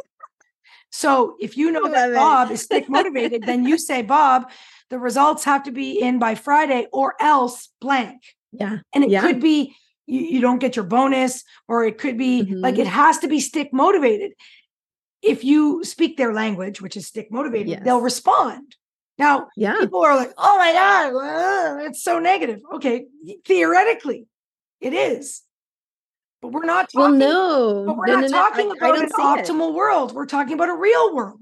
So 0.95 1.37
if 1.41 1.57
you 1.57 1.70
know 1.73 1.89
that. 1.89 2.12
Bob 2.12 2.51
is 2.51 2.61
stick 2.61 2.87
motivated, 2.89 3.47
then 3.47 3.64
you 3.64 3.79
say, 3.79 4.03
Bob, 4.03 4.51
the 4.91 4.99
results 4.99 5.43
have 5.45 5.62
to 5.62 5.70
be 5.73 5.99
in 5.99 6.18
by 6.18 6.35
Friday 6.35 6.87
or 6.93 7.14
else 7.18 7.70
blank. 7.81 8.20
yeah. 8.53 8.81
And 8.95 9.03
it 9.03 9.09
Yeah. 9.09 9.23
could 9.23 9.41
be 9.41 9.75
you, 10.07 10.20
you 10.20 10.41
don't 10.43 10.59
get 10.59 10.77
your 10.77 10.85
bonus, 10.85 11.45
or 11.66 11.87
it 11.87 11.97
could 11.97 12.18
be 12.18 12.43
like 12.43 12.75
Mhm. 12.75 12.81
it 12.81 12.87
has 12.89 13.18
to 13.20 13.29
be 13.29 13.41
stick 13.41 13.73
motivated. 13.73 14.33
If 15.23 15.45
you 15.45 15.85
speak 15.85 16.16
their 16.16 16.33
language, 16.35 16.81
which 16.83 16.97
is 16.97 17.07
stick 17.07 17.31
motivated, 17.31 17.85
they'll 17.85 18.01
respond. 18.01 18.77
Now, 19.18 19.49
Yeah. 19.57 19.77
people 19.79 20.03
are 20.05 20.16
like, 20.16 20.33
oh 20.37 20.59
my 20.59 20.73
God, 20.73 21.83
it's 21.87 22.03
so 22.03 22.18
negative. 22.18 22.61
Okay, 22.75 23.07
theoretically, 23.47 24.27
it 24.81 24.93
is. 24.93 25.43
But 26.41 26.49
we're 26.49 26.64
not 26.64 26.91
Well, 26.93 27.07
talking, 27.07 27.18
no. 27.20 27.85
but 27.87 27.97
we're 27.99 28.07
no, 28.07 28.14
not 28.14 28.20
no, 28.23 28.27
no, 28.27 28.37
talking 28.37 28.66
I- 28.81 28.87
I 28.87 28.89
about 28.89 29.03
an 29.05 29.11
see 29.11 29.23
it. 29.23 29.47
optimal 29.57 29.75
world. 29.75 30.12
We're 30.12 30.27
talking 30.27 30.55
about 30.55 30.70
a 30.70 30.75
real 30.75 31.14
world. 31.14 31.39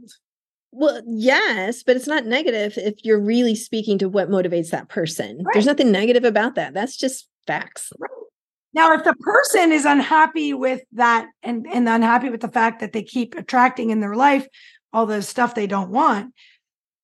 Well, 0.72 1.00
yes, 1.06 1.82
but 1.82 1.96
it's 1.96 2.06
not 2.06 2.26
negative 2.26 2.74
if 2.76 3.02
you're 3.02 3.18
really 3.18 3.54
speaking 3.54 3.96
to 3.98 4.08
what 4.10 4.28
motivates 4.28 4.70
that 4.70 4.88
person. 4.88 5.44
There's 5.52 5.66
nothing 5.66 5.90
negative 5.90 6.24
about 6.24 6.54
that. 6.56 6.74
That's 6.74 6.96
just 6.96 7.28
facts. 7.46 7.92
Now, 8.72 8.92
if 8.94 9.04
the 9.04 9.14
person 9.14 9.72
is 9.72 9.84
unhappy 9.84 10.54
with 10.54 10.82
that 10.92 11.26
and, 11.42 11.66
and 11.66 11.88
unhappy 11.88 12.30
with 12.30 12.40
the 12.40 12.48
fact 12.48 12.80
that 12.80 12.92
they 12.92 13.02
keep 13.02 13.34
attracting 13.34 13.90
in 13.90 14.00
their 14.00 14.14
life 14.14 14.46
all 14.92 15.06
the 15.06 15.22
stuff 15.22 15.54
they 15.54 15.66
don't 15.66 15.90
want, 15.90 16.34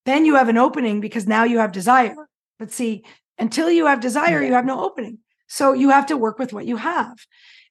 then 0.05 0.25
you 0.25 0.37
have 0.37 0.49
an 0.49 0.59
opening 0.59 1.01
because 1.01 1.27
now 1.27 1.45
you 1.45 1.59
have 1.59 1.73
desire. 1.73 2.15
But 2.59 2.71
see, 2.73 3.05
until 3.39 3.71
you 3.71 3.87
have 3.87 4.01
desire, 4.01 4.43
you 4.43 4.53
have 4.53 4.65
no 4.65 4.85
opening. 4.85 5.19
So 5.49 5.73
you 5.73 5.91
have 5.91 6.07
to 6.07 6.17
work 6.17 6.39
with 6.39 6.53
what 6.53 6.67
you 6.67 6.77
have. 6.77 7.19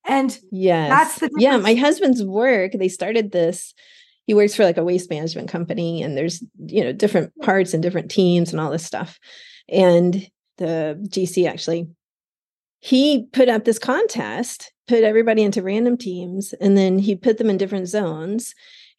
And 0.06 0.38
Yes. 0.52 1.20
the 1.20 1.30
yeah. 1.38 1.58
My 1.58 1.74
husband's 1.74 2.24
work, 2.24 2.74
they 2.74 2.90
started 2.90 3.32
this. 3.32 3.74
He 4.28 4.34
works 4.34 4.56
for 4.56 4.64
like 4.64 4.78
a 4.78 4.84
waste 4.84 5.10
management 5.10 5.50
company, 5.50 6.02
and 6.02 6.18
there's, 6.18 6.44
you 6.68 6.84
know, 6.84 6.92
different 6.92 7.32
parts 7.42 7.74
and 7.74 7.82
different 7.82 8.10
teams 8.10 8.52
and 8.52 8.60
all 8.60 8.72
this 8.72 8.86
stuff. 8.86 9.20
And 9.70 10.28
the 10.58 11.00
GC 11.10 11.48
actually, 11.48 11.88
he 12.86 13.26
put 13.34 13.50
up 13.50 13.66
this 13.66 13.80
contest, 13.80 14.72
put 14.88 15.04
everybody 15.04 15.42
into 15.42 15.64
random 15.64 15.98
teams, 15.98 16.54
and 16.62 16.78
then 16.78 17.00
he 17.00 17.16
put 17.16 17.40
them 17.40 17.50
in 17.50 17.58
different 17.58 17.88
zones. 17.88 18.54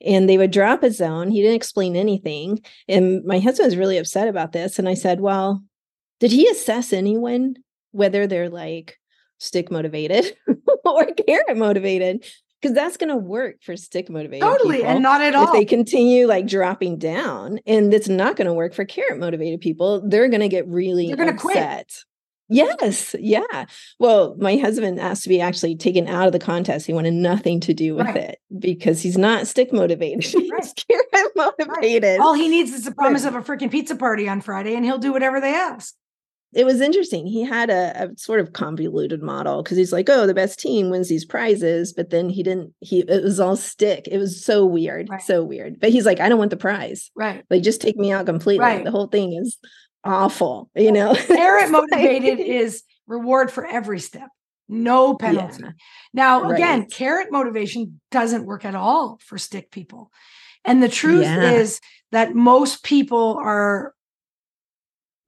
And 0.04 0.28
they 0.28 0.36
would 0.36 0.50
drop 0.50 0.82
a 0.82 0.90
zone. 0.90 1.30
He 1.30 1.40
didn't 1.40 1.54
explain 1.54 1.94
anything. 1.94 2.60
And 2.88 3.24
my 3.24 3.38
husband 3.38 3.66
was 3.68 3.76
really 3.76 3.96
upset 3.96 4.26
about 4.26 4.50
this. 4.52 4.78
And 4.78 4.88
I 4.88 4.94
said, 4.94 5.20
Well, 5.20 5.62
did 6.18 6.32
he 6.32 6.48
assess 6.48 6.92
anyone 6.92 7.54
whether 7.92 8.26
they're 8.26 8.50
like 8.50 8.98
stick 9.38 9.70
motivated 9.70 10.36
or 10.84 11.06
carrot 11.06 11.56
motivated? 11.56 12.26
Because 12.60 12.74
that's 12.74 12.96
going 12.96 13.10
to 13.10 13.16
work 13.16 13.62
for 13.62 13.76
stick 13.76 14.10
motivated. 14.10 14.42
totally, 14.42 14.82
and 14.82 15.02
not 15.02 15.22
at 15.22 15.34
all. 15.34 15.44
if 15.44 15.52
they 15.52 15.64
continue 15.64 16.26
like 16.26 16.46
dropping 16.46 16.98
down 16.98 17.60
and 17.66 17.94
it's 17.94 18.08
not 18.08 18.34
going 18.34 18.48
to 18.48 18.54
work 18.54 18.74
for 18.74 18.84
carrot 18.84 19.18
motivated 19.18 19.60
people 19.60 20.02
they're 20.08 20.28
going 20.28 20.40
to 20.40 20.48
get 20.48 20.66
really 20.66 21.06
They're 21.06 21.16
gonna 21.16 21.38
quit. 21.38 22.04
Yes 22.48 23.14
yeah 23.18 23.64
well 23.98 24.36
my 24.38 24.56
husband 24.56 25.00
asked 25.00 25.22
to 25.24 25.28
be 25.28 25.40
actually 25.40 25.74
taken 25.76 26.06
out 26.06 26.26
of 26.26 26.32
the 26.32 26.38
contest 26.38 26.86
he 26.86 26.92
wanted 26.92 27.14
nothing 27.14 27.60
to 27.60 27.74
do 27.74 27.94
with 27.96 28.06
Right. 28.06 28.16
it 28.16 28.38
because 28.58 29.02
he's 29.02 29.18
not 29.18 29.46
stick 29.46 29.72
motivated 29.72 30.22
he's 30.24 30.50
Right. 30.50 30.84
carrot 30.88 31.32
motivated 31.36 32.20
all 32.20 32.34
he 32.34 32.48
needs 32.48 32.72
is 32.72 32.84
the 32.84 32.94
promise 32.94 33.24
of 33.24 33.34
a 33.34 33.42
freaking 33.42 33.70
pizza 33.70 33.96
party 33.96 34.28
on 34.28 34.40
Friday, 34.40 34.74
and 34.74 34.84
he'll 34.84 34.98
do 34.98 35.12
whatever 35.12 35.40
they 35.40 35.54
ask. 35.54 35.94
it 36.54 36.64
was 36.64 36.80
interesting. 36.80 37.26
He 37.26 37.42
had 37.42 37.68
a, 37.68 38.04
a 38.04 38.16
sort 38.16 38.40
of 38.40 38.52
convoluted 38.54 39.20
model 39.22 39.62
because 39.62 39.76
he's 39.76 39.92
like, 39.92 40.08
oh, 40.08 40.26
the 40.26 40.32
best 40.32 40.58
team 40.58 40.88
wins 40.88 41.08
these 41.08 41.24
prizes, 41.24 41.92
but 41.92 42.08
then 42.10 42.30
he 42.30 42.42
didn't. 42.42 42.72
He 42.80 43.00
it 43.00 43.22
was 43.22 43.40
all 43.40 43.56
stick. 43.56 44.08
It 44.10 44.16
was 44.18 44.42
so 44.42 44.64
weird, 44.64 45.08
right. 45.10 45.20
so 45.20 45.42
weird. 45.42 45.78
But 45.80 45.90
he's 45.90 46.06
like, 46.06 46.20
I 46.20 46.28
don't 46.28 46.38
want 46.38 46.50
the 46.50 46.56
prize. 46.56 47.10
Right. 47.14 47.44
Like, 47.50 47.62
just 47.62 47.80
take 47.82 47.96
me 47.96 48.12
out 48.12 48.24
completely. 48.26 48.64
Right. 48.64 48.84
The 48.84 48.90
whole 48.92 49.08
thing 49.08 49.34
is 49.34 49.58
awful. 50.06 50.70
You 50.74 50.92
know, 50.92 51.14
carrot 51.26 51.70
motivated 51.70 52.40
is 52.40 52.82
reward 53.06 53.50
for 53.50 53.66
every 53.66 54.00
step, 54.00 54.28
no 54.68 55.14
penalty. 55.14 55.62
Yeah. 55.62 55.70
Now, 56.12 56.42
right. 56.42 56.54
again, 56.54 56.86
carrot 56.86 57.30
motivation 57.30 58.00
doesn't 58.10 58.46
work 58.46 58.64
at 58.64 58.74
all 58.74 59.18
for 59.24 59.38
stick 59.38 59.70
people. 59.70 60.10
And 60.64 60.82
the 60.82 60.88
truth 60.88 61.24
yeah. 61.24 61.52
is 61.52 61.80
that 62.12 62.34
most 62.34 62.82
people 62.82 63.38
are 63.40 63.94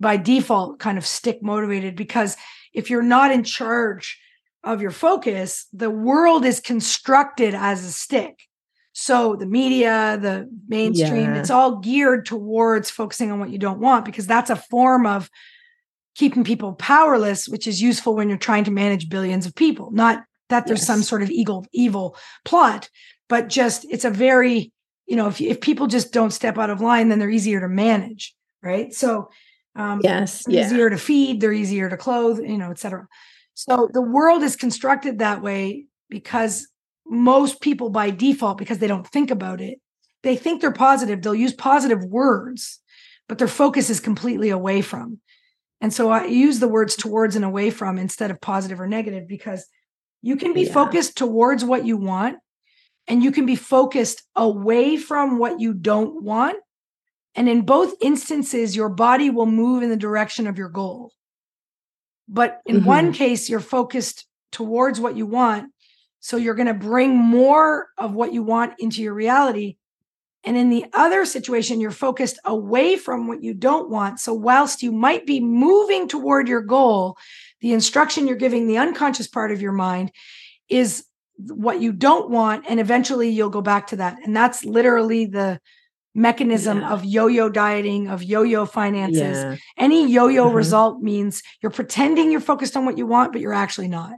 by 0.01 0.17
default 0.17 0.79
kind 0.79 0.99
of 0.99 1.07
stick 1.07 1.43
motivated 1.43 1.97
because 1.97 2.37
if 2.73 2.91
you're 2.91 3.03
not 3.03 3.33
in 3.33 3.45
charge 3.45 4.19
of 4.65 4.83
your 4.83 4.91
focus, 4.91 5.67
the 5.73 5.91
world 5.91 6.45
is 6.45 6.61
constructed 6.61 7.55
as 7.55 7.85
a 7.85 7.93
stick. 7.93 8.48
So 9.01 9.37
the 9.37 9.47
media, 9.47 10.19
the 10.21 10.51
mainstream, 10.67 11.33
yeah. 11.33 11.39
it's 11.39 11.51
all 11.51 11.77
geared 11.77 12.27
towards 12.27 12.91
focusing 12.91 13.31
on 13.31 13.39
what 13.39 13.51
you 13.51 13.59
don't 13.59 13.79
want 13.79 14.05
because 14.05 14.27
that's 14.27 14.51
a 14.51 14.57
form 14.57 15.07
of 15.07 15.31
keeping 16.17 16.43
people 16.43 16.73
powerless, 16.73 17.49
which 17.49 17.69
is 17.69 17.81
useful 17.81 18.17
when 18.17 18.29
you're 18.29 18.37
trying 18.37 18.65
to 18.65 18.73
manage 18.73 19.09
billions 19.09 19.47
of 19.47 19.55
people. 19.55 19.93
Not 19.93 20.25
that 20.49 20.67
there's 20.67 20.81
yes. 20.81 20.89
some 20.89 21.05
sort 21.05 21.23
of 21.23 21.31
evil 21.31 21.65
evil 21.73 22.17
plot, 22.45 22.91
but 23.29 23.49
just 23.49 23.87
it's 23.89 24.05
a 24.05 24.11
very, 24.11 24.73
you 25.07 25.15
know, 25.15 25.29
if 25.29 25.41
if 25.41 25.61
people 25.61 25.87
just 25.87 26.13
don't 26.13 26.33
step 26.33 26.59
out 26.59 26.69
of 26.69 26.81
line, 26.81 27.09
then 27.09 27.21
they're 27.21 27.31
easier 27.31 27.61
to 27.61 27.69
manage, 27.69 28.35
right? 28.65 28.93
So 28.93 29.31
um, 29.77 30.01
yes, 30.03 30.45
yeah. 30.49 30.67
easier 30.67 30.91
to 30.91 30.99
feed, 30.99 31.41
they're 31.41 31.53
easier 31.53 31.89
to 31.89 31.97
clothe, 31.97 32.41
you 32.41 32.59
know, 32.59 32.73
etc. 32.73 33.07
So 33.55 33.89
the 33.93 34.03
world 34.03 34.43
is 34.43 34.57
constructed 34.57 35.21
that 35.21 35.41
way 35.41 35.87
because 36.11 36.67
most 37.09 37.61
people 37.61 37.91
by 37.91 38.11
default, 38.11 38.59
because 38.59 38.79
they 38.79 38.87
don't 38.87 39.07
think 39.07 39.31
about 39.31 39.61
it, 39.61 39.81
they 40.23 40.37
think 40.37 40.61
they're 40.61 40.73
positive. 40.73 41.23
They'll 41.23 41.35
use 41.35 41.53
positive 41.53 42.05
words, 42.05 42.81
but 43.29 43.39
their 43.39 43.49
focus 43.49 43.91
is 43.91 44.01
completely 44.01 44.51
away 44.51 44.83
from. 44.83 45.21
And 45.81 45.93
so 45.93 46.11
I 46.11 46.27
use 46.27 46.59
the 46.59 46.69
words 46.69 46.97
towards 46.97 47.37
and 47.37 47.45
away 47.45 47.71
from 47.71 47.99
instead 47.99 48.31
of 48.31 48.41
positive 48.41 48.81
or 48.81 48.89
negative 48.89 49.29
because 49.29 49.65
you 50.23 50.37
can 50.37 50.53
be 50.53 50.63
yeah. 50.63 50.73
focused 50.73 51.17
towards 51.17 51.65
what 51.65 51.87
you 51.87 51.97
want 51.97 52.39
and 53.07 53.23
you 53.23 53.31
can 53.31 53.47
be 53.47 53.55
focused 53.55 54.25
away 54.35 54.97
from 54.97 55.39
what 55.39 55.61
you 55.61 55.73
don't 55.73 56.23
want 56.23 56.59
and 57.39 57.49
in 57.49 57.63
both 57.63 57.95
instances, 58.01 58.75
your 58.75 58.89
body 58.89 59.31
will 59.31 59.47
move 59.47 59.85
in 59.85 59.91
the 59.91 59.97
direction 59.97 60.49
of 60.49 60.59
your 60.59 60.69
goal. 60.69 61.13
But 62.27 62.61
in 62.67 62.79
mm-hmm. 62.79 62.87
one 62.87 63.13
case, 63.13 63.49
you're 63.49 63.61
focused 63.61 64.27
towards 64.51 64.99
what 64.99 65.17
you 65.17 65.25
want. 65.25 65.73
So 66.21 66.37
you're 66.37 66.55
going 66.55 66.69
to 66.69 66.75
bring 66.75 67.17
more 67.17 67.89
of 67.97 68.15
what 68.15 68.33
you 68.33 68.43
want 68.43 68.75
into 68.79 69.03
your 69.03 69.15
reality. 69.15 69.77
And 70.45 70.57
in 70.57 70.71
the 70.71 70.87
other 70.93 71.25
situation, 71.25 71.81
you're 71.81 71.91
focused 71.91 72.39
away 72.45 72.97
from 72.97 73.27
what 73.27 73.43
you 73.43 73.55
don't 73.55 73.91
want. 73.91 74.21
So, 74.21 74.33
whilst 74.33 74.83
you 74.83 74.93
might 74.93 75.27
be 75.27 75.41
moving 75.41 76.09
toward 76.09 76.49
your 76.49 76.63
goal, 76.63 77.17
the 77.61 77.73
instruction 77.73 78.27
you're 78.27 78.37
giving 78.37 78.67
the 78.67 78.79
unconscious 78.79 79.27
part 79.27 79.51
of 79.51 79.61
your 79.61 79.73
mind 79.73 80.13
is 80.69 81.05
what 81.37 81.81
you 81.81 81.93
don't 81.93 82.31
want. 82.31 82.65
And 82.69 82.81
eventually 82.81 83.31
you'll 83.31 83.51
go 83.51 83.63
back 83.63 83.89
to 83.89 83.97
that. 83.97 84.19
And 84.25 84.35
that's 84.35 84.65
literally 84.65 85.27
the 85.27 85.61
mechanism 86.15 86.81
yeah. 86.81 86.91
of 86.91 87.05
yo-yo 87.05 87.49
dieting 87.49 88.09
of 88.09 88.23
yo-yo 88.23 88.67
finances 88.67 89.21
yeah. 89.21 89.57
any 89.77 90.11
yo-yo 90.11 90.47
mm-hmm. 90.47 90.57
result 90.57 91.01
means 91.01 91.43
you're 91.63 91.71
pretending 91.71 92.33
you're 92.33 92.41
focused 92.41 92.77
on 92.77 92.85
what 92.85 92.99
you 92.99 93.07
want 93.07 93.31
but 93.31 93.41
you're 93.41 93.55
actually 93.55 93.87
not 93.87 94.15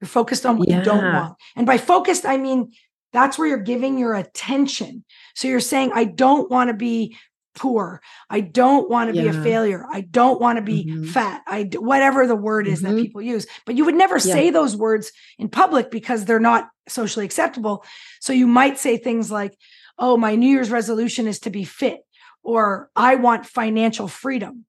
you're 0.00 0.08
focused 0.08 0.44
on 0.44 0.58
what 0.58 0.68
yeah. 0.68 0.78
you 0.78 0.84
don't 0.84 1.12
want. 1.12 1.36
And 1.56 1.66
by 1.66 1.78
focused 1.78 2.26
i 2.26 2.36
mean 2.36 2.72
that's 3.12 3.38
where 3.38 3.48
you're 3.48 3.58
giving 3.58 3.98
your 3.98 4.14
attention. 4.14 5.04
So 5.34 5.48
you're 5.48 5.60
saying 5.60 5.92
i 5.94 6.04
don't 6.04 6.50
want 6.50 6.68
to 6.68 6.74
be 6.74 7.16
poor. 7.56 8.02
I 8.28 8.40
don't 8.40 8.88
want 8.88 9.12
to 9.12 9.20
be 9.20 9.26
a 9.26 9.32
failure. 9.32 9.86
I 9.90 10.02
don't 10.02 10.40
want 10.40 10.58
to 10.58 10.62
be 10.62 10.84
mm-hmm. 10.84 11.06
fat. 11.06 11.42
I 11.46 11.70
whatever 11.74 12.26
the 12.26 12.36
word 12.36 12.68
is 12.68 12.82
mm-hmm. 12.82 12.94
that 12.94 13.02
people 13.02 13.22
use. 13.22 13.46
But 13.64 13.76
you 13.76 13.84
would 13.86 13.94
never 13.94 14.20
say 14.20 14.50
those 14.50 14.76
words 14.76 15.10
in 15.38 15.48
public 15.48 15.90
because 15.90 16.24
they're 16.24 16.38
not 16.38 16.68
socially 16.86 17.24
acceptable. 17.24 17.84
So 18.20 18.32
you 18.32 18.46
might 18.46 18.78
say 18.78 18.98
things 18.98 19.30
like 19.30 19.56
oh, 19.98 20.16
my 20.16 20.34
New 20.34 20.48
Year's 20.48 20.70
resolution 20.70 21.26
is 21.26 21.40
to 21.40 21.50
be 21.50 21.64
fit, 21.64 22.00
or 22.42 22.90
I 22.94 23.16
want 23.16 23.46
financial 23.46 24.08
freedom. 24.08 24.66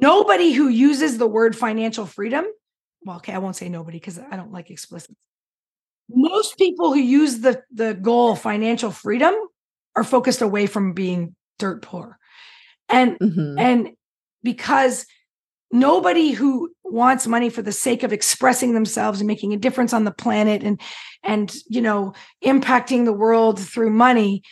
Nobody 0.00 0.52
who 0.52 0.68
uses 0.68 1.18
the 1.18 1.26
word 1.26 1.54
financial 1.56 2.06
freedom, 2.06 2.46
well, 3.04 3.16
okay, 3.16 3.32
I 3.32 3.38
won't 3.38 3.56
say 3.56 3.68
nobody 3.68 3.98
because 3.98 4.18
I 4.18 4.36
don't 4.36 4.52
like 4.52 4.70
explicit. 4.70 5.16
Most 6.08 6.58
people 6.58 6.92
who 6.92 7.00
use 7.00 7.40
the, 7.40 7.62
the 7.72 7.94
goal 7.94 8.36
financial 8.36 8.90
freedom 8.90 9.34
are 9.96 10.04
focused 10.04 10.42
away 10.42 10.66
from 10.66 10.92
being 10.92 11.34
dirt 11.58 11.82
poor. 11.82 12.18
And 12.88 13.18
mm-hmm. 13.18 13.58
and 13.58 13.90
because 14.42 15.06
nobody 15.72 16.30
who 16.30 16.70
wants 16.84 17.26
money 17.26 17.50
for 17.50 17.62
the 17.62 17.72
sake 17.72 18.02
of 18.02 18.12
expressing 18.12 18.74
themselves 18.74 19.20
and 19.20 19.26
making 19.26 19.52
a 19.52 19.58
difference 19.58 19.92
on 19.92 20.04
the 20.04 20.12
planet 20.12 20.62
and 20.62 20.80
and 21.22 21.54
you 21.68 21.80
know 21.80 22.12
impacting 22.44 23.04
the 23.04 23.12
world 23.12 23.58
through 23.58 23.90
money 23.90 24.42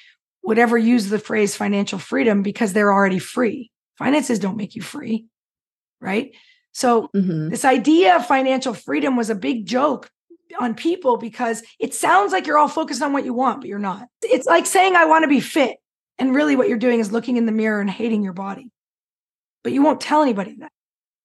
would 0.43 0.59
ever 0.59 0.77
use 0.77 1.09
the 1.09 1.19
phrase 1.19 1.55
financial 1.55 1.99
freedom 1.99 2.43
because 2.43 2.73
they're 2.73 2.93
already 2.93 3.21
free 3.21 3.71
finances 3.99 4.39
don't 4.39 4.57
make 4.57 4.75
you 4.75 4.83
free 4.83 5.27
right 6.01 6.35
so 6.73 7.09
mm-hmm. 7.15 7.49
this 7.49 7.65
idea 7.65 8.17
of 8.17 8.27
financial 8.27 8.75
freedom 8.75 9.17
was 9.17 9.31
a 9.31 9.35
big 9.35 9.67
joke 9.67 10.11
on 10.59 10.75
people 10.75 11.17
because 11.17 11.63
it 11.79 11.95
sounds 11.95 12.33
like 12.33 12.47
you're 12.47 12.59
all 12.59 12.69
focused 12.69 13.03
on 13.03 13.13
what 13.13 13.25
you 13.25 13.33
want 13.33 13.61
but 13.61 13.69
you're 13.69 13.79
not 13.79 14.07
it's 14.23 14.47
like 14.47 14.67
saying 14.67 14.97
i 14.97 15.05
want 15.05 15.23
to 15.23 15.29
be 15.29 15.41
fit 15.41 15.77
and 16.19 16.35
really 16.35 16.57
what 16.57 16.69
you're 16.69 16.79
doing 16.79 17.01
is 17.01 17.13
looking 17.13 17.37
in 17.37 17.47
the 17.47 17.53
mirror 17.53 17.81
and 17.81 17.91
hating 17.91 18.23
your 18.23 18.35
body 18.35 18.71
but 19.63 19.73
you 19.73 19.83
won't 19.83 20.01
tell 20.01 20.23
anybody 20.23 20.57
that 20.59 20.73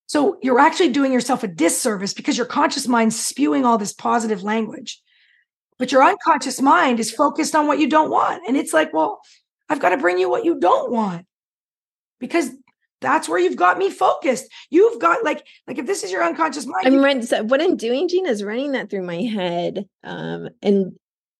so 0.07 0.37
you're 0.41 0.59
actually 0.59 0.89
doing 0.89 1.11
yourself 1.11 1.43
a 1.43 1.47
disservice 1.47 2.13
because 2.13 2.37
your 2.37 2.45
conscious 2.45 2.87
mind's 2.87 3.19
spewing 3.19 3.65
all 3.65 3.77
this 3.77 3.93
positive 3.93 4.41
language. 4.41 5.01
But 5.77 5.91
your 5.91 6.03
unconscious 6.03 6.61
mind 6.61 6.99
is 6.99 7.11
focused 7.11 7.53
on 7.53 7.67
what 7.67 7.77
you 7.77 7.87
don't 7.87 8.09
want. 8.09 8.41
And 8.47 8.57
it's 8.57 8.73
like, 8.73 8.93
well, 8.93 9.19
I've 9.69 9.81
got 9.81 9.89
to 9.89 9.97
bring 9.97 10.17
you 10.17 10.29
what 10.29 10.45
you 10.45 10.59
don't 10.59 10.91
want 10.91 11.25
because 12.19 12.49
that's 13.01 13.29
where 13.29 13.39
you've 13.39 13.55
got 13.55 13.77
me 13.77 13.89
focused. 13.89 14.51
You've 14.69 14.99
got 14.99 15.23
like, 15.23 15.45
like 15.67 15.77
if 15.77 15.85
this 15.85 16.03
is 16.03 16.11
your 16.11 16.23
unconscious 16.23 16.65
mind. 16.65 16.87
I'm 16.87 17.03
running, 17.03 17.23
so 17.23 17.43
what 17.43 17.61
I'm 17.61 17.77
doing, 17.77 18.07
Gina, 18.07 18.29
is 18.29 18.43
running 18.43 18.71
that 18.73 18.89
through 18.89 19.03
my 19.03 19.21
head. 19.21 19.87
Um, 20.03 20.49
and, 20.61 20.97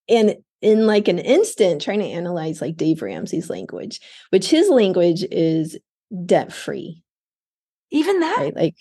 and 0.08 0.36
in 0.62 0.86
like 0.86 1.08
an 1.08 1.18
instant, 1.18 1.82
trying 1.82 2.00
to 2.00 2.06
analyze 2.06 2.60
like 2.60 2.76
Dave 2.76 3.02
Ramsey's 3.02 3.50
language, 3.50 4.00
which 4.30 4.50
his 4.50 4.68
language 4.68 5.24
is 5.30 5.78
debt 6.26 6.52
free 6.52 7.02
even 7.90 8.20
that? 8.20 8.36
Right? 8.38 8.56
Like, 8.56 8.76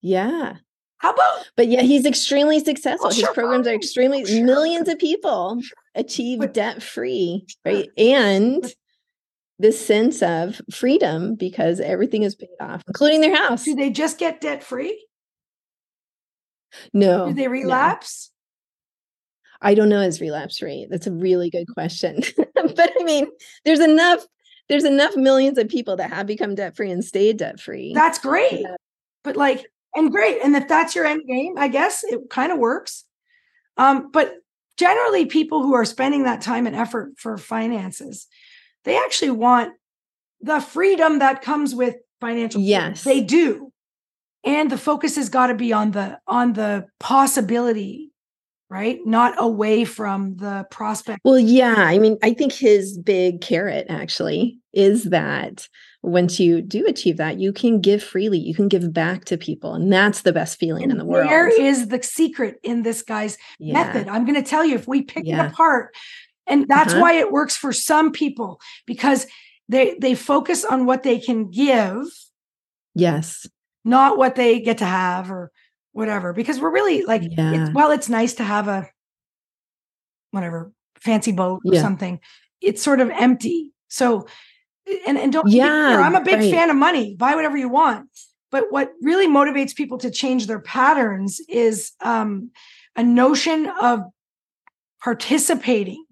yeah. 0.00 0.56
How 0.98 1.12
about? 1.12 1.50
But 1.56 1.68
yeah, 1.68 1.82
he's 1.82 2.06
extremely 2.06 2.60
successful. 2.60 3.10
His 3.10 3.18
sure, 3.18 3.34
programs 3.34 3.66
are 3.66 3.74
extremely 3.74 4.24
sure. 4.24 4.44
millions 4.44 4.88
of 4.88 4.98
people 4.98 5.60
achieve 5.94 6.52
debt 6.52 6.82
free, 6.82 7.46
right? 7.64 7.88
And 7.98 8.64
this 9.58 9.84
sense 9.84 10.22
of 10.22 10.60
freedom 10.72 11.34
because 11.36 11.80
everything 11.80 12.22
is 12.22 12.34
paid 12.34 12.48
off, 12.60 12.82
including 12.86 13.20
their 13.20 13.36
house. 13.36 13.64
Do 13.64 13.74
they 13.74 13.90
just 13.90 14.18
get 14.18 14.40
debt 14.40 14.64
free? 14.64 15.06
No. 16.92 17.28
Do 17.28 17.34
they 17.34 17.48
relapse? 17.48 18.30
No. 18.30 18.34
I 19.70 19.74
don't 19.74 19.88
know 19.88 20.00
his 20.00 20.20
relapse 20.20 20.60
rate. 20.60 20.88
That's 20.90 21.06
a 21.06 21.12
really 21.12 21.50
good 21.50 21.66
question. 21.72 22.20
but 22.54 22.92
I 23.00 23.04
mean, 23.04 23.28
there's 23.64 23.80
enough 23.80 24.26
there's 24.68 24.84
enough 24.84 25.14
millions 25.14 25.58
of 25.58 25.68
people 25.68 25.96
that 25.96 26.10
have 26.10 26.26
become 26.26 26.54
debt 26.54 26.74
free 26.74 26.90
and 26.90 27.04
stayed 27.04 27.36
debt 27.36 27.60
free. 27.60 27.92
That's 27.94 28.18
great. 28.18 28.62
Yeah. 28.62 28.76
But 29.22 29.36
like, 29.36 29.66
and 29.94 30.10
great. 30.10 30.40
And 30.42 30.56
if 30.56 30.68
that's 30.68 30.94
your 30.94 31.04
end 31.04 31.22
game, 31.26 31.54
I 31.58 31.68
guess 31.68 32.02
it 32.02 32.18
kind 32.30 32.50
of 32.50 32.58
works. 32.58 33.04
Um, 33.76 34.10
but 34.10 34.36
generally, 34.78 35.26
people 35.26 35.62
who 35.62 35.74
are 35.74 35.84
spending 35.84 36.24
that 36.24 36.40
time 36.40 36.66
and 36.66 36.74
effort 36.74 37.12
for 37.18 37.36
finances, 37.36 38.26
they 38.84 38.96
actually 38.96 39.30
want 39.30 39.74
the 40.40 40.60
freedom 40.60 41.18
that 41.20 41.42
comes 41.42 41.74
with 41.74 41.96
financial. 42.20 42.60
Yes, 42.60 43.02
freedom. 43.02 43.20
they 43.20 43.26
do. 43.26 43.72
And 44.44 44.70
the 44.70 44.78
focus 44.78 45.16
has 45.16 45.30
got 45.30 45.46
to 45.46 45.54
be 45.54 45.72
on 45.72 45.92
the 45.92 46.18
on 46.26 46.52
the 46.52 46.86
possibility 47.00 48.10
right? 48.70 48.98
Not 49.04 49.34
away 49.38 49.84
from 49.84 50.36
the 50.36 50.66
prospect. 50.68 51.20
Well, 51.24 51.38
yeah. 51.38 51.76
I 51.76 51.98
mean, 51.98 52.18
I 52.24 52.34
think 52.34 52.52
his 52.52 52.98
big 52.98 53.40
carrot 53.40 53.86
actually 53.88 54.58
is 54.72 55.04
that 55.04 55.68
once 56.02 56.40
you 56.40 56.60
do 56.60 56.84
achieve 56.86 57.16
that, 57.16 57.38
you 57.38 57.52
can 57.52 57.80
give 57.80 58.02
freely, 58.02 58.38
you 58.38 58.54
can 58.54 58.68
give 58.68 58.92
back 58.92 59.24
to 59.26 59.38
people. 59.38 59.74
And 59.74 59.92
that's 59.92 60.22
the 60.22 60.32
best 60.32 60.58
feeling 60.58 60.82
and 60.82 60.92
in 60.92 60.98
the 60.98 61.04
world. 61.04 61.28
Where 61.28 61.48
is 61.48 61.88
the 61.88 62.02
secret 62.02 62.58
in 62.62 62.82
this 62.82 63.02
guy's 63.02 63.38
yeah. 63.58 63.74
method? 63.74 64.08
I'm 64.08 64.24
going 64.24 64.42
to 64.42 64.48
tell 64.48 64.64
you 64.64 64.74
if 64.74 64.88
we 64.88 65.02
pick 65.02 65.24
yeah. 65.24 65.44
it 65.44 65.52
apart. 65.52 65.94
And 66.46 66.66
that's 66.68 66.92
uh-huh. 66.92 67.02
why 67.02 67.12
it 67.14 67.32
works 67.32 67.56
for 67.56 67.72
some 67.72 68.12
people 68.12 68.60
because 68.86 69.26
they 69.68 69.96
they 69.98 70.14
focus 70.14 70.64
on 70.64 70.86
what 70.86 71.02
they 71.02 71.18
can 71.18 71.50
give. 71.50 72.06
Yes. 72.94 73.46
not 73.84 74.16
what 74.16 74.34
they 74.34 74.60
get 74.60 74.78
to 74.78 74.84
have 74.86 75.30
or 75.30 75.50
whatever. 75.92 76.32
Because 76.32 76.58
we're 76.58 76.72
really 76.72 77.04
like, 77.04 77.22
Yeah. 77.22 77.52
it's, 77.52 77.74
well, 77.74 77.90
it's 77.90 78.08
nice 78.08 78.34
to 78.34 78.44
have 78.44 78.66
a 78.68 78.88
whatever 80.30 80.72
fancy 81.00 81.32
boat 81.32 81.60
or 81.66 81.74
Yeah. 81.74 81.82
something. 81.82 82.20
It's 82.60 82.82
sort 82.82 83.00
of 83.00 83.10
empty. 83.10 83.72
So, 83.88 84.26
and 85.06 85.18
and 85.18 85.32
don't 85.32 85.48
Yeah, 85.48 86.00
I'm 86.02 86.14
a 86.14 86.20
big 86.20 86.40
right. 86.40 86.50
fan 86.50 86.70
of 86.70 86.76
money. 86.76 87.14
Buy 87.16 87.34
whatever 87.34 87.56
you 87.56 87.68
want. 87.68 88.08
But 88.50 88.70
what 88.70 88.92
really 89.02 89.26
motivates 89.26 89.74
people 89.74 89.98
to 89.98 90.10
change 90.10 90.46
their 90.46 90.60
patterns 90.60 91.40
is 91.48 91.92
um, 92.00 92.50
a 92.96 93.02
notion 93.02 93.68
of 93.82 94.00
participating 95.02 96.04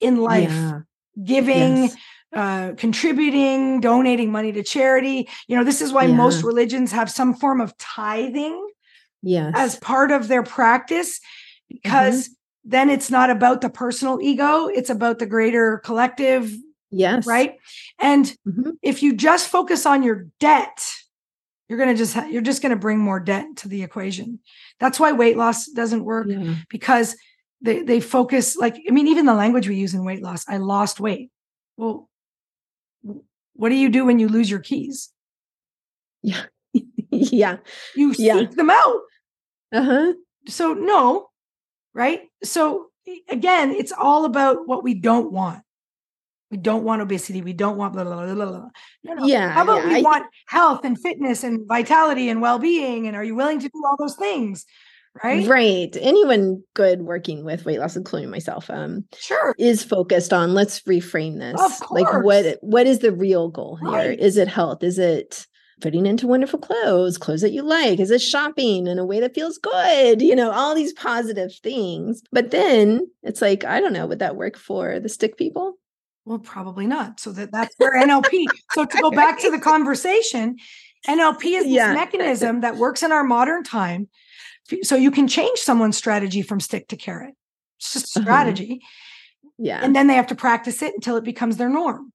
in 0.00 0.16
life, 0.18 0.50
Yeah. 0.50 0.80
giving, 1.22 1.76
Yes. 1.84 1.96
uh, 2.34 2.72
contributing, 2.76 3.80
donating 3.80 4.30
money 4.32 4.52
to 4.52 4.62
charity. 4.62 5.28
You 5.48 5.56
know, 5.56 5.64
this 5.64 5.80
is 5.82 5.92
why 5.92 6.06
most 6.06 6.42
religions 6.42 6.92
have 6.92 7.10
some 7.10 7.34
form 7.34 7.60
of 7.60 7.76
tithing 7.78 8.68
Yes. 9.22 9.52
as 9.56 9.76
part 9.76 10.10
of 10.10 10.28
their 10.28 10.42
practice 10.42 11.20
because 11.68 12.24
Mm-hmm. 12.28 12.70
then 12.70 12.90
it's 12.90 13.10
not 13.10 13.30
about 13.30 13.60
the 13.60 13.70
personal 13.70 14.18
ego, 14.22 14.66
it's 14.66 14.90
about 14.90 15.18
the 15.18 15.26
greater 15.26 15.78
collective, 15.78 16.52
yes. 16.90 17.26
right? 17.26 17.56
And 17.98 18.34
Mhm. 18.48 18.72
if 18.82 19.02
you 19.02 19.14
just 19.14 19.48
focus 19.48 19.84
on 19.86 20.02
your 20.02 20.26
debt, 20.40 20.84
you're 21.68 21.78
going 21.78 21.90
to 21.90 21.96
just 21.96 22.16
you're 22.30 22.42
just 22.42 22.62
going 22.62 22.70
to 22.70 22.76
bring 22.78 22.98
more 22.98 23.20
debt 23.20 23.46
to 23.56 23.68
the 23.68 23.82
equation. 23.82 24.40
That's 24.80 24.98
why 24.98 25.12
weight 25.12 25.36
loss 25.36 25.66
doesn't 25.66 26.04
work 26.04 26.26
Yeah. 26.28 26.54
because 26.68 27.16
they 27.62 27.82
they 27.82 28.00
focus 28.00 28.56
like 28.56 28.80
I 28.88 28.90
mean 28.92 29.08
even 29.08 29.26
the 29.26 29.34
language 29.34 29.68
we 29.68 29.76
use 29.76 29.94
in 29.94 30.04
weight 30.04 30.22
loss, 30.22 30.44
I 30.48 30.56
lost 30.58 31.00
weight. 31.00 31.30
Well, 31.76 32.08
what 33.54 33.68
do 33.68 33.74
you 33.74 33.88
do 33.90 34.04
when 34.06 34.18
you 34.18 34.28
lose 34.28 34.50
your 34.50 34.60
keys? 34.60 35.10
Yeah. 36.22 36.42
yeah. 37.10 37.56
You 37.96 38.14
Yeah. 38.18 38.38
seek 38.40 38.52
them 38.52 38.70
out. 38.70 39.00
Uh-huh. 39.72 40.14
so 40.48 40.72
no 40.74 41.28
right 41.94 42.22
so 42.42 42.86
again 43.28 43.70
it's 43.70 43.92
all 43.92 44.24
about 44.24 44.66
what 44.66 44.82
we 44.82 44.94
don't 44.94 45.30
want 45.30 45.60
we 46.50 46.56
don't 46.56 46.82
want 46.82 47.00
obesity 47.02 47.40
we 47.40 47.52
don't 47.52 47.76
want 47.76 47.92
blah, 47.92 48.02
blah, 48.02 48.16
blah, 48.24 48.34
blah, 48.34 48.46
blah. 48.46 48.68
no 49.04 49.14
no 49.14 49.26
Yeah. 49.26 49.48
how 49.50 49.62
about 49.62 49.84
yeah. 49.84 49.88
we 49.90 49.94
I- 49.98 50.02
want 50.02 50.26
health 50.48 50.84
and 50.84 51.00
fitness 51.00 51.44
and 51.44 51.68
vitality 51.68 52.30
and 52.30 52.40
well-being 52.42 53.06
and 53.06 53.14
are 53.16 53.22
you 53.22 53.36
willing 53.36 53.60
to 53.60 53.68
do 53.68 53.80
all 53.86 53.96
those 53.96 54.16
things 54.16 54.66
right 55.22 55.46
Right. 55.46 55.96
Anyone 56.00 56.62
good 56.74 57.02
working 57.02 57.44
with 57.44 57.64
weight 57.64 57.78
loss, 57.80 57.96
including 57.96 58.30
myself, 58.30 58.70
um, 58.70 59.04
sure 59.16 59.54
is 59.58 59.82
focused 59.84 60.32
on 60.32 60.54
let's 60.54 60.80
reframe 60.82 61.38
this. 61.38 61.80
Like 61.90 62.22
what 62.22 62.58
what 62.60 62.86
is 62.86 63.00
the 63.00 63.12
real 63.12 63.48
goal 63.48 63.76
here? 63.82 63.90
Right. 63.90 64.20
Is 64.20 64.36
it 64.36 64.48
health? 64.48 64.82
Is 64.82 64.98
it 64.98 65.46
fitting 65.82 66.04
into 66.04 66.26
wonderful 66.26 66.58
clothes, 66.58 67.16
clothes 67.16 67.40
that 67.40 67.52
you 67.52 67.62
like? 67.62 67.98
Is 68.00 68.10
it 68.10 68.20
shopping 68.20 68.86
in 68.86 68.98
a 68.98 69.04
way 69.04 69.18
that 69.20 69.34
feels 69.34 69.56
good? 69.58 70.20
You 70.20 70.36
know, 70.36 70.50
all 70.50 70.74
these 70.74 70.92
positive 70.92 71.50
things. 71.62 72.22
But 72.32 72.50
then 72.50 73.08
it's 73.22 73.40
like, 73.40 73.64
I 73.64 73.80
don't 73.80 73.94
know, 73.94 74.06
would 74.06 74.18
that 74.18 74.36
work 74.36 74.56
for 74.58 75.00
the 75.00 75.08
stick 75.08 75.36
people? 75.36 75.74
well 76.26 76.38
probably 76.38 76.86
not 76.86 77.18
so 77.18 77.32
that 77.32 77.50
that's 77.50 77.74
where 77.78 77.94
nlp 78.06 78.30
so 78.74 78.84
to 78.84 78.98
go 79.00 79.10
back 79.10 79.40
to 79.40 79.50
the 79.50 79.58
conversation 79.58 80.54
nlp 81.08 81.42
is 81.42 81.64
this 81.64 81.72
Yeah. 81.72 81.94
mechanism 81.94 82.60
that 82.60 82.76
works 82.76 83.02
in 83.02 83.10
our 83.10 83.24
modern 83.24 83.64
time 83.64 84.06
so 84.82 84.96
you 84.96 85.10
can 85.10 85.26
change 85.28 85.58
someone's 85.58 85.96
strategy 85.96 86.42
from 86.42 86.60
stick 86.60 86.88
to 86.88 86.96
carrot 86.96 87.34
it's 87.78 87.92
just 87.92 88.16
a 88.16 88.20
Uh-huh. 88.20 88.24
strategy 88.26 88.80
Yeah. 89.58 89.80
and 89.82 89.94
then 89.94 90.06
they 90.06 90.14
have 90.14 90.28
to 90.28 90.34
practice 90.34 90.82
it 90.82 90.94
until 90.94 91.16
it 91.16 91.24
becomes 91.24 91.56
their 91.56 91.68
norm 91.68 92.12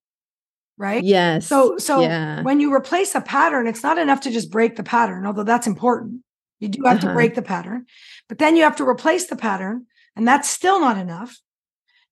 right 0.78 1.04
yes. 1.04 1.48
so 1.48 1.78
so 1.78 2.02
yeah. 2.02 2.42
when 2.44 2.60
you 2.60 2.74
replace 2.74 3.16
a 3.16 3.22
pattern 3.22 3.68
it's 3.68 3.84
not 3.84 3.98
enough 3.98 4.22
to 4.22 4.32
just 4.32 4.52
break 4.52 4.76
the 4.76 4.84
pattern 4.84 5.26
although 5.26 5.44
that's 5.44 5.68
important 5.68 6.22
you 6.60 6.68
do 6.70 6.84
have 6.86 7.00
to 7.00 7.08
Uh-huh. 7.08 7.16
break 7.16 7.36
the 7.36 7.42
pattern 7.42 7.86
but 8.30 8.38
then 8.40 8.56
you 8.56 8.64
have 8.64 8.76
to 8.78 8.88
replace 8.88 9.28
the 9.28 9.36
pattern 9.36 9.86
and 10.16 10.28
that's 10.28 10.50
still 10.50 10.80
not 10.80 10.98
enough 10.98 11.38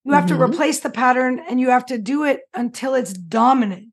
you 0.05 0.11
have 0.13 0.25
to 0.27 0.33
Mhm. 0.35 0.49
replace 0.49 0.79
the 0.81 0.89
pattern 0.89 1.39
and 1.47 1.59
you 1.61 1.69
have 1.69 1.85
to 1.85 1.97
do 1.97 2.23
it 2.25 2.41
until 2.53 2.93
it's 2.93 3.13
dominant 3.13 3.92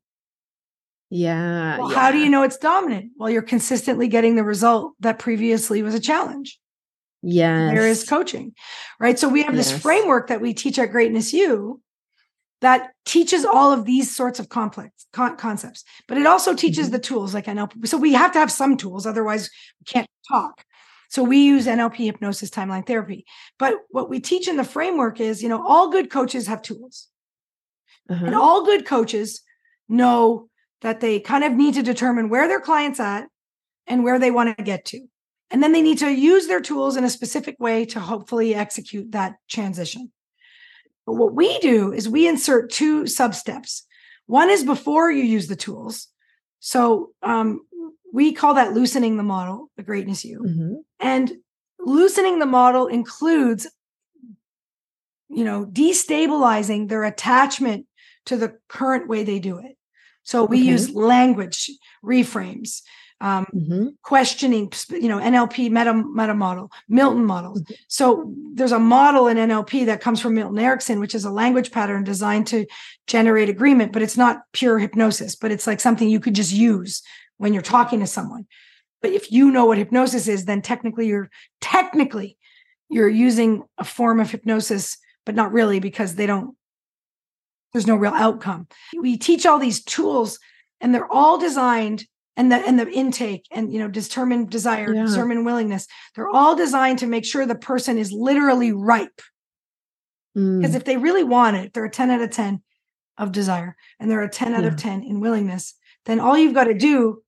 yeah. 1.13 1.77
well, 1.77 1.89
how 1.89 2.09
do 2.09 2.17
you 2.17 2.29
know 2.29 2.41
it's 2.41 2.57
dominant 2.57 3.11
well 3.17 3.29
you're 3.29 3.41
consistently 3.41 4.07
getting 4.07 4.35
the 4.35 4.43
result 4.43 4.93
that 5.01 5.19
previously 5.19 5.83
was 5.83 5.93
a 5.93 5.99
challenge 5.99 6.57
Yes. 7.21 7.73
there 7.75 7.87
is 7.87 8.07
coaching 8.09 8.53
right 8.99 9.19
so 9.19 9.27
we 9.29 9.43
have 9.43 9.55
this 9.55 9.71
Yes. 9.71 9.81
framework 9.81 10.27
that 10.29 10.41
we 10.41 10.53
teach 10.53 10.79
at 10.79 10.89
greatness 10.91 11.33
u 11.33 11.81
that 12.61 12.91
teaches 13.05 13.43
all 13.45 13.71
of 13.73 13.85
these 13.85 14.15
sorts 14.15 14.39
of 14.39 14.47
complex 14.49 15.05
con- 15.13 15.35
concepts 15.37 15.83
but 16.07 16.17
it 16.17 16.25
also 16.25 16.55
teaches 16.55 16.87
Mhm. 16.87 16.91
the 16.93 16.99
tools 16.99 17.33
like 17.33 17.45
nlp 17.45 17.87
so 17.87 17.97
we 17.97 18.13
have 18.13 18.31
to 18.31 18.39
have 18.39 18.51
some 18.51 18.77
tools 18.77 19.05
otherwise 19.05 19.49
we 19.81 19.85
can't 19.85 20.07
talk 20.27 20.63
so 21.09 21.21
we 21.23 21.39
use 21.43 21.67
nlp 21.67 21.95
hypnosis 22.05 22.49
timeline 22.49 22.85
therapy 22.87 23.25
but 23.59 23.73
what 23.89 24.09
we 24.09 24.19
teach 24.21 24.47
in 24.47 24.55
the 24.55 24.63
framework 24.63 25.19
is 25.19 25.43
you 25.43 25.49
know 25.49 25.61
all 25.67 25.89
good 25.91 26.09
coaches 26.09 26.47
have 26.47 26.61
tools 26.61 27.07
and 28.07 28.27
Uh-huh. 28.33 28.41
all 28.41 28.65
good 28.65 28.85
coaches 28.85 29.41
know 29.89 30.47
that 30.81 30.99
they 30.99 31.19
kind 31.19 31.43
of 31.43 31.53
need 31.53 31.75
to 31.75 31.83
determine 31.83 32.29
where 32.29 32.47
their 32.47 32.59
clients 32.61 32.99
at 32.99 33.27
and 33.87 34.03
where 34.03 34.19
they 34.19 34.31
want 34.31 34.57
to 34.57 34.63
get 34.63 34.85
to. 34.85 35.01
And 35.49 35.61
then 35.61 35.73
they 35.73 35.81
need 35.81 35.99
to 35.99 36.09
use 36.09 36.47
their 36.47 36.61
tools 36.61 36.95
in 36.95 37.03
a 37.03 37.09
specific 37.09 37.57
way 37.59 37.85
to 37.85 37.99
hopefully 37.99 38.55
execute 38.55 39.11
that 39.11 39.35
transition. 39.49 40.11
But 41.05 41.13
what 41.13 41.33
we 41.33 41.59
do 41.59 41.91
is 41.91 42.07
we 42.07 42.27
insert 42.27 42.71
two 42.71 43.05
sub 43.07 43.35
steps 43.35 43.85
one 44.27 44.49
is 44.49 44.63
before 44.63 45.11
you 45.11 45.23
use 45.23 45.47
the 45.47 45.57
tools. 45.57 46.07
So 46.61 47.11
um, 47.21 47.61
we 48.13 48.31
call 48.31 48.53
that 48.53 48.73
loosening 48.73 49.17
the 49.17 49.23
model 49.23 49.69
the 49.75 49.83
Greatness 49.83 50.23
U. 50.23 50.39
Mhm. 50.47 50.75
and 50.99 51.33
loosening 51.79 52.39
the 52.39 52.45
model 52.45 52.87
includes 52.87 53.67
you 55.29 55.43
know 55.43 55.65
destabilizing 55.65 56.87
their 56.87 57.03
attachment 57.03 57.87
to 58.25 58.37
the 58.37 58.57
current 58.69 59.07
way 59.07 59.23
they 59.23 59.39
do 59.39 59.57
it 59.57 59.75
so 60.23 60.43
we 60.45 60.57
Okay. 60.61 60.71
use 60.71 60.93
language 60.93 61.69
reframes 62.03 62.81
um, 63.21 63.45
Mhm. 63.53 63.93
questioning 64.01 64.71
you 64.89 65.07
know 65.07 65.19
nlp 65.19 65.69
meta 65.69 65.93
meta 65.93 66.33
model 66.33 66.71
milton 66.89 67.23
models 67.23 67.61
Mhm. 67.61 67.75
so 67.87 68.33
there's 68.55 68.71
a 68.71 68.79
model 68.79 69.27
in 69.27 69.37
nlp 69.37 69.85
that 69.85 70.01
comes 70.01 70.19
from 70.19 70.33
milton 70.33 70.57
erickson 70.57 70.99
which 70.99 71.13
is 71.13 71.23
a 71.23 71.29
language 71.29 71.69
pattern 71.71 72.03
designed 72.03 72.47
to 72.47 72.65
generate 73.05 73.47
agreement 73.47 73.91
but 73.93 74.01
it's 74.01 74.17
not 74.17 74.41
pure 74.53 74.79
hypnosis 74.79 75.35
but 75.35 75.51
it's 75.51 75.67
like 75.67 75.79
something 75.79 76.09
you 76.09 76.19
could 76.19 76.33
just 76.33 76.51
use 76.51 77.03
when 77.37 77.53
you're 77.53 77.61
talking 77.61 77.99
to 77.99 78.07
someone 78.07 78.45
but 79.03 79.11
if 79.11 79.31
you 79.31 79.51
know 79.51 79.65
what 79.65 79.77
hypnosis 79.77 80.27
is 80.27 80.45
then 80.45 80.61
technically 80.61 81.05
you're 81.07 81.29
technically 81.59 82.37
you're 82.89 83.07
using 83.07 83.61
a 83.77 83.83
form 83.83 84.19
of 84.19 84.31
hypnosis 84.31 84.97
but 85.25 85.35
not 85.35 85.51
really 85.53 85.79
because 85.79 86.15
they 86.15 86.25
don't 86.25 86.55
there's 87.73 87.87
no 87.87 87.95
real 87.95 88.13
outcome 88.13 88.67
we 88.99 89.17
teach 89.17 89.45
all 89.45 89.59
these 89.59 89.83
tools 89.83 90.39
and 90.79 90.93
they're 90.93 91.11
all 91.11 91.37
designed 91.37 92.05
and 92.37 92.51
the 92.51 92.55
and 92.57 92.79
the 92.79 92.89
intake 92.89 93.45
and 93.51 93.71
you 93.73 93.79
know 93.79 93.87
determine 93.87 94.45
desire 94.47 94.93
Yeah. 94.93 95.05
determine 95.05 95.43
willingness 95.43 95.87
they're 96.15 96.29
all 96.29 96.55
designed 96.55 96.99
to 96.99 97.07
make 97.07 97.25
sure 97.25 97.45
the 97.45 97.55
person 97.55 97.97
is 97.97 98.11
literally 98.11 98.71
ripe 98.71 99.21
because 100.33 100.71
Mm. 100.71 100.75
if 100.75 100.85
they 100.85 100.97
really 100.97 101.23
want 101.25 101.57
it 101.57 101.73
they're 101.73 101.85
a 101.85 101.89
10 101.89 102.09
out 102.09 102.21
of 102.21 102.29
10 102.31 102.61
of 103.17 103.31
desire 103.31 103.75
and 103.99 104.09
they're 104.09 104.21
a 104.23 104.29
10 104.29 104.53
out 104.53 104.63
of 104.63 104.75
10 104.77 105.03
in 105.03 105.19
willingness 105.19 105.73
then 106.05 106.19
all 106.19 106.37
you've 106.37 106.53
got 106.53 106.63
to 106.65 106.73
do 106.73 107.21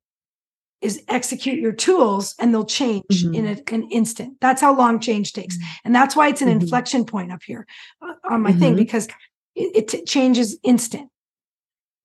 is 0.81 1.01
execute 1.07 1.59
your 1.59 1.71
tools 1.73 2.33
and 2.39 2.53
they'll 2.53 2.65
change 2.65 3.23
in 3.33 3.45
a, 3.45 3.57
an 3.73 3.83
instant 3.91 4.37
that's 4.41 4.61
how 4.61 4.73
long 4.75 4.99
change 4.99 5.33
takes 5.33 5.57
and 5.83 5.93
that's 5.93 6.15
why 6.15 6.27
it's 6.29 6.41
an 6.41 6.47
Mhm. 6.47 6.61
inflection 6.61 7.03
point 7.05 7.31
up 7.31 7.41
here 7.43 7.65
uh, 8.01 8.13
on 8.29 8.41
my 8.41 8.53
thing 8.53 8.73
Mhm. 8.73 8.77
because 8.77 9.07
it, 9.55 9.93
it 9.93 10.05
changes 10.05 10.57
instant 10.63 11.09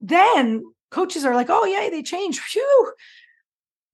then 0.01 0.63
coaches 0.91 1.25
are 1.25 1.35
like 1.35 1.49
oh 1.51 1.65
yeah 1.65 1.89
they 1.91 2.03
change 2.03 2.39
Phew. 2.41 2.93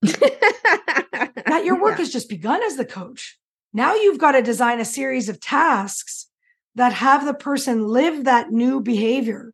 that 0.03 1.63
your 1.65 1.81
work 1.81 1.93
Yeah. 1.93 1.99
has 2.05 2.13
just 2.13 2.29
begun 2.29 2.63
as 2.63 2.77
the 2.77 2.85
coach. 2.85 3.39
Now 3.73 3.95
you've 3.95 4.19
got 4.19 4.33
to 4.33 4.43
design 4.43 4.81
a 4.81 4.85
series 4.85 5.29
of 5.29 5.41
tasks 5.41 6.29
that 6.75 6.93
have 6.93 7.25
the 7.25 7.35
person 7.35 7.89
live 7.89 8.25
that 8.25 8.51
new 8.51 8.81
behavior 8.81 9.53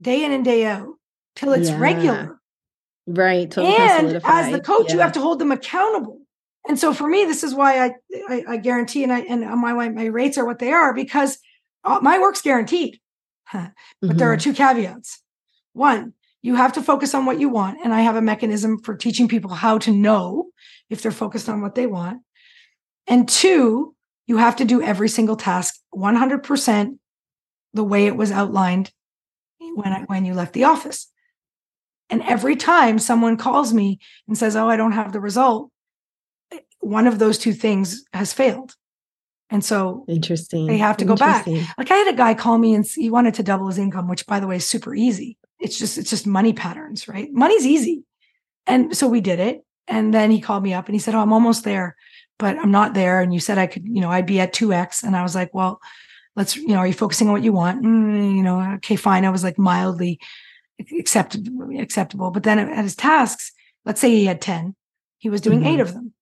day 0.00 0.24
in 0.24 0.32
and 0.32 0.44
day 0.44 0.64
out 0.64 0.94
till 1.36 1.52
it's 1.52 1.70
Yeah. 1.70 1.78
regular. 1.78 2.40
right. 3.06 3.50
Totally 3.50 3.74
and 3.76 4.20
as 4.24 4.50
the 4.52 4.60
coach, 4.60 4.92
you 4.92 4.98
have 5.00 5.12
to 5.12 5.20
hold 5.20 5.38
them 5.38 5.52
accountable. 5.52 6.20
And 6.68 6.78
so 6.78 6.92
for 6.94 7.08
me, 7.08 7.24
this 7.24 7.42
is 7.44 7.54
why 7.54 7.84
I 7.86 7.94
I, 8.28 8.44
I 8.48 8.56
guarantee 8.56 9.02
and 9.02 9.12
I 9.12 9.20
and 9.20 9.40
my 9.60 9.88
my 9.90 10.06
rates 10.06 10.38
are 10.38 10.44
what 10.46 10.58
they 10.58 10.72
are 10.72 10.94
because 10.94 11.38
uh, 11.84 11.98
my 12.00 12.18
work's 12.18 12.42
guaranteed. 12.42 13.00
But 14.00 14.18
there 14.18 14.32
are 14.32 14.36
Mhm. 14.36 14.42
two 14.42 14.52
caveats. 14.54 15.22
One, 15.72 16.14
you 16.42 16.56
have 16.56 16.72
to 16.74 16.82
focus 16.82 17.14
on 17.14 17.24
what 17.24 17.38
you 17.38 17.48
want. 17.48 17.78
And 17.84 17.94
I 17.94 18.00
have 18.00 18.16
a 18.16 18.20
mechanism 18.22 18.78
for 18.78 18.96
teaching 18.96 19.28
people 19.28 19.50
how 19.50 19.78
to 19.78 19.92
know 19.92 20.48
if 20.90 21.00
they're 21.00 21.12
focused 21.12 21.48
on 21.48 21.60
what 21.62 21.74
they 21.74 21.86
want. 21.86 22.22
And 23.06 23.28
two, 23.28 23.94
you 24.26 24.36
have 24.38 24.56
to 24.56 24.64
do 24.64 24.82
every 24.82 25.08
single 25.08 25.36
task 25.36 25.80
100% 25.94 26.98
the 27.74 27.84
way 27.84 28.06
it 28.06 28.16
was 28.16 28.30
outlined 28.30 28.92
when 29.74 29.92
I, 29.92 30.00
when 30.02 30.24
you 30.24 30.34
left 30.34 30.52
the 30.52 30.64
office. 30.64 31.10
And 32.10 32.22
every 32.22 32.56
time 32.56 32.98
someone 32.98 33.36
calls 33.36 33.72
me 33.72 33.98
and 34.28 34.36
says, 34.36 34.54
Oh, 34.56 34.68
I 34.68 34.76
don't 34.76 34.92
have 34.92 35.12
the 35.12 35.20
result, 35.20 35.70
one 36.80 37.06
of 37.06 37.18
those 37.18 37.38
two 37.38 37.52
things 37.54 38.04
has 38.12 38.32
failed. 38.32 38.74
And 39.52 39.62
so 39.62 40.06
interesting. 40.08 40.66
They 40.66 40.78
have 40.78 40.96
to 40.96 41.04
go 41.04 41.14
back. 41.14 41.46
Like 41.46 41.90
I 41.90 41.96
had 41.96 42.14
a 42.14 42.16
guy 42.16 42.32
call 42.32 42.56
me 42.56 42.74
and 42.74 42.86
he 42.86 43.10
wanted 43.10 43.34
to 43.34 43.42
double 43.42 43.66
his 43.66 43.76
income, 43.76 44.08
which 44.08 44.26
by 44.26 44.40
the 44.40 44.46
way 44.46 44.56
is 44.56 44.66
super 44.66 44.94
easy. 44.94 45.36
It's 45.60 45.78
just 45.78 45.98
it's 45.98 46.08
just 46.08 46.26
money 46.26 46.54
patterns, 46.54 47.06
right? 47.06 47.30
Money's 47.30 47.66
easy. 47.66 48.04
And 48.66 48.96
so 48.96 49.06
we 49.06 49.20
did 49.20 49.40
it. 49.40 49.62
And 49.86 50.14
then 50.14 50.30
he 50.30 50.40
called 50.40 50.62
me 50.62 50.72
up 50.72 50.86
and 50.86 50.94
he 50.94 50.98
said, 50.98 51.14
Oh, 51.14 51.20
I'm 51.20 51.34
almost 51.34 51.64
there, 51.64 51.96
but 52.38 52.56
I'm 52.56 52.70
not 52.70 52.94
there. 52.94 53.20
And 53.20 53.34
you 53.34 53.40
said 53.40 53.58
I 53.58 53.66
could, 53.66 53.84
you 53.84 54.00
know, 54.00 54.10
I'd 54.10 54.24
be 54.24 54.40
at 54.40 54.54
2x. 54.54 55.02
And 55.02 55.14
I 55.14 55.22
was 55.22 55.34
like, 55.34 55.52
Well, 55.52 55.82
let's, 56.34 56.56
you 56.56 56.68
know, 56.68 56.78
are 56.78 56.86
you 56.86 56.94
focusing 56.94 57.28
on 57.28 57.34
what 57.34 57.44
you 57.44 57.52
want? 57.52 57.84
Mm, 57.84 58.34
you 58.34 58.42
know, 58.42 58.58
okay, 58.76 58.96
fine. 58.96 59.26
I 59.26 59.30
was 59.30 59.44
like 59.44 59.58
mildly 59.58 60.18
acceptable, 60.98 61.78
acceptable. 61.78 62.30
But 62.30 62.44
then 62.44 62.58
at 62.58 62.84
his 62.84 62.96
tasks, 62.96 63.52
let's 63.84 64.00
say 64.00 64.10
he 64.10 64.24
had 64.24 64.40
10, 64.40 64.74
he 65.18 65.28
was 65.28 65.42
doing 65.42 65.58
mm-hmm. 65.58 65.68
eight 65.68 65.80
of 65.80 65.92
them. 65.92 66.14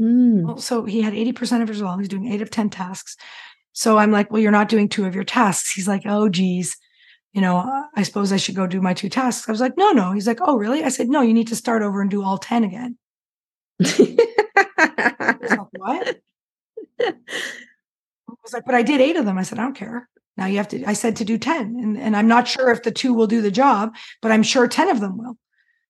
Mm. 0.00 0.42
Well, 0.42 0.58
so 0.58 0.84
he 0.84 1.02
had 1.02 1.14
80% 1.14 1.62
of 1.62 1.68
his 1.68 1.80
role. 1.80 1.96
He's 1.96 2.08
doing 2.08 2.32
eight 2.32 2.42
of 2.42 2.50
10 2.50 2.70
tasks. 2.70 3.16
So 3.72 3.98
I'm 3.98 4.10
like, 4.10 4.30
well, 4.30 4.40
you're 4.40 4.52
not 4.52 4.68
doing 4.68 4.88
two 4.88 5.04
of 5.04 5.14
your 5.14 5.24
tasks. 5.24 5.72
He's 5.72 5.88
like, 5.88 6.02
oh, 6.06 6.28
geez, 6.28 6.76
you 7.32 7.42
know, 7.42 7.84
I 7.94 8.02
suppose 8.02 8.32
I 8.32 8.38
should 8.38 8.54
go 8.54 8.66
do 8.66 8.80
my 8.80 8.94
two 8.94 9.10
tasks. 9.10 9.48
I 9.48 9.52
was 9.52 9.60
like, 9.60 9.76
no, 9.76 9.92
no. 9.92 10.12
He's 10.12 10.26
like, 10.26 10.38
oh, 10.40 10.56
really? 10.56 10.82
I 10.82 10.88
said, 10.88 11.08
no, 11.08 11.20
you 11.20 11.34
need 11.34 11.48
to 11.48 11.56
start 11.56 11.82
over 11.82 12.00
and 12.00 12.10
do 12.10 12.22
all 12.22 12.38
10 12.38 12.64
again. 12.64 12.96
I 13.82 15.36
was 15.40 15.50
like, 15.50 15.68
what? 15.72 16.20
I 17.00 17.12
was 18.42 18.54
like, 18.54 18.64
but 18.64 18.74
I 18.74 18.82
did 18.82 19.02
eight 19.02 19.16
of 19.16 19.26
them. 19.26 19.36
I 19.36 19.42
said, 19.42 19.58
I 19.58 19.62
don't 19.62 19.76
care. 19.76 20.08
Now 20.38 20.46
you 20.46 20.56
have 20.58 20.68
to, 20.68 20.84
I 20.84 20.94
said 20.94 21.16
to 21.16 21.24
do 21.24 21.36
10. 21.36 21.78
And, 21.82 21.98
and 21.98 22.16
I'm 22.16 22.28
not 22.28 22.48
sure 22.48 22.70
if 22.70 22.82
the 22.82 22.90
two 22.90 23.12
will 23.12 23.26
do 23.26 23.42
the 23.42 23.50
job, 23.50 23.94
but 24.22 24.32
I'm 24.32 24.42
sure 24.42 24.66
10 24.66 24.88
of 24.88 25.00
them 25.00 25.18
will. 25.18 25.36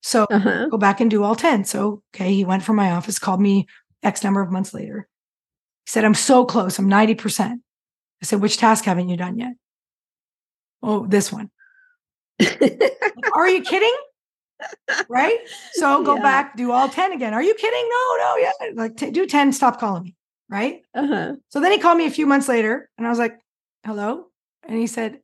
So 0.03 0.25
uh-huh. 0.25 0.69
go 0.69 0.79
back 0.79 1.01
and 1.01 1.11
do 1.11 1.25
all 1.25 1.37
10. 1.37 1.65
So, 1.65 2.03
okay, 2.15 2.33
he 2.33 2.45
went 2.45 2.63
from 2.63 2.77
my 2.77 2.91
office, 2.91 3.19
called 3.19 3.41
me 3.41 3.67
X 4.03 4.23
number 4.23 4.41
of 4.41 4.51
months 4.51 4.75
later. 4.75 5.09
He 5.85 5.91
said, 5.91 6.05
I'm 6.05 6.15
so 6.15 6.45
close. 6.45 6.79
I'm 6.79 6.89
90%. 6.89 7.53
I 8.23 8.25
said, 8.25 8.41
which 8.41 8.57
task 8.57 8.85
haven't 8.85 9.09
you 9.09 9.17
done 9.17 9.39
yet? 9.39 9.55
Oh, 10.83 11.07
this 11.07 11.33
one. 11.33 11.51
Are 13.35 13.49
you 13.49 13.63
kidding? 13.63 13.95
Right? 15.09 15.39
So 15.73 16.03
go 16.03 16.17
yeah. 16.17 16.23
back, 16.23 16.57
do 16.57 16.73
all 16.73 16.89
10 16.89 17.13
again. 17.13 17.35
Are 17.35 17.43
you 17.43 17.55
kidding? 17.55 17.89
No, 17.89 18.17
no, 18.19 18.37
yeah. 18.37 18.53
Like 18.75 18.97
t- 18.97 19.11
do 19.11 19.27
10, 19.27 19.53
stop 19.53 19.79
calling 19.79 20.05
me. 20.05 20.15
Right. 20.49 20.83
Uh-huh. 20.95 21.35
So 21.49 21.61
then 21.61 21.73
he 21.73 21.79
called 21.79 21.99
me 21.99 22.07
a 22.07 22.11
few 22.11 22.27
months 22.27 22.49
later 22.49 22.89
and 22.97 23.07
I 23.07 23.11
was 23.11 23.19
like, 23.19 23.39
hello. 23.85 24.27
And 24.67 24.79
he 24.79 24.87
said, 24.87 25.21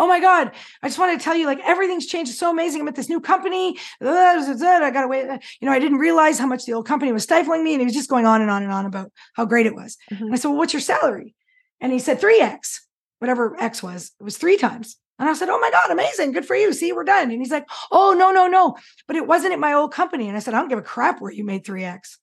oh 0.00 0.06
my 0.06 0.18
God, 0.18 0.50
I 0.82 0.88
just 0.88 0.98
wanted 0.98 1.18
to 1.18 1.24
tell 1.24 1.36
you, 1.36 1.46
like 1.46 1.60
everything's 1.60 2.06
changed. 2.06 2.30
It's 2.30 2.40
so 2.40 2.50
amazing. 2.50 2.80
I'm 2.80 2.88
at 2.88 2.96
this 2.96 3.10
new 3.10 3.20
company. 3.20 3.78
I 4.00 4.90
got 4.90 5.02
to 5.02 5.08
wait. 5.08 5.26
You 5.60 5.66
know, 5.66 5.72
I 5.72 5.78
didn't 5.78 5.98
realize 5.98 6.38
how 6.38 6.46
much 6.46 6.64
the 6.64 6.72
old 6.72 6.86
company 6.86 7.12
was 7.12 7.22
stifling 7.22 7.62
me. 7.62 7.74
And 7.74 7.80
he 7.80 7.84
was 7.84 7.94
just 7.94 8.08
going 8.08 8.24
on 8.26 8.40
and 8.40 8.50
on 8.50 8.62
and 8.62 8.72
on 8.72 8.86
about 8.86 9.12
how 9.34 9.44
great 9.44 9.66
it 9.66 9.74
was. 9.74 9.98
Mm-hmm. 10.10 10.24
And 10.24 10.32
I 10.32 10.36
said, 10.36 10.48
well, 10.48 10.56
what's 10.56 10.72
your 10.72 10.80
salary? 10.80 11.34
And 11.80 11.92
he 11.92 11.98
said, 11.98 12.20
3X, 12.20 12.78
whatever 13.18 13.56
X 13.60 13.82
was. 13.82 14.12
It 14.18 14.24
was 14.24 14.38
three 14.38 14.56
times. 14.56 14.96
And 15.18 15.28
I 15.28 15.34
said, 15.34 15.50
Oh 15.50 15.60
my 15.60 15.70
God, 15.70 15.90
amazing. 15.90 16.32
Good 16.32 16.46
for 16.46 16.56
you. 16.56 16.72
See, 16.72 16.92
we're 16.92 17.04
done. 17.04 17.30
And 17.30 17.40
he's 17.42 17.50
like, 17.50 17.66
Oh, 17.92 18.14
no, 18.18 18.30
no, 18.30 18.46
no. 18.46 18.78
But 19.06 19.16
it 19.16 19.26
wasn't 19.26 19.52
at 19.52 19.58
my 19.58 19.74
old 19.74 19.92
company. 19.92 20.28
And 20.28 20.36
I 20.36 20.40
said, 20.40 20.54
I 20.54 20.58
don't 20.58 20.70
give 20.70 20.78
a 20.78 20.82
crap 20.82 21.20
where 21.20 21.30
you 21.30 21.44
made 21.44 21.62
3X. 21.62 22.16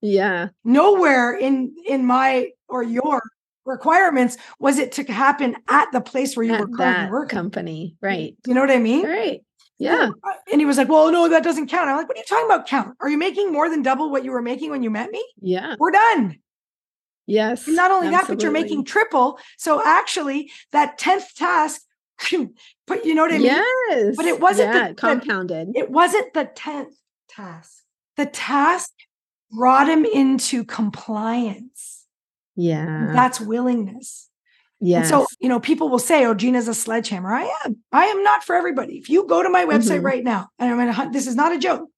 Yeah. 0.00 0.50
Nowhere 0.62 1.34
in 1.34 1.74
in 1.84 2.06
my 2.06 2.50
or 2.68 2.84
your 2.84 3.22
requirements 3.64 4.36
was 4.58 4.78
it 4.78 4.92
to 4.92 5.04
happen 5.04 5.56
at 5.68 5.90
the 5.92 6.00
place 6.00 6.36
where 6.36 6.44
you 6.44 6.54
at 6.54 6.60
were 6.60 6.68
currently 6.68 7.10
working. 7.10 7.36
Company, 7.36 7.96
right? 8.00 8.36
You 8.46 8.54
know 8.54 8.60
what 8.60 8.70
I 8.70 8.78
mean? 8.78 9.06
Right. 9.06 9.42
Yeah. 9.78 10.10
Uh, 10.22 10.32
and 10.52 10.60
he 10.60 10.66
was 10.66 10.76
like, 10.76 10.88
"Well, 10.88 11.10
no, 11.10 11.28
that 11.28 11.42
doesn't 11.42 11.68
count." 11.68 11.88
I'm 11.88 11.96
like, 11.96 12.08
"What 12.08 12.16
are 12.16 12.20
you 12.20 12.24
talking 12.28 12.46
about? 12.46 12.66
Count? 12.66 12.96
Are 13.00 13.08
you 13.08 13.18
making 13.18 13.52
more 13.52 13.68
than 13.68 13.82
double 13.82 14.10
what 14.10 14.24
you 14.24 14.30
were 14.30 14.42
making 14.42 14.70
when 14.70 14.82
you 14.82 14.90
met 14.90 15.10
me?" 15.10 15.24
Yeah. 15.40 15.74
We're 15.78 15.90
done. 15.90 16.38
Yes. 17.26 17.66
And 17.66 17.76
not 17.76 17.90
only 17.90 18.08
absolutely. 18.08 18.16
that, 18.16 18.28
but 18.28 18.42
you're 18.42 18.52
making 18.52 18.84
triple. 18.84 19.38
So 19.56 19.82
actually, 19.84 20.50
that 20.72 20.98
tenth 20.98 21.34
task, 21.34 21.82
but 22.86 23.04
you 23.04 23.14
know 23.14 23.22
what 23.22 23.32
I 23.32 23.38
mean? 23.38 23.46
Yes. 23.46 24.16
But 24.16 24.26
it 24.26 24.40
wasn't 24.40 24.74
yeah, 24.74 24.88
the, 24.88 24.94
compounded. 24.94 25.74
The, 25.74 25.80
it 25.80 25.90
wasn't 25.90 26.32
the 26.34 26.44
tenth 26.54 26.94
task. 27.28 27.82
The 28.16 28.26
task 28.26 28.92
brought 29.50 29.88
him 29.88 30.04
into 30.04 30.64
compliance. 30.64 31.93
Yeah. 32.56 33.10
That's 33.12 33.40
willingness. 33.40 34.28
Yeah. 34.80 35.04
So, 35.04 35.26
you 35.40 35.48
know, 35.48 35.60
people 35.60 35.88
will 35.88 35.98
say, 35.98 36.26
oh, 36.26 36.34
Gina's 36.34 36.68
a 36.68 36.74
sledgehammer. 36.74 37.32
I 37.32 37.50
am. 37.64 37.76
I 37.92 38.06
am 38.06 38.22
not 38.22 38.44
for 38.44 38.54
everybody. 38.54 38.98
If 38.98 39.08
you 39.08 39.26
go 39.26 39.42
to 39.42 39.48
my 39.48 39.64
website 39.64 39.96
mm-hmm. 39.96 40.06
right 40.06 40.24
now, 40.24 40.48
and 40.58 40.70
I'm 40.70 40.76
going 40.76 40.94
to, 40.94 41.12
this 41.12 41.26
is 41.26 41.36
not 41.36 41.52
a 41.52 41.58
joke. 41.58 41.88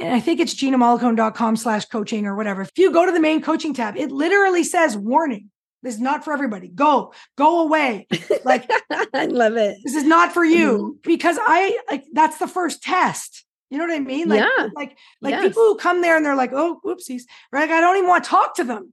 And 0.00 0.14
I 0.14 0.20
think 0.20 0.40
it's 0.40 0.54
ginamollicone.com 0.54 1.56
slash 1.56 1.86
coaching 1.86 2.26
or 2.26 2.36
whatever. 2.36 2.62
If 2.62 2.70
you 2.76 2.92
go 2.92 3.06
to 3.06 3.12
the 3.12 3.20
main 3.20 3.40
coaching 3.40 3.74
tab, 3.74 3.96
it 3.96 4.10
literally 4.10 4.62
says 4.64 4.96
warning. 4.96 5.50
This 5.82 5.94
is 5.94 6.00
not 6.00 6.24
for 6.24 6.32
everybody. 6.32 6.68
Go, 6.68 7.12
go 7.36 7.60
away. 7.62 8.06
Like, 8.44 8.70
I 9.14 9.26
love 9.26 9.56
it. 9.56 9.78
This 9.84 9.94
is 9.94 10.04
not 10.04 10.32
for 10.32 10.44
you 10.44 10.78
mm-hmm. 10.78 10.90
because 11.02 11.38
I 11.40 11.78
like 11.90 12.04
that's 12.12 12.38
the 12.38 12.48
first 12.48 12.82
test. 12.82 13.44
You 13.70 13.78
know 13.78 13.86
what 13.86 13.94
I 13.94 14.00
mean? 14.00 14.28
Like, 14.28 14.40
yeah. 14.40 14.68
like, 14.74 14.96
like 15.20 15.32
yes. 15.32 15.42
people 15.42 15.62
who 15.62 15.76
come 15.76 16.00
there 16.00 16.16
and 16.16 16.24
they're 16.24 16.36
like, 16.36 16.52
oh, 16.52 16.80
whoopsies, 16.84 17.22
right? 17.52 17.62
Like, 17.62 17.70
I 17.70 17.80
don't 17.80 17.96
even 17.96 18.08
want 18.08 18.24
to 18.24 18.30
talk 18.30 18.56
to 18.56 18.64
them. 18.64 18.92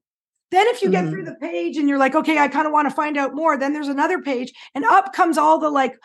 Then 0.54 0.68
if 0.68 0.84
you 0.84 0.92
get 0.92 1.06
mm-hmm. 1.06 1.12
through 1.12 1.26
the 1.26 1.36
page 1.36 1.78
and 1.78 1.90
you're 1.90 1.98
like, 1.98 2.14
okay, 2.14 2.38
I 2.38 2.48
kind 2.48 2.68
of 2.68 2.74
want 2.74 2.88
to 2.88 2.94
find 2.94 3.18
out 3.18 3.34
more, 3.34 3.58
then 3.58 3.74
there's 3.74 3.88
another 3.88 4.22
page 4.22 4.54
and 4.76 4.86
up 4.86 5.12
comes 5.12 5.36
all 5.36 5.58
the 5.58 5.70
like 5.70 5.96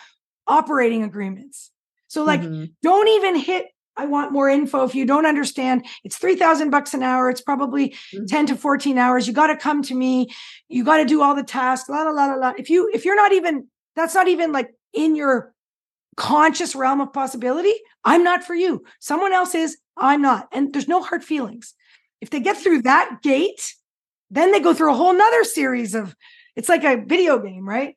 operating 0.46 1.02
agreements. 1.02 1.70
So 2.06 2.24
like 2.24 2.40
mm-hmm. 2.40 2.64
don't 2.82 3.08
even 3.08 3.36
hit 3.36 3.66
I 3.94 4.06
want 4.06 4.32
more 4.32 4.48
info. 4.48 4.84
If 4.84 4.94
you 4.94 5.04
don't 5.04 5.26
understand, 5.26 5.84
it's 6.04 6.16
3000 6.16 6.70
bucks 6.70 6.94
an 6.94 7.02
hour. 7.02 7.28
It's 7.28 7.40
probably 7.40 7.90
mm-hmm. 7.90 8.26
10 8.26 8.46
to 8.46 8.56
14 8.56 8.96
hours. 8.96 9.26
You 9.26 9.34
got 9.34 9.48
to 9.48 9.56
come 9.56 9.82
to 9.82 9.94
me. 9.94 10.28
You 10.68 10.84
got 10.84 10.98
to 10.98 11.04
do 11.04 11.20
all 11.20 11.34
the 11.34 11.42
tasks. 11.42 11.88
La 11.88 12.04
la 12.04 12.10
la 12.10 12.26
la 12.26 12.34
la. 12.36 12.52
If 12.56 12.70
you 12.70 12.90
if 12.94 13.04
you're 13.04 13.16
not 13.16 13.32
even 13.32 13.66
that's 13.96 14.14
not 14.14 14.28
even 14.28 14.50
like 14.50 14.70
in 14.94 15.14
your 15.14 15.52
conscious 16.16 16.74
realm 16.74 17.02
of 17.02 17.12
possibility, 17.12 17.74
I'm 18.04 18.24
not 18.24 18.44
for 18.44 18.54
you. 18.54 18.84
Someone 18.98 19.34
else 19.34 19.54
is, 19.54 19.76
I'm 19.96 20.22
not. 20.22 20.48
And 20.52 20.72
there's 20.72 20.88
no 20.88 21.02
hard 21.02 21.22
feelings. 21.22 21.74
If 22.20 22.30
they 22.30 22.40
get 22.40 22.56
through 22.56 22.82
that 22.82 23.18
gate, 23.22 23.74
then 24.30 24.52
they 24.52 24.60
go 24.60 24.74
through 24.74 24.92
a 24.92 24.96
whole 24.96 25.12
nother 25.12 25.44
series 25.44 25.94
of 25.94 26.14
it's 26.56 26.68
like 26.68 26.84
a 26.84 27.02
video 27.04 27.38
game 27.38 27.68
right? 27.68 27.94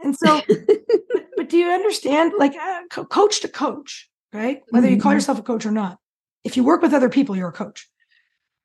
And 0.00 0.16
so 0.16 0.40
but, 0.48 1.26
but, 1.36 1.48
do 1.48 1.56
you 1.56 1.68
understand 1.70 2.32
like 2.38 2.54
uh, 2.56 3.04
coach 3.04 3.40
to 3.40 3.48
coach 3.48 4.08
right? 4.32 4.62
Whether 4.70 4.88
you 4.88 4.98
call 4.98 5.10
mm-hmm. 5.10 5.16
yourself 5.16 5.38
a 5.38 5.42
coach 5.42 5.66
or 5.66 5.70
not. 5.70 5.98
If 6.44 6.56
you 6.56 6.64
work 6.64 6.82
with 6.82 6.94
other 6.94 7.08
people 7.08 7.36
you're 7.36 7.48
a 7.48 7.52
coach. 7.52 7.88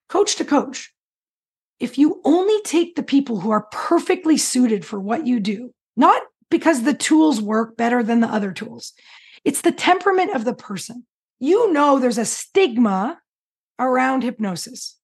Coach 0.10 0.36
to 0.38 0.46
coach. 0.46 0.94
If 1.80 1.98
you 1.98 2.22
only 2.24 2.60
take 2.62 2.96
the 2.96 3.04
people 3.04 3.42
who 3.42 3.52
are 3.52 3.68
perfectly 3.72 4.38
suited 4.38 4.86
for 4.86 5.00
what 5.00 5.28
you 5.28 5.40
do 5.40 5.72
not 5.96 6.22
because 6.50 6.84
the 6.84 6.94
tools 6.94 7.42
work 7.42 7.76
better 7.76 8.04
than 8.04 8.22
the 8.22 8.28
other 8.28 8.52
tools. 8.52 8.94
It's 9.44 9.62
the 9.62 9.72
temperament 9.72 10.36
of 10.36 10.46
the 10.46 10.54
person. 10.54 11.06
You 11.40 11.72
know 11.74 12.00
there's 12.00 12.18
a 12.18 12.26
stigma 12.26 13.20
around 13.80 14.24
hypnosis. 14.24 14.96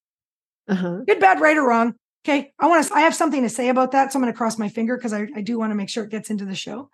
Uh-huh. 0.65 0.99
good 1.05 1.19
bad 1.19 1.41
right 1.41 1.57
or 1.57 1.67
wrong 1.67 1.93
Okay. 2.25 2.53
I 2.57 2.67
want 2.67 2.87
to, 2.87 2.93
I 2.93 3.01
have 3.01 3.15
something 3.15 3.43
to 3.43 3.49
say 3.49 3.69
about 3.69 3.91
that. 3.91 4.11
So 4.11 4.17
I'm 4.17 4.23
going 4.23 4.33
to 4.33 4.37
cross 4.37 4.57
my 4.57 4.69
finger 4.69 4.95
because 4.95 5.13
I, 5.13 5.27
I 5.35 5.41
do 5.41 5.59
want 5.59 5.71
to 5.71 5.75
make 5.75 5.89
sure 5.89 6.03
it 6.03 6.09
gets 6.09 6.29
into 6.29 6.45
the 6.45 6.55
show. 6.55 6.89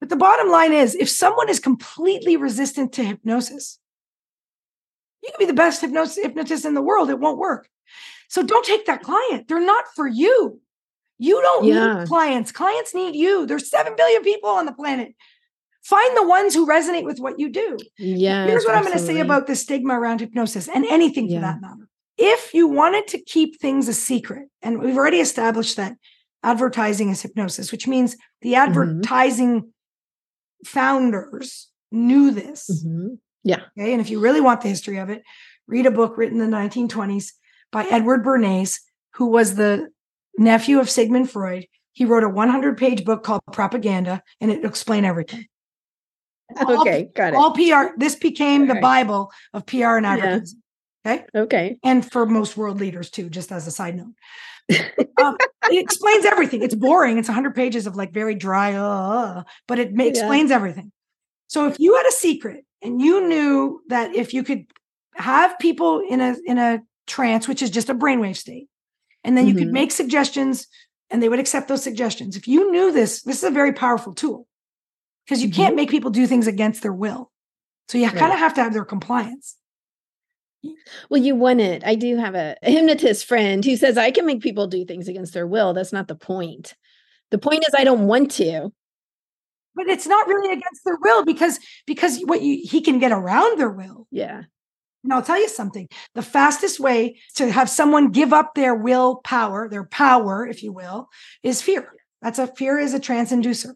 But 0.00 0.08
the 0.08 0.16
bottom 0.16 0.48
line 0.48 0.72
is 0.72 0.94
if 0.94 1.08
someone 1.08 1.48
is 1.48 1.60
completely 1.60 2.36
resistant 2.36 2.92
to 2.94 3.04
hypnosis, 3.04 3.78
you 5.22 5.30
can 5.30 5.38
be 5.38 5.50
the 5.50 5.56
best 5.56 5.80
hypnosis, 5.80 6.22
hypnotist 6.22 6.64
in 6.64 6.74
the 6.74 6.82
world. 6.82 7.10
It 7.10 7.18
won't 7.18 7.38
work. 7.38 7.68
So 8.28 8.42
don't 8.42 8.64
take 8.64 8.86
that 8.86 9.02
client. 9.02 9.48
They're 9.48 9.64
not 9.64 9.84
for 9.94 10.06
you. 10.06 10.60
You 11.18 11.42
don't 11.42 11.64
yeah. 11.64 11.98
need 11.98 12.08
clients. 12.08 12.52
Clients 12.52 12.94
need 12.94 13.16
you. 13.16 13.44
There's 13.44 13.68
7 13.68 13.96
billion 13.96 14.22
people 14.22 14.50
on 14.50 14.66
the 14.66 14.72
planet. 14.72 15.14
Find 15.82 16.16
the 16.16 16.26
ones 16.26 16.54
who 16.54 16.66
resonate 16.66 17.04
with 17.04 17.18
what 17.18 17.40
you 17.40 17.50
do. 17.50 17.76
Yeah. 17.98 18.46
Here's 18.46 18.64
what 18.64 18.74
absolutely. 18.74 18.76
I'm 18.76 18.82
going 18.84 18.92
to 18.92 18.98
say 18.98 19.20
about 19.20 19.46
the 19.46 19.56
stigma 19.56 19.98
around 19.98 20.20
hypnosis 20.20 20.68
and 20.68 20.86
anything 20.86 21.28
yeah. 21.28 21.38
for 21.38 21.40
that 21.42 21.60
matter 21.60 21.87
if 22.18 22.52
you 22.52 22.66
wanted 22.66 23.06
to 23.08 23.22
keep 23.22 23.60
things 23.60 23.88
a 23.88 23.94
secret, 23.94 24.48
and 24.60 24.80
we've 24.80 24.96
already 24.96 25.20
established 25.20 25.76
that 25.76 25.94
advertising 26.42 27.10
is 27.10 27.22
hypnosis, 27.22 27.72
which 27.72 27.86
means 27.86 28.16
the 28.42 28.52
mm-hmm. 28.52 28.70
advertising 28.70 29.60
mm-hmm. 29.60 30.66
founders 30.66 31.68
knew 31.92 32.30
this. 32.32 32.68
Mm-hmm. 32.70 33.14
Yeah. 33.44 33.62
Okay. 33.78 33.92
And 33.92 34.00
if 34.00 34.10
you 34.10 34.20
really 34.20 34.40
want 34.40 34.60
the 34.60 34.68
history 34.68 34.98
of 34.98 35.10
it, 35.10 35.22
read 35.66 35.86
a 35.86 35.90
book 35.90 36.18
written 36.18 36.40
in 36.40 36.50
the 36.50 36.56
1920s 36.56 37.32
by 37.70 37.84
Edward 37.84 38.24
Bernays, 38.24 38.80
who 39.14 39.26
was 39.26 39.54
the 39.54 39.88
nephew 40.36 40.80
of 40.80 40.90
Sigmund 40.90 41.30
Freud. 41.30 41.66
He 41.92 42.04
wrote 42.04 42.24
a 42.24 42.28
100 42.28 42.76
page 42.76 43.04
book 43.04 43.22
called 43.22 43.42
Propaganda, 43.52 44.22
and 44.40 44.50
it 44.50 44.64
explained 44.64 45.06
everything. 45.06 45.46
Okay, 46.58 47.04
all, 47.04 47.10
got 47.14 47.34
it. 47.34 47.36
All 47.36 47.52
PR. 47.52 47.94
This 47.98 48.14
became 48.14 48.68
the 48.68 48.76
Bible 48.76 49.30
of 49.52 49.66
PR 49.66 49.98
and 49.98 50.06
advertising. 50.06 50.62
Okay. 51.06 51.24
Okay. 51.34 51.78
And 51.84 52.10
for 52.10 52.26
most 52.26 52.56
world 52.56 52.80
leaders 52.80 53.10
too, 53.10 53.30
just 53.30 53.52
as 53.52 53.66
a 53.66 53.70
side 53.70 53.96
note. 53.96 54.14
um, 55.22 55.36
it 55.70 55.78
explains 55.82 56.24
everything. 56.24 56.62
It's 56.62 56.74
boring. 56.74 57.18
It's 57.18 57.28
100 57.28 57.54
pages 57.54 57.86
of 57.86 57.96
like 57.96 58.12
very 58.12 58.34
dry, 58.34 58.74
uh, 58.74 59.44
but 59.66 59.78
it 59.78 59.98
explains 60.00 60.50
yeah. 60.50 60.56
everything. 60.56 60.92
So 61.46 61.66
if 61.66 61.78
you 61.78 61.96
had 61.96 62.06
a 62.06 62.12
secret 62.12 62.64
and 62.82 63.00
you 63.00 63.26
knew 63.26 63.80
that 63.88 64.14
if 64.14 64.34
you 64.34 64.42
could 64.42 64.66
have 65.14 65.58
people 65.58 66.00
in 66.08 66.20
a 66.20 66.36
in 66.46 66.58
a 66.58 66.80
trance, 67.06 67.48
which 67.48 67.62
is 67.62 67.70
just 67.70 67.88
a 67.88 67.94
brainwave 67.94 68.36
state, 68.36 68.68
and 69.24 69.36
then 69.36 69.46
you 69.46 69.54
could 69.54 69.68
Mhm. 69.68 69.72
make 69.72 69.92
suggestions 69.92 70.66
and 71.10 71.22
they 71.22 71.28
would 71.28 71.40
accept 71.40 71.68
those 71.68 71.82
suggestions. 71.82 72.36
If 72.36 72.46
you 72.46 72.70
knew 72.70 72.92
this, 72.92 73.22
this 73.22 73.38
is 73.38 73.44
a 73.44 73.50
very 73.50 73.72
powerful 73.72 74.12
tool 74.12 74.46
because 75.24 75.42
you 75.42 75.48
Mhm. 75.48 75.54
can't 75.54 75.76
make 75.76 75.90
people 75.90 76.10
do 76.10 76.26
things 76.26 76.46
against 76.46 76.82
their 76.82 76.92
will. 76.92 77.30
So 77.88 77.96
you 77.96 78.10
kind 78.10 78.32
of 78.32 78.38
have 78.38 78.54
to 78.54 78.62
have 78.62 78.74
their 78.74 78.84
compliance. 78.84 79.56
Well, 81.08 81.22
you 81.22 81.34
won 81.34 81.60
it. 81.60 81.84
I 81.84 81.94
do 81.94 82.16
have 82.16 82.34
a 82.34 82.56
hypnotist 82.62 83.26
friend 83.26 83.64
who 83.64 83.76
says 83.76 83.96
I 83.96 84.10
can 84.10 84.26
make 84.26 84.40
people 84.42 84.66
do 84.66 84.84
things 84.84 85.08
against 85.08 85.32
their 85.34 85.46
will. 85.46 85.72
That's 85.72 85.92
not 85.92 86.08
the 86.08 86.14
point. 86.14 86.74
The 87.30 87.38
point 87.38 87.64
is 87.66 87.74
I 87.76 87.84
don't 87.84 88.06
want 88.06 88.30
to. 88.32 88.72
But 89.74 89.86
it's 89.86 90.06
not 90.06 90.26
really 90.26 90.52
against 90.52 90.84
their 90.84 90.96
will 91.00 91.24
because 91.24 91.60
because 91.86 92.18
what 92.24 92.42
you 92.42 92.60
he 92.64 92.80
can 92.80 92.98
get 92.98 93.12
around 93.12 93.58
their 93.60 93.70
will. 93.70 94.08
Yeah. 94.10 94.42
And 95.04 95.12
I'll 95.12 95.22
tell 95.22 95.38
you 95.40 95.48
something. 95.48 95.88
The 96.16 96.22
fastest 96.22 96.80
way 96.80 97.20
to 97.36 97.52
have 97.52 97.70
someone 97.70 98.10
give 98.10 98.32
up 98.32 98.54
their 98.54 98.74
will 98.74 99.16
power, 99.22 99.68
their 99.68 99.84
power, 99.84 100.46
if 100.46 100.64
you 100.64 100.72
will, 100.72 101.08
is 101.44 101.62
fear. 101.62 101.92
That's 102.20 102.40
a 102.40 102.48
fear 102.48 102.78
is 102.80 102.94
a 102.94 102.98
trance 102.98 103.30
inducer. 103.30 103.74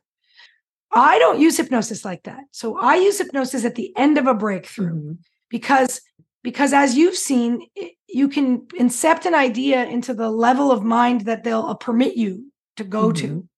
I 0.91 1.19
don't 1.21 1.41
use 1.41 1.57
hypnosis 1.57 2.05
like 2.05 2.25
that. 2.25 2.41
So 2.51 2.77
I 2.79 2.97
use 2.97 3.19
hypnosis 3.19 3.65
at 3.65 3.77
the 3.77 3.97
end 3.97 4.19
of 4.19 4.27
a 4.27 4.35
breakthrough 4.35 4.95
Mhm. 4.95 5.19
because 5.49 6.01
because 6.43 6.73
as 6.73 6.97
you've 6.97 7.17
seen, 7.17 7.67
you 8.09 8.29
can 8.29 8.61
incept 8.79 9.27
an 9.27 9.35
idea 9.35 9.85
into 9.85 10.13
the 10.15 10.31
level 10.31 10.71
of 10.71 10.83
mind 10.83 11.23
that 11.23 11.45
they'll 11.45 11.67
uh, 11.67 11.75
permit 11.75 12.17
you 12.17 12.51
to 12.77 12.85
go 12.85 13.13
to. 13.13 13.27
Mhm. 13.29 13.49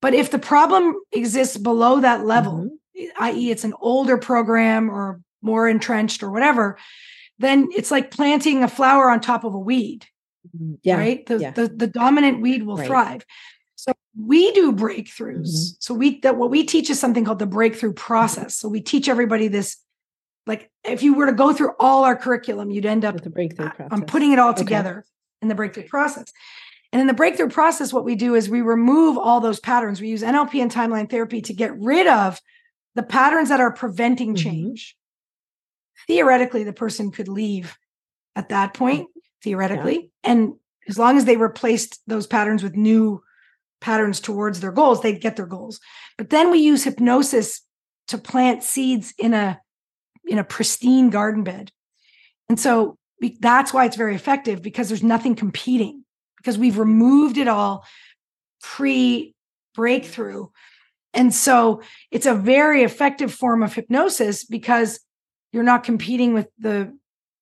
But 0.00 0.14
if 0.14 0.30
the 0.30 0.38
problem 0.38 0.94
exists 1.12 1.56
below 1.56 2.00
that 2.00 2.24
level, 2.24 2.70
Mhm. 2.96 3.06
i.e., 3.20 3.50
it's 3.50 3.64
an 3.64 3.74
older 3.80 4.16
program 4.16 4.90
or 4.90 5.20
more 5.42 5.68
entrenched 5.68 6.22
or 6.22 6.30
whatever, 6.30 6.78
then 7.38 7.68
it's 7.76 7.90
like 7.90 8.10
planting 8.10 8.62
a 8.62 8.68
flower 8.68 9.10
on 9.10 9.20
top 9.20 9.44
of 9.44 9.54
a 9.54 9.58
weed, 9.58 10.06
Mhm. 10.56 10.78
Yeah. 10.82 10.96
right? 10.98 11.26
The, 11.26 11.38
yeah. 11.38 11.50
the 11.50 11.68
the 11.68 11.86
dominant 11.86 12.40
weed 12.40 12.62
will 12.64 12.76
Right. 12.76 12.86
thrive. 12.86 13.24
So 13.74 13.92
we 14.16 14.50
do 14.52 14.72
breakthroughs. 14.72 15.52
Mhm. 15.54 15.76
So 15.80 15.94
we 15.94 16.20
that 16.20 16.36
what 16.36 16.50
we 16.50 16.64
teach 16.64 16.90
is 16.90 16.98
something 16.98 17.24
called 17.24 17.38
the 17.38 17.46
breakthrough 17.46 17.92
process. 17.92 18.56
So 18.56 18.68
we 18.68 18.80
teach 18.80 19.08
everybody 19.08 19.48
this. 19.48 19.76
Like 20.48 20.70
if 20.82 21.02
you 21.02 21.12
were 21.14 21.26
to 21.26 21.32
go 21.32 21.52
through 21.52 21.72
all 21.78 22.04
our 22.04 22.16
curriculum, 22.16 22.70
you'd 22.70 22.86
end 22.86 23.04
up 23.04 23.14
With 23.14 23.24
the 23.24 23.30
breakthrough 23.30 23.68
process. 23.68 23.88
I'm 23.92 24.02
putting 24.06 24.32
it 24.32 24.38
all 24.38 24.50
Okay. 24.50 24.62
together 24.62 25.04
in 25.42 25.48
the 25.48 25.54
breakthrough 25.54 25.84
process. 25.86 26.32
And 26.90 27.02
in 27.02 27.06
the 27.06 27.12
breakthrough 27.14 27.50
process, 27.50 27.92
what 27.92 28.04
we 28.06 28.14
do 28.14 28.34
is 28.34 28.48
we 28.48 28.62
remove 28.62 29.18
all 29.18 29.40
those 29.40 29.60
patterns. 29.60 30.00
We 30.00 30.08
use 30.08 30.22
NLP 30.22 30.60
and 30.62 30.72
timeline 30.72 31.08
therapy 31.10 31.42
to 31.42 31.52
get 31.52 31.78
rid 31.78 32.06
of 32.06 32.40
the 32.94 33.02
patterns 33.02 33.50
that 33.50 33.60
are 33.60 33.72
preventing 33.72 34.34
Mhm. 34.34 34.38
change. 34.38 34.96
Theoretically, 36.06 36.64
the 36.64 36.72
person 36.72 37.10
could 37.10 37.28
leave 37.28 37.76
at 38.34 38.48
that 38.48 38.72
point, 38.72 39.08
theoretically. 39.44 40.10
And 40.24 40.54
as 40.88 40.98
long 40.98 41.18
as 41.18 41.26
they 41.26 41.36
replaced 41.36 42.00
those 42.06 42.26
patterns 42.26 42.62
with 42.62 42.74
new 42.74 43.22
patterns 43.82 44.18
towards 44.18 44.60
their 44.60 44.72
goals, 44.72 45.02
they'd 45.02 45.20
get 45.20 45.36
their 45.36 45.46
goals. 45.46 45.78
But 46.16 46.30
then 46.30 46.50
we 46.50 46.58
use 46.58 46.84
hypnosis 46.84 47.60
to 48.08 48.16
plant 48.16 48.62
seeds 48.62 49.12
in 49.18 49.34
a 49.34 49.60
in 50.28 50.38
a 50.38 50.44
pristine 50.44 51.10
garden 51.10 51.42
bed. 51.42 51.72
And 52.48 52.58
so 52.58 52.96
that's 53.40 53.72
why 53.72 53.84
it's 53.84 53.96
very 53.96 54.14
effective 54.14 54.62
because 54.62 54.88
there's 54.88 55.02
nothing 55.02 55.34
competing 55.34 56.04
because 56.36 56.56
we've 56.56 56.78
removed 56.78 57.36
it 57.36 57.48
all 57.48 57.84
pre 58.62 59.34
breakthrough. 59.74 60.46
And 61.14 61.34
so 61.34 61.82
it's 62.10 62.26
a 62.26 62.34
very 62.34 62.82
effective 62.82 63.32
form 63.32 63.62
of 63.62 63.74
hypnosis 63.74 64.44
because 64.44 65.00
you're 65.52 65.62
not 65.62 65.84
competing 65.84 66.34
with 66.34 66.48
the 66.58 66.96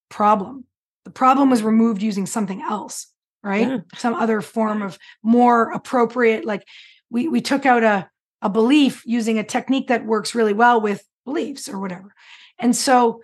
problem. 0.08 0.64
The 1.04 1.10
problem 1.10 1.50
was 1.50 1.62
removed 1.62 2.02
using 2.02 2.26
something 2.26 2.62
else, 2.62 3.08
right? 3.42 3.68
Yeah. 3.68 3.78
Some 3.96 4.14
other 4.14 4.40
form 4.40 4.82
of 4.82 4.98
more 5.22 5.72
appropriate 5.72 6.44
like 6.44 6.66
we 7.10 7.28
we 7.28 7.40
took 7.40 7.66
out 7.66 7.84
a 7.84 8.08
a 8.42 8.48
belief 8.48 9.02
using 9.06 9.38
a 9.38 9.44
technique 9.44 9.88
that 9.88 10.04
works 10.04 10.34
really 10.34 10.52
well 10.52 10.80
with 10.80 11.04
beliefs 11.24 11.68
or 11.68 11.78
whatever. 11.78 12.14
And 12.58 12.74
so 12.74 13.22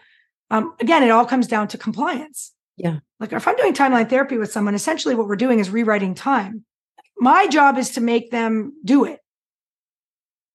um, 0.50 0.74
again, 0.80 1.02
it 1.02 1.10
all 1.10 1.24
comes 1.24 1.46
down 1.46 1.68
to 1.68 1.78
compliance. 1.78 2.52
Yeah. 2.76 2.98
Like 3.20 3.32
if 3.32 3.46
I'm 3.48 3.56
doing 3.56 3.72
timeline 3.74 4.08
therapy 4.10 4.36
with 4.36 4.52
someone, 4.52 4.74
essentially 4.74 5.14
what 5.14 5.26
we're 5.28 5.36
doing 5.36 5.58
is 5.58 5.70
rewriting 5.70 6.14
time. 6.14 6.64
My 7.18 7.46
job 7.46 7.78
is 7.78 7.90
to 7.90 8.00
make 8.00 8.30
them 8.30 8.72
do 8.84 9.04
it. 9.04 9.20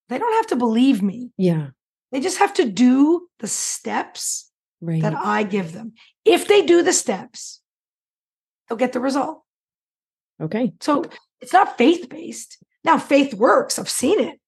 They 0.09 0.17
don't 0.17 0.34
have 0.34 0.47
to 0.47 0.55
believe 0.55 1.01
me. 1.01 1.32
Yeah. 1.38 1.69
They 2.11 2.19
just 2.19 2.38
have 2.39 2.53
to 2.55 2.65
do 2.65 3.28
the 3.39 3.47
steps 3.47 4.51
Right. 4.80 5.01
that 5.01 5.15
I 5.15 5.41
give 5.43 5.73
them. 5.73 5.93
If 6.23 6.47
they 6.47 6.61
do 6.63 6.84
the 6.84 6.93
steps, 6.93 7.61
they'll 8.69 8.78
get 8.78 8.93
the 8.93 8.99
result. 8.99 9.43
okay. 10.39 10.73
So 10.82 11.03
it's 11.41 11.53
not 11.53 11.78
faith 11.80 12.09
based. 12.09 12.63
Now, 12.84 12.99
faith 12.99 13.34
works. 13.34 13.80
I've 13.80 13.89
seen 13.89 14.19
it. 14.19 14.39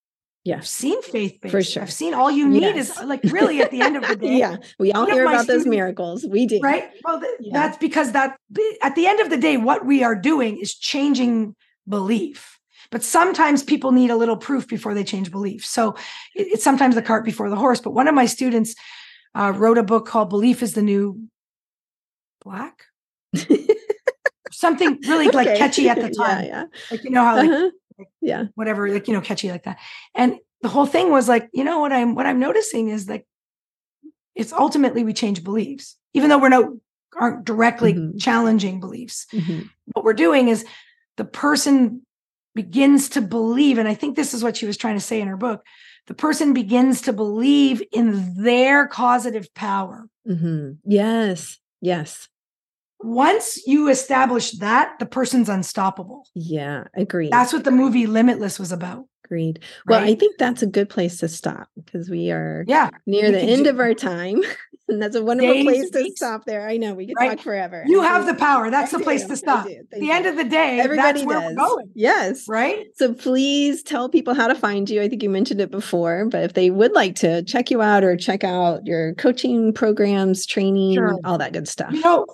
Yeah. 0.50 0.58
I've 0.58 0.68
seen 0.68 1.00
faith 1.02 1.36
based. 1.42 1.52
For 1.52 1.62
sure. 1.62 1.84
I've 1.84 1.94
seen 2.02 2.14
all 2.20 2.32
you 2.40 2.48
need 2.58 2.76
is 2.76 2.90
like 3.14 3.22
really 3.38 3.62
at 3.62 3.72
the 3.72 3.82
end 3.88 3.96
of 4.00 4.04
the 4.08 4.16
day. 4.26 4.36
yeah. 4.44 4.58
We 4.84 4.92
all 4.96 5.06
hear 5.06 5.24
about 5.24 5.48
those 5.48 5.62
students- 5.64 5.68
miracles. 5.78 6.20
We 6.26 6.42
do. 6.46 6.60
right 6.72 6.86
well 7.06 7.20
th- 7.22 7.32
Yeah. 7.40 7.54
that's 7.60 7.78
because 7.78 8.12
that 8.18 8.30
at 8.88 8.94
the 8.96 9.06
end 9.12 9.20
of 9.24 9.30
the 9.30 9.38
day 9.48 9.56
what 9.70 9.86
we 9.92 9.98
are 10.08 10.16
doing 10.32 10.58
is 10.64 10.72
changing 10.94 11.56
belief 11.88 12.40
but 12.92 13.04
sometimes 13.04 13.60
people 13.64 13.92
need 14.00 14.10
a 14.12 14.16
little 14.22 14.38
proof 14.48 14.64
before 14.76 14.94
they 14.96 15.04
change 15.14 15.28
belief 15.38 15.62
so 15.66 15.84
it- 16.40 16.48
it's 16.54 16.64
sometimes 16.70 16.96
the 16.96 17.02
cart 17.10 17.24
before 17.32 17.50
the 17.50 17.56
horse 17.66 17.82
but 17.86 17.92
one 18.02 18.08
of 18.08 18.16
my 18.22 18.26
students 18.38 18.72
uh, 19.40 19.52
wrote 19.62 19.78
a 19.78 19.84
book 19.92 20.06
called 20.12 20.30
belief 20.30 20.62
is 20.64 20.74
the 20.74 20.82
new 20.94 21.04
black 22.46 22.76
something 24.52 24.98
really 25.08 25.28
like 25.30 25.58
catchy 25.58 25.88
at 25.90 26.00
the 26.02 26.10
time 26.24 26.46
Yeah. 26.46 26.64
like 26.92 27.04
you 27.04 27.12
know 27.12 27.24
how 27.24 27.36
like 27.38 27.50
Uh-huh. 27.50 27.70
Yeah. 28.22 28.46
whatever 28.56 28.90
like 28.92 29.08
you 29.08 29.14
know 29.14 29.22
catchy 29.22 29.52
like 29.52 29.64
that 29.64 29.78
and 30.16 30.36
the 30.62 30.70
whole 30.70 30.86
thing 30.86 31.12
was 31.12 31.28
like 31.28 31.50
you 31.54 31.64
know 31.64 31.80
what 31.80 31.92
i'm 31.92 32.16
what 32.16 32.26
i'm 32.26 32.40
noticing 32.40 32.90
is 32.90 33.08
like 33.10 33.26
it's 34.36 34.54
ultimately 34.54 35.04
we 35.04 35.14
change 35.14 35.44
beliefs 35.44 35.98
even 36.14 36.30
though 36.30 36.38
we're 36.38 36.50
no 36.50 36.80
aren't 37.20 37.44
directly 37.46 37.94
Mhm. 37.94 38.20
challenging 38.22 38.80
beliefs 38.80 39.26
Mhm. 39.34 39.70
what 39.94 40.06
we're 40.06 40.14
doing 40.14 40.48
is 40.48 40.66
the 41.18 41.26
person 41.26 42.06
begins 42.56 43.10
to 43.10 43.22
believe 43.22 43.78
and 43.78 43.88
i 43.88 43.94
think 43.94 44.16
this 44.16 44.34
is 44.34 44.44
what 44.44 44.56
she 44.58 44.66
was 44.66 44.78
trying 44.78 44.96
to 44.96 45.02
say 45.02 45.20
in 45.22 45.28
her 45.28 45.38
book 45.38 45.64
the 46.08 46.14
person 46.14 46.54
begins 46.54 47.02
to 47.02 47.14
believe 47.14 47.82
in 47.92 48.36
their 48.44 48.88
causative 48.88 49.54
power 49.54 50.08
Mhm. 50.28 50.78
Yes. 50.86 51.58
Yes. 51.82 52.28
Once 53.02 53.66
you 53.66 53.90
establish 53.90 54.52
that 54.60 54.98
the 55.00 55.06
person's 55.06 55.50
unstoppable 55.50 56.28
Yeah. 56.36 56.86
Agreed. 56.96 57.32
that's 57.32 57.54
what 57.54 57.64
the 57.64 57.72
movie 57.72 58.08
limitless 58.08 58.60
was 58.60 58.72
about 58.72 59.06
Agreed. 59.26 59.60
Well, 59.86 60.04
I 60.04 60.16
think 60.16 60.40
that's 60.40 60.64
a 60.64 60.66
good 60.66 60.90
place 60.90 61.20
to 61.20 61.28
stop 61.28 61.68
because 61.76 62.10
we 62.10 62.32
are 62.32 62.66
yeah 62.68 62.90
near 63.06 63.32
the 63.32 63.40
end 63.40 63.66
do- 63.66 63.70
of 63.70 63.80
our 63.80 63.94
time. 63.94 64.42
And 64.92 65.00
that's 65.00 65.16
a 65.16 65.24
wonderful 65.24 65.54
Days, 65.54 65.66
place 65.66 65.90
to 65.92 66.12
stop 66.16 66.46
there. 66.46 66.68
I 66.68 66.78
know 66.78 66.96
we 66.96 67.06
could 67.06 67.14
Right. 67.16 67.36
talk 67.38 67.42
forever. 67.44 67.84
you 67.86 68.02
have 68.02 68.26
the 68.26 68.34
power 68.34 68.72
that's 68.72 68.92
I 68.92 68.98
the 68.98 69.04
place 69.04 69.22
do. 69.22 69.28
to 69.28 69.36
stop 69.38 69.68
the 69.68 70.10
end 70.10 70.26
of 70.26 70.36
the 70.36 70.44
day 70.46 70.80
Everybody 70.80 71.24
does. 71.24 71.56
Yes. 71.94 72.46
right 72.48 72.88
So 72.96 73.14
please 73.14 73.84
tell 73.84 74.10
people 74.10 74.34
how 74.34 74.48
to 74.48 74.56
find 74.56 74.90
you. 74.90 75.00
I 75.04 75.08
think 75.08 75.22
you 75.22 75.30
mentioned 75.30 75.62
it 75.62 75.70
before, 75.70 76.26
but 76.26 76.42
if 76.42 76.54
they 76.54 76.72
would 76.72 76.94
like 76.94 77.14
to 77.18 77.44
check 77.44 77.70
you 77.70 77.84
out 77.84 78.04
or 78.04 78.18
check 78.18 78.44
out 78.44 78.88
your 78.88 79.14
coaching 79.14 79.74
programs, 79.74 80.44
training, 80.48 80.96
Sure. 80.96 81.20
all 81.24 81.38
that 81.38 81.54
good 81.54 81.68
stuff. 81.68 81.94
you 81.94 82.02
know 82.02 82.26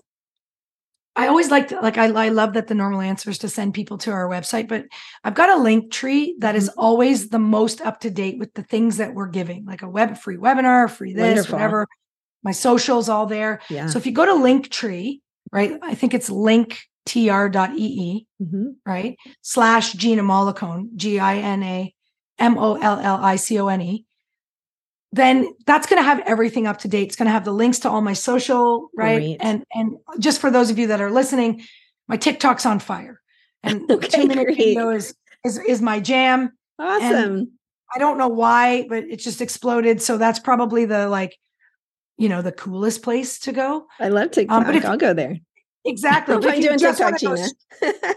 i 1.15 1.27
always 1.27 1.49
like 1.51 1.71
like 1.71 1.97
I, 1.97 2.05
I 2.25 2.29
love 2.29 2.53
that 2.53 2.67
the 2.67 2.75
normal 2.75 3.01
answer 3.01 3.29
is 3.29 3.37
to 3.39 3.49
send 3.49 3.73
people 3.73 3.97
to 3.99 4.11
our 4.11 4.27
website 4.27 4.67
but 4.67 4.85
i've 5.23 5.33
got 5.35 5.49
a 5.57 5.61
link 5.61 5.91
tree 5.91 6.35
that 6.39 6.55
is 6.55 6.69
Mhm. 6.69 6.73
always 6.77 7.29
the 7.29 7.39
most 7.39 7.81
up 7.81 7.99
to 8.01 8.09
date 8.09 8.37
with 8.39 8.53
the 8.53 8.63
things 8.63 8.97
that 8.97 9.13
we're 9.13 9.27
giving 9.39 9.65
like 9.65 9.81
a 9.81 9.89
web 9.89 10.17
free 10.17 10.37
webinar 10.37 10.89
free 10.89 11.13
this 11.13 11.23
Wonderful. 11.27 11.53
whatever 11.55 11.87
my 12.43 12.51
socials 12.51 13.09
all 13.09 13.25
there 13.25 13.61
Yeah. 13.69 13.87
so 13.87 13.97
if 13.99 14.05
you 14.05 14.11
go 14.11 14.25
to 14.25 14.33
linktree 14.33 15.19
right 15.51 15.73
i 15.81 15.95
think 15.95 16.13
it's 16.13 16.29
linktr.ee 16.29 18.27
Mhm. 18.41 18.75
right 18.85 19.15
slash 19.41 19.93
gina 19.93 20.23
mollicone 20.23 20.89
g-i-n-a 20.95 21.93
m-o-l-l-i-c-o-n-e 22.39 24.05
then 25.15 25.47
that's 25.65 25.87
going 25.87 25.99
to 26.01 26.03
have 26.03 26.19
everything 26.25 26.67
up 26.67 26.77
to 26.79 26.87
date 26.87 27.07
it's 27.07 27.15
going 27.15 27.25
to 27.27 27.31
have 27.31 27.45
the 27.45 27.51
links 27.53 27.79
to 27.79 27.89
all 27.89 28.01
my 28.01 28.13
social 28.13 28.89
right 28.95 29.37
and 29.39 29.63
and 29.73 29.97
just 30.19 30.41
for 30.41 30.51
those 30.51 30.69
of 30.69 30.77
you 30.77 30.87
that 30.87 31.01
are 31.01 31.11
listening 31.11 31.61
my 32.07 32.17
tiktok's 32.17 32.65
on 32.65 32.79
fire 32.79 33.21
and 33.63 33.89
Okay, 33.91 34.07
two 34.07 34.27
minute 34.27 34.45
great. 34.45 34.57
video 34.57 34.89
is, 34.89 35.15
is 35.45 35.57
is 35.59 35.81
my 35.81 35.99
jam 35.99 36.51
Awesome. 36.79 37.51
i 37.95 37.99
don't 37.99 38.17
know 38.17 38.27
why 38.27 38.85
but 38.89 39.03
it 39.05 39.17
just 39.17 39.41
exploded 39.41 40.01
so 40.01 40.17
that's 40.17 40.39
probably 40.39 40.85
the 40.85 41.07
like 41.07 41.37
you 42.17 42.29
know 42.29 42.41
the 42.41 42.51
coolest 42.51 43.01
place 43.03 43.39
to 43.39 43.51
go 43.51 43.87
I 43.99 44.09
love 44.09 44.31
TikTok. 44.31 44.57
Um, 44.57 44.63
but 44.65 44.75
if- 44.75 44.85
I'll 44.85 44.97
go 44.97 45.13
there. 45.13 45.37
Exactly. 45.85 46.33
I'll 46.35 46.41
find 46.41 46.63
you 46.63 46.71
on 46.71 46.77
TikTok, 46.79 47.19
Gina. 47.19 47.47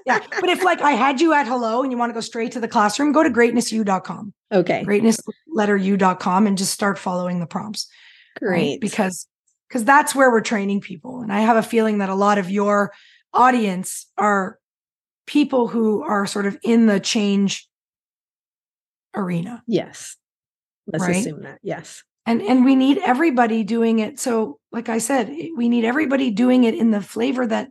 yeah. 0.07 0.21
But 0.41 0.49
if 0.49 0.62
like 0.64 0.81
I 0.81 0.93
had 0.93 1.21
you 1.21 1.35
at 1.35 1.47
hello 1.47 1.83
and 1.83 1.93
you 1.93 1.99
want 1.99 2.11
to 2.11 2.14
go 2.14 2.21
straight 2.21 2.53
to 2.53 2.61
the 2.61 2.69
classroom, 2.69 3.12
go 3.12 3.23
to 3.23 3.29
greatnessu.com. 3.31 4.33
Okay. 4.53 4.83
Greatness 4.85 5.21
letter 5.47 5.77
u.com 5.77 6.47
and 6.47 6.57
just 6.57 6.73
start 6.73 6.99
following 6.99 7.41
the 7.41 7.47
prompts. 7.47 7.87
Great. 8.39 8.51
Right? 8.71 8.81
Because 8.81 9.27
because 9.69 9.85
that's 9.85 10.14
where 10.14 10.31
we're 10.31 10.41
training 10.41 10.81
people. 10.81 11.21
And 11.21 11.31
I 11.31 11.41
have 11.41 11.57
a 11.59 11.62
feeling 11.62 11.99
that 11.99 12.09
a 12.09 12.14
lot 12.14 12.39
of 12.39 12.49
your 12.51 12.93
audience 13.35 14.07
are 14.16 14.59
people 15.27 15.69
who 15.69 16.03
are 16.03 16.27
sort 16.27 16.47
of 16.47 16.57
in 16.62 16.87
the 16.87 16.99
change 17.01 17.69
arena. 19.14 19.62
Yes. 19.66 20.16
Let's 20.87 21.05
Right? 21.05 21.16
assume 21.16 21.43
that. 21.43 21.59
Yes. 21.62 22.03
and 22.25 22.41
and 22.43 22.64
we 22.64 22.75
need 22.77 22.99
everybody 23.05 23.62
doing 23.64 23.99
it 23.99 24.19
so 24.19 24.57
like 24.73 24.89
i 24.89 24.99
said 24.99 25.35
we 25.57 25.69
need 25.69 25.85
everybody 25.85 26.31
doing 26.31 26.64
it 26.64 26.75
in 26.75 26.91
the 26.91 27.01
flavor 27.01 27.47
that 27.47 27.71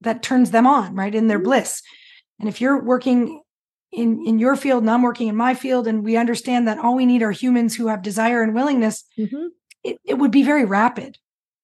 that 0.00 0.22
turns 0.22 0.50
them 0.50 0.66
on 0.66 0.94
right 0.94 1.14
in 1.14 1.28
their 1.28 1.40
Mhm. 1.40 1.44
bliss 1.44 1.82
and 2.38 2.48
if 2.48 2.60
you're 2.60 2.82
working 2.82 3.42
in 3.92 4.22
in 4.26 4.38
your 4.38 4.56
field 4.56 4.82
and 4.82 4.90
i'm 4.90 5.02
working 5.02 5.28
in 5.28 5.36
my 5.36 5.54
field 5.54 5.86
and 5.86 6.04
we 6.04 6.16
understand 6.16 6.68
that 6.68 6.78
all 6.78 6.94
we 6.94 7.06
need 7.06 7.22
are 7.22 7.32
humans 7.32 7.74
who 7.74 7.86
have 7.88 8.02
desire 8.02 8.42
and 8.42 8.54
willingness 8.54 9.04
hmm 9.16 9.46
it, 9.84 9.96
it 10.04 10.14
would 10.14 10.30
be 10.32 10.42
very 10.42 10.64
rapid 10.64 11.16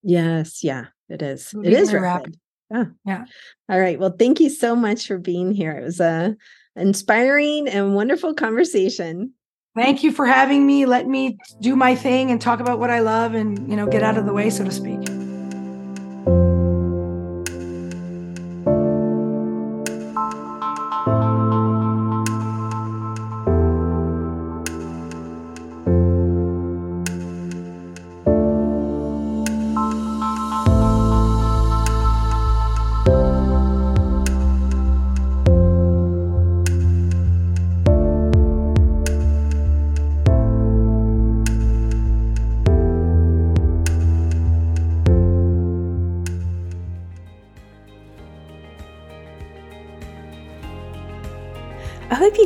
Yes. 0.06 0.62
Yeah. 0.62 0.86
It 1.08 1.22
is. 1.22 1.54
It 1.54 1.66
It 1.68 1.72
is 1.72 1.90
very 1.90 2.02
rapid. 2.02 2.36
Yeah. 2.70 2.84
Yeah. 3.06 3.24
All 3.70 3.80
right. 3.80 3.98
Well, 3.98 4.14
thank 4.18 4.38
you 4.38 4.50
so 4.50 4.76
much 4.76 5.06
for 5.06 5.16
being 5.16 5.50
here. 5.50 5.72
It 5.72 5.82
was 5.82 5.98
a 5.98 6.36
inspiring 6.76 7.68
and 7.68 7.94
wonderful 7.94 8.34
conversation. 8.34 9.32
Thank 9.74 10.02
you 10.02 10.12
for 10.12 10.26
having 10.26 10.66
me. 10.66 10.86
Let 10.86 11.06
me 11.06 11.38
do 11.60 11.76
my 11.76 11.94
thing 11.94 12.30
and 12.30 12.40
talk 12.40 12.60
about 12.60 12.78
what 12.78 12.90
i 12.90 13.00
love 13.00 13.34
and 13.34 13.68
you 13.68 13.76
know 13.76 13.86
get 13.86 14.02
out 14.02 14.18
of 14.18 14.26
the 14.26 14.32
way 14.32 14.50
so 14.50 14.64
to 14.64 14.70
speak 14.70 15.00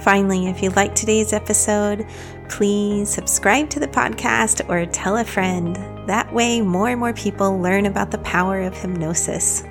Finally, 0.00 0.46
if 0.46 0.62
you 0.62 0.70
liked 0.70 0.96
today's 0.96 1.32
episode, 1.32 2.06
please 2.48 3.08
subscribe 3.08 3.68
to 3.70 3.80
the 3.80 3.88
podcast 3.88 4.68
or 4.68 4.86
tell 4.86 5.16
a 5.16 5.24
friend. 5.24 5.76
That 6.08 6.32
way, 6.32 6.60
more 6.60 6.88
and 6.88 7.00
more 7.00 7.12
people 7.12 7.60
learn 7.60 7.84
about 7.84 8.10
the 8.10 8.18
power 8.18 8.60
of 8.62 8.76
hypnosis. 8.76 9.64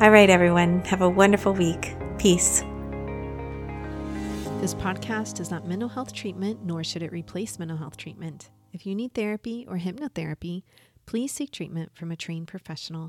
All 0.00 0.10
right, 0.10 0.30
everyone, 0.30 0.80
have 0.86 1.02
a 1.02 1.08
wonderful 1.08 1.52
week. 1.52 1.94
Peace. 2.18 2.60
This 4.60 4.74
podcast 4.74 5.40
is 5.40 5.50
not 5.50 5.68
mental 5.68 5.88
health 5.88 6.12
treatment, 6.12 6.64
nor 6.64 6.82
should 6.82 7.02
it 7.02 7.12
replace 7.12 7.58
mental 7.58 7.76
health 7.76 7.96
treatment. 7.96 8.50
If 8.72 8.86
you 8.86 8.94
need 8.94 9.14
therapy 9.14 9.64
or 9.68 9.78
hypnotherapy, 9.78 10.62
please 11.06 11.32
seek 11.32 11.52
treatment 11.52 11.92
from 11.94 12.10
a 12.10 12.16
trained 12.16 12.48
professional. 12.48 13.06